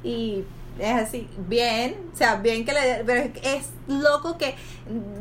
y 0.03 0.43
es 0.79 0.95
así, 0.95 1.27
bien, 1.47 1.95
o 2.13 2.17
sea, 2.17 2.35
bien 2.35 2.65
que 2.65 2.73
le... 2.73 3.03
Pero 3.05 3.31
es, 3.43 3.69
loco 3.87 4.37
que 4.37 4.55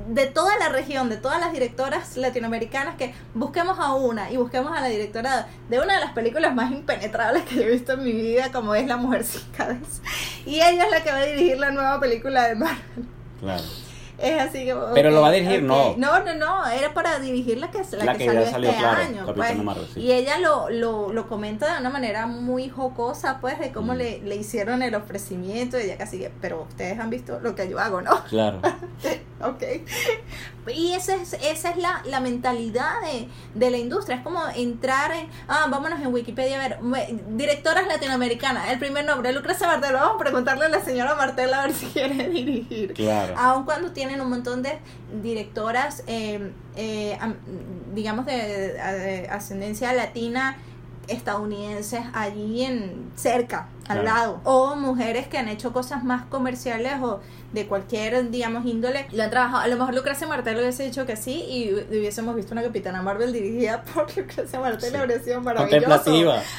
de 0.09 0.26
toda 0.26 0.57
la 0.59 0.70
región, 0.70 1.11
de 1.11 1.16
todas 1.16 1.38
las 1.38 1.52
directoras 1.52 2.16
latinoamericanas, 2.16 2.96
que 2.96 3.14
busquemos 3.34 3.78
a 3.78 3.94
una 3.94 4.30
y 4.30 4.36
busquemos 4.36 4.76
a 4.76 4.80
la 4.80 4.88
directora 4.88 5.48
de 5.68 5.80
una 5.80 5.94
de 5.94 6.00
las 6.00 6.12
películas 6.12 6.55
más 6.55 6.72
impenetrables 6.72 7.44
que 7.44 7.57
yo 7.57 7.62
he 7.62 7.70
visto 7.70 7.92
en 7.92 8.05
mi 8.05 8.12
vida, 8.12 8.50
como 8.52 8.74
es 8.74 8.86
La 8.86 8.96
Mujer 8.96 9.24
Sin 9.24 9.42
Cabeza. 9.52 10.02
Y 10.46 10.57
ella 10.57 10.84
es 10.84 10.90
la 10.90 11.02
que 11.02 11.11
va 11.11 11.18
a 11.18 11.26
dirigir 11.26 11.59
la 11.59 11.70
nueva 11.70 12.00
película 12.00 12.48
de 12.48 12.55
Marvel. 12.55 13.07
Claro. 13.40 13.62
Es 14.18 14.40
así 14.40 14.64
que. 14.64 14.76
Pero 14.94 15.10
lo 15.10 15.20
va 15.20 15.28
a 15.28 15.32
dirigir, 15.32 15.56
okay. 15.64 15.66
no. 15.66 15.96
No, 15.96 16.24
no, 16.24 16.34
no. 16.34 16.66
Era 16.68 16.94
para 16.94 17.18
dirigir 17.18 17.58
la 17.58 17.70
que, 17.70 17.82
la 17.96 18.04
La 18.04 18.12
que, 18.12 18.18
que 18.18 18.26
salió 18.26 18.50
salió, 18.50 18.70
este 18.70 18.80
claro, 18.80 19.02
año. 19.02 19.34
Pues. 19.34 19.56
Marvel, 19.62 19.86
sí. 19.92 20.00
Y 20.00 20.12
ella 20.12 20.38
lo, 20.38 20.70
lo, 20.70 21.12
lo 21.12 21.28
comenta 21.28 21.74
de 21.74 21.80
una 21.80 21.90
manera 21.90 22.26
muy 22.26 22.68
jocosa, 22.68 23.38
pues, 23.40 23.58
de 23.58 23.72
cómo 23.72 23.94
Mm. 23.94 23.96
le, 23.96 24.18
le 24.20 24.36
hicieron 24.36 24.82
el 24.82 24.94
ofrecimiento. 24.94 25.78
Y 25.78 25.82
ella 25.84 25.98
casi 25.98 26.18
que, 26.18 26.30
pero 26.40 26.62
ustedes 26.62 26.98
han 26.98 27.10
visto 27.10 27.40
lo 27.40 27.54
que 27.54 27.68
yo 27.68 27.78
hago, 27.78 28.00
¿no? 28.02 28.22
Claro. 28.24 28.60
ok. 29.42 29.62
Y 30.74 30.92
esa 30.94 31.16
es, 31.16 31.34
esa 31.34 31.70
es 31.70 31.76
la, 31.76 32.00
la 32.06 32.20
mentalidad 32.20 33.00
de, 33.02 33.28
de 33.54 33.70
la 33.70 33.76
industria. 33.78 34.16
Es 34.16 34.22
como 34.22 34.40
entrar 34.56 35.12
en. 35.12 35.28
Ah, 35.48 35.66
vámonos 35.68 36.00
en 36.00 36.12
Wikipedia 36.12 36.56
a 36.62 36.68
ver. 36.68 36.78
Directoras 37.30 37.86
latinoamericanas. 37.86 38.70
El 38.70 38.78
primer 38.78 39.04
nombre, 39.04 39.32
Lucrecia 39.32 39.66
Martel. 39.66 39.92
Vamos 39.92 40.14
a 40.14 40.18
preguntarle 40.18 40.66
a 40.66 40.68
la 40.68 40.80
señora 40.82 41.14
Martel 41.14 41.52
a 41.52 41.62
ver 41.66 41.74
si 41.74 41.86
quiere 41.86 42.28
dirigir. 42.30 42.94
Claro. 42.94 43.34
Aun 43.36 43.64
cuando 43.64 43.92
tienen 44.07 44.20
un 44.20 44.28
montón 44.30 44.62
de 44.62 44.78
directoras, 45.22 46.05
eh, 46.07 46.50
eh, 46.76 47.16
am- 47.20 47.36
digamos, 47.94 48.26
de, 48.26 48.32
de- 48.36 48.72
de 48.74 49.28
ascendencia 49.30 49.92
latina 49.94 50.59
estadounidenses 51.09 52.00
allí 52.12 52.64
en 52.64 53.11
cerca 53.16 53.68
al 53.89 54.05
lado. 54.05 54.41
O 54.45 54.76
mujeres 54.76 55.26
que 55.28 55.39
han 55.39 55.49
hecho 55.49 55.72
cosas 55.72 56.05
más 56.05 56.24
comerciales 56.26 56.95
o 57.03 57.20
de 57.53 57.66
cualquier 57.68 58.30
digamos 58.32 58.66
índole 58.66 59.07
lo 59.12 59.22
han 59.22 59.30
trabajado. 59.30 59.62
A 59.62 59.68
lo 59.68 59.76
mejor 59.76 59.95
Lucrecia 59.95 60.26
Martel 60.26 60.57
hubiese 60.59 60.82
dicho 60.82 61.07
que 61.07 61.14
sí 61.16 61.45
y 61.49 61.72
hubiésemos 61.72 62.35
visto 62.35 62.53
una 62.53 62.62
Capitana 62.62 63.01
Marvel 63.03 63.32
dirigida 63.32 63.82
por 63.95 64.09
Lucrecia 64.16 64.59
Martel. 64.59 64.91
Sí. 64.91 64.97
habría 64.97 65.18
sido 65.20 65.41
maravilloso. 65.41 65.87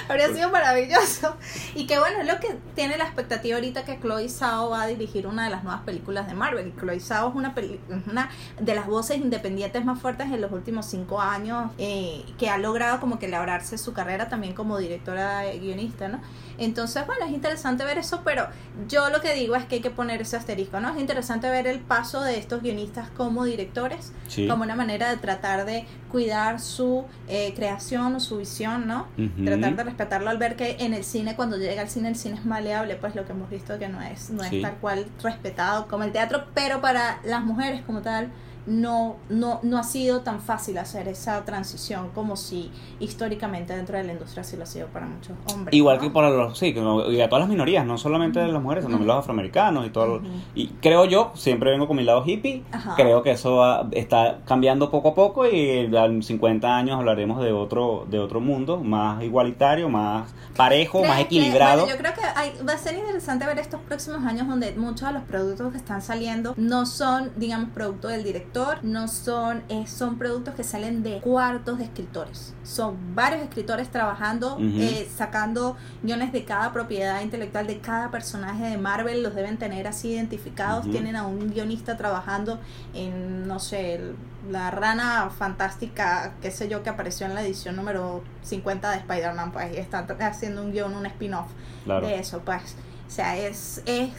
Habría 0.07 0.27
sido 0.29 0.49
maravilloso. 0.51 1.35
Y 1.75 1.85
que 1.87 1.99
bueno 1.99 2.19
es 2.21 2.27
lo 2.27 2.39
que 2.39 2.55
tiene 2.75 2.97
la 2.97 3.03
expectativa 3.05 3.55
ahorita 3.55 3.83
que 3.83 3.99
Chloe 3.99 4.29
Zhao 4.29 4.69
va 4.69 4.83
a 4.83 4.87
dirigir 4.87 5.27
una 5.27 5.43
de 5.45 5.49
las 5.49 5.63
nuevas 5.63 5.81
películas 5.83 6.27
de 6.27 6.33
Marvel. 6.33 6.67
Y 6.67 6.79
Chloe 6.79 6.99
Zhao 6.99 7.29
es 7.29 7.35
una 7.35 7.53
peli- 7.55 7.79
una 8.09 8.29
de 8.59 8.75
las 8.75 8.87
voces 8.87 9.17
independientes 9.17 9.83
más 9.83 9.99
fuertes 9.99 10.27
en 10.27 10.39
los 10.39 10.51
últimos 10.51 10.85
cinco 10.85 11.19
años 11.19 11.71
eh, 11.77 12.23
que 12.37 12.49
ha 12.49 12.57
logrado 12.57 12.99
como 13.01 13.19
que 13.19 13.27
labrarse 13.27 13.77
su 13.77 13.91
carrera 13.93 14.29
también 14.29 14.53
como 14.53 14.77
directora 14.77 15.43
guionista 15.59 16.07
no 16.07 16.21
entonces 16.57 17.05
bueno 17.05 17.25
es 17.25 17.31
interesante 17.31 17.83
ver 17.83 17.97
eso 17.97 18.21
pero 18.23 18.47
yo 18.87 19.09
lo 19.09 19.21
que 19.21 19.33
digo 19.33 19.55
es 19.55 19.65
que 19.65 19.75
hay 19.75 19.81
que 19.81 19.89
poner 19.91 20.21
ese 20.21 20.37
asterisco 20.37 20.79
no 20.79 20.93
es 20.93 20.99
interesante 20.99 21.49
ver 21.49 21.67
el 21.67 21.79
paso 21.79 22.21
de 22.21 22.37
estos 22.37 22.61
guionistas 22.61 23.09
como 23.09 23.45
directores 23.45 24.11
Sí. 24.27 24.47
como 24.47 24.63
una 24.63 24.75
manera 24.75 25.09
de 25.09 25.17
tratar 25.17 25.65
de 25.65 25.85
cuidar 26.11 26.59
su 26.59 27.05
eh, 27.27 27.53
creación 27.55 28.15
o 28.15 28.19
su 28.19 28.37
visión, 28.37 28.87
¿no? 28.87 29.07
Tratar 29.43 29.75
de 29.75 29.83
respetarlo 29.83 30.29
al 30.29 30.37
ver 30.37 30.55
que 30.55 30.77
en 30.79 30.93
el 30.93 31.03
cine, 31.03 31.35
cuando 31.35 31.57
llega 31.57 31.81
al 31.81 31.89
cine, 31.89 32.09
el 32.09 32.15
cine 32.15 32.35
es 32.35 32.45
maleable, 32.45 32.95
pues 32.95 33.15
lo 33.15 33.25
que 33.25 33.33
hemos 33.33 33.49
visto 33.49 33.77
que 33.77 33.87
no 33.89 34.01
es, 34.01 34.29
no 34.29 34.43
Sí. 34.43 34.57
es 34.57 34.61
tal 34.61 34.75
cual 34.75 35.05
respetado 35.21 35.87
como 35.87 36.03
el 36.05 36.11
teatro, 36.11 36.45
pero 36.53 36.79
para 36.81 37.19
las 37.25 37.43
mujeres 37.43 37.81
como 37.85 38.01
tal, 38.01 38.29
no, 38.65 39.15
no, 39.29 39.59
no 39.63 39.77
ha 39.77 39.83
sido 39.83 40.21
tan 40.21 40.39
fácil 40.41 40.77
hacer 40.77 41.07
esa 41.07 41.43
transición 41.45 42.09
como 42.13 42.35
si 42.35 42.71
históricamente 42.99 43.75
dentro 43.75 43.97
de 43.97 44.03
la 44.03 44.13
industria 44.13 44.43
sí 44.43 44.57
lo 44.57 44.63
ha 44.63 44.65
sido 44.65 44.87
para 44.87 45.05
muchos 45.05 45.35
hombres. 45.53 45.75
Igual 45.75 45.97
¿no? 45.97 46.01
que 46.03 46.09
para 46.09 46.29
los, 46.29 46.57
sí, 46.57 46.73
y 46.75 47.21
a 47.21 47.29
todas 47.29 47.41
las 47.41 47.49
minorías, 47.49 47.85
no 47.85 47.97
solamente 47.97 48.39
de 48.39 48.47
las 48.51 48.61
mujeres, 48.61 48.83
sino 48.83 48.95
también 48.95 49.07
los 49.07 49.17
afroamericanos 49.17 49.85
y 49.85 49.89
todo. 49.89 50.21
Y 50.55 50.67
creo 50.81 51.05
yo, 51.05 51.31
siempre 51.35 51.71
vengo 51.71 51.87
con 51.87 51.97
mi 51.97 52.03
lado 52.03 52.23
hippie, 52.25 52.63
Ajá. 52.71 52.95
creo 52.95 53.21
que 53.23 53.31
eso 53.31 53.57
va- 53.57 53.87
está 53.91 54.39
cambiando 54.45 54.89
poco 54.89 55.09
a 55.09 55.15
poco 55.15 55.45
y 55.47 55.69
en 55.93 56.23
50 56.23 56.75
años 56.75 56.97
hablaremos 56.97 57.41
de 57.43 57.51
otro, 57.51 58.05
de 58.09 58.19
otro 58.19 58.39
mundo 58.39 58.77
más 58.83 59.23
igualitario, 59.23 59.89
más 59.89 60.33
parejo, 60.55 61.03
más 61.03 61.17
que- 61.17 61.23
equilibrado. 61.23 61.81
bueno, 61.83 61.95
yo 61.95 62.01
creo 62.01 62.13
que 62.13 62.21
hay- 62.35 62.53
va 62.67 62.73
a 62.73 62.77
ser 62.77 62.95
interesante 62.95 63.45
ver 63.45 63.59
estos 63.59 63.79
próximos 63.81 64.23
años 64.25 64.47
donde 64.47 64.71
muchos 64.73 65.07
de 65.07 65.13
los 65.13 65.23
productos 65.23 65.71
que 65.71 65.77
están 65.77 66.01
saliendo 66.01 66.53
no 66.57 66.85
son, 66.85 67.31
digamos, 67.35 67.69
producto 67.69 68.07
del 68.07 68.23
director, 68.23 68.54
no 68.83 69.07
son, 69.07 69.63
eh, 69.69 69.85
son 69.87 70.17
productos 70.17 70.53
que 70.55 70.63
salen 70.63 71.03
de 71.03 71.19
cuartos 71.19 71.77
de 71.77 71.83
escritores. 71.85 72.53
Son 72.63 72.95
varios 73.15 73.41
escritores 73.41 73.89
trabajando, 73.89 74.57
eh, 74.61 75.09
sacando 75.15 75.75
guiones 76.03 76.31
de 76.31 76.45
cada 76.45 76.71
propiedad 76.71 77.21
intelectual 77.21 77.67
de 77.67 77.79
cada 77.79 78.11
personaje 78.11 78.63
de 78.65 78.77
Marvel, 78.77 79.23
los 79.23 79.35
deben 79.35 79.57
tener 79.57 79.87
así 79.87 80.09
identificados, 80.11 80.89
tienen 80.89 81.15
a 81.15 81.27
un 81.27 81.51
guionista 81.51 81.97
trabajando 81.97 82.59
en, 82.93 83.47
no 83.47 83.59
sé, 83.59 83.95
el- 83.95 84.15
la 84.51 84.69
rana 84.71 85.29
fantástica, 85.35 86.33
qué 86.41 86.51
sé 86.51 86.69
yo, 86.69 86.83
que 86.83 86.89
apareció 86.89 87.25
en 87.25 87.33
la 87.35 87.41
edición 87.43 87.75
número 87.75 88.23
50 88.43 88.91
de 88.91 88.97
Spider-Man, 88.97 89.51
pues, 89.51 89.73
y 89.73 89.77
están 89.77 90.05
haciendo 90.21 90.61
un 90.61 90.71
guion, 90.71 90.95
un 90.95 91.05
spin-off 91.07 91.47
Claro. 91.83 92.05
de 92.07 92.19
eso, 92.19 92.39
pues. 92.45 92.75
O 93.07 93.11
sea, 93.11 93.37
es, 93.37 93.81
es, 93.85 94.09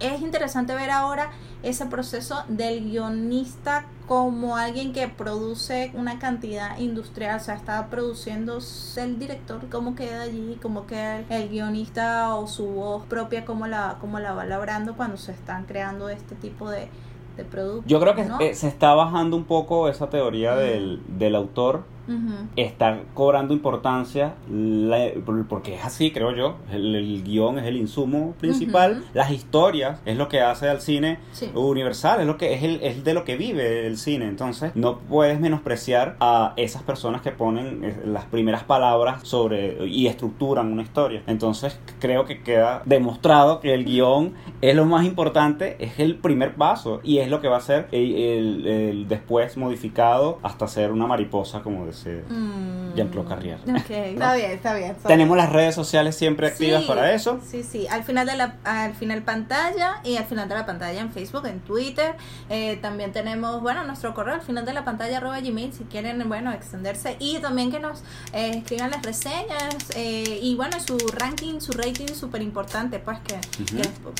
es 0.00 0.20
interesante 0.20 0.74
ver 0.74 0.90
ahora 0.90 1.30
ese 1.62 1.86
proceso 1.86 2.44
del 2.48 2.84
guionista 2.84 3.86
como 4.06 4.56
alguien 4.56 4.92
que 4.92 5.08
produce 5.08 5.90
una 5.94 6.18
cantidad 6.18 6.78
industrial, 6.78 7.36
o 7.36 7.40
sea, 7.40 7.54
está 7.54 7.88
produciendo 7.88 8.58
el 8.96 9.18
director, 9.18 9.60
cómo 9.70 9.94
queda 9.94 10.22
allí, 10.22 10.58
cómo 10.60 10.86
queda 10.86 11.20
el, 11.20 11.26
el 11.30 11.48
guionista 11.48 12.34
o 12.34 12.46
su 12.46 12.66
voz 12.66 13.04
propia, 13.06 13.44
cómo 13.46 13.66
la, 13.66 13.96
cómo 14.00 14.18
la 14.18 14.34
va 14.34 14.44
labrando 14.44 14.94
cuando 14.94 15.16
se 15.16 15.32
están 15.32 15.64
creando 15.64 16.10
este 16.10 16.34
tipo 16.34 16.68
de, 16.68 16.88
de 17.36 17.44
productos. 17.44 17.86
Yo 17.86 17.98
creo 17.98 18.14
que 18.14 18.24
¿no? 18.24 18.40
eh, 18.40 18.54
se 18.54 18.68
está 18.68 18.92
bajando 18.94 19.36
un 19.36 19.44
poco 19.44 19.88
esa 19.88 20.10
teoría 20.10 20.54
del, 20.54 21.02
del 21.08 21.34
autor 21.34 21.84
Ujú. 22.06 22.46
está 22.56 23.00
cobrando 23.14 23.54
importancia 23.54 24.34
la- 24.50 25.10
por- 25.24 25.46
porque 25.46 25.74
es 25.76 25.84
así 25.84 26.10
creo 26.10 26.32
yo 26.34 26.56
el, 26.72 26.94
el 26.94 27.22
guion 27.24 27.58
es 27.58 27.64
el 27.66 27.76
insumo 27.76 28.34
principal 28.40 28.98
Ujú. 28.98 29.04
las 29.14 29.30
historias 29.30 30.00
es 30.04 30.16
lo 30.16 30.28
que 30.28 30.40
hace 30.40 30.68
al 30.68 30.80
cine 30.80 31.18
Sí. 31.32 31.50
universal 31.54 32.20
es 32.20 32.26
lo 32.26 32.36
que 32.36 32.54
es 32.54 32.62
el 32.62 32.80
es 32.82 33.04
de 33.04 33.14
lo 33.14 33.24
que 33.24 33.36
vive 33.36 33.86
el 33.86 33.96
cine 33.96 34.26
entonces 34.28 34.72
no 34.74 34.98
puedes 34.98 35.40
menospreciar 35.40 36.16
a 36.20 36.52
esas 36.56 36.82
personas 36.82 37.22
que 37.22 37.30
ponen 37.32 37.84
eh, 37.84 37.96
las 38.06 38.24
primeras 38.26 38.64
palabras 38.64 39.26
sobre 39.26 39.86
y 39.86 40.06
estructuran 40.06 40.72
una 40.72 40.82
historia 40.82 41.22
entonces 41.26 41.78
creo 42.00 42.24
que 42.26 42.42
queda 42.42 42.82
demostrado 42.84 43.60
que 43.60 43.74
el 43.74 43.84
guion 43.84 44.34
es 44.60 44.74
lo 44.76 44.84
más 44.84 45.04
importante 45.06 45.76
es 45.78 45.98
el 45.98 46.16
primer 46.16 46.54
paso 46.54 47.00
y 47.02 47.18
es 47.18 47.28
lo 47.30 47.40
que 47.40 47.48
va 47.48 47.56
a 47.58 47.60
ser 47.60 47.88
el, 47.92 48.14
el- 48.14 48.66
el 48.66 49.08
después 49.08 49.56
modificado 49.56 50.38
hasta 50.42 50.66
ser 50.68 50.92
una 50.92 51.06
mariposa 51.06 51.62
como 51.62 51.86
decir 51.94 52.24
mm. 52.28 52.94
Jean-Claude 52.94 53.28
Carrier. 53.28 53.58
Está 53.88 54.34
bien, 54.34 54.50
está 54.52 54.74
bien. 54.74 54.96
Tenemos 55.06 55.36
las 55.36 55.50
redes 55.50 55.74
sociales 55.74 56.16
siempre 56.16 56.48
activas 56.48 56.84
para 56.84 57.12
eso. 57.12 57.40
Sí, 57.46 57.62
sí, 57.62 57.86
al 57.88 58.04
final 58.04 58.26
de 58.26 58.36
la 58.36 58.56
al 58.64 58.94
final 58.94 59.22
pantalla 59.22 60.00
y 60.04 60.16
al 60.16 60.24
final 60.24 60.48
de 60.48 60.54
la 60.54 60.66
pantalla 60.66 61.00
en 61.00 61.12
Facebook, 61.12 61.46
en 61.46 61.60
Twitter. 61.60 62.16
Eh, 62.50 62.78
también 62.80 63.12
tenemos, 63.12 63.60
bueno, 63.62 63.84
nuestro 63.84 64.14
correo 64.14 64.34
al 64.34 64.42
final 64.42 64.64
de 64.64 64.72
la 64.72 64.84
pantalla 64.84 65.18
arroba 65.18 65.40
Gmail 65.40 65.72
si 65.72 65.84
quieren, 65.84 66.22
bueno, 66.28 66.52
extenderse 66.52 67.16
y 67.18 67.38
también 67.38 67.70
que 67.70 67.80
nos 67.80 68.00
eh, 68.32 68.58
escriban 68.58 68.90
las 68.90 69.02
reseñas 69.02 69.76
eh, 69.96 70.38
y 70.42 70.54
bueno, 70.56 70.78
su 70.80 70.96
ranking, 70.98 71.60
su 71.60 71.72
rating 71.72 72.06
es 72.10 72.16
súper 72.16 72.42
importante, 72.42 72.98
pues 72.98 73.18
que, 73.20 73.38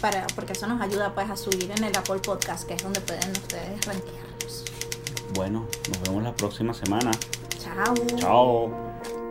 para 0.00 0.26
porque 0.34 0.52
eso 0.52 0.66
nos 0.66 0.80
ayuda 0.80 1.14
pues 1.14 1.30
a 1.30 1.36
subir 1.36 1.70
en 1.70 1.84
el 1.84 1.96
Apple 1.96 2.20
Podcast, 2.24 2.66
que 2.66 2.74
es 2.74 2.82
donde 2.82 3.00
pueden 3.00 3.30
ustedes 3.30 3.86
rankearnos. 3.86 4.73
Bueno, 5.32 5.66
nos 5.88 6.02
vemos 6.02 6.22
la 6.22 6.34
próxima 6.34 6.74
semana. 6.74 7.10
Chao. 7.58 7.94
Chao. 8.16 9.23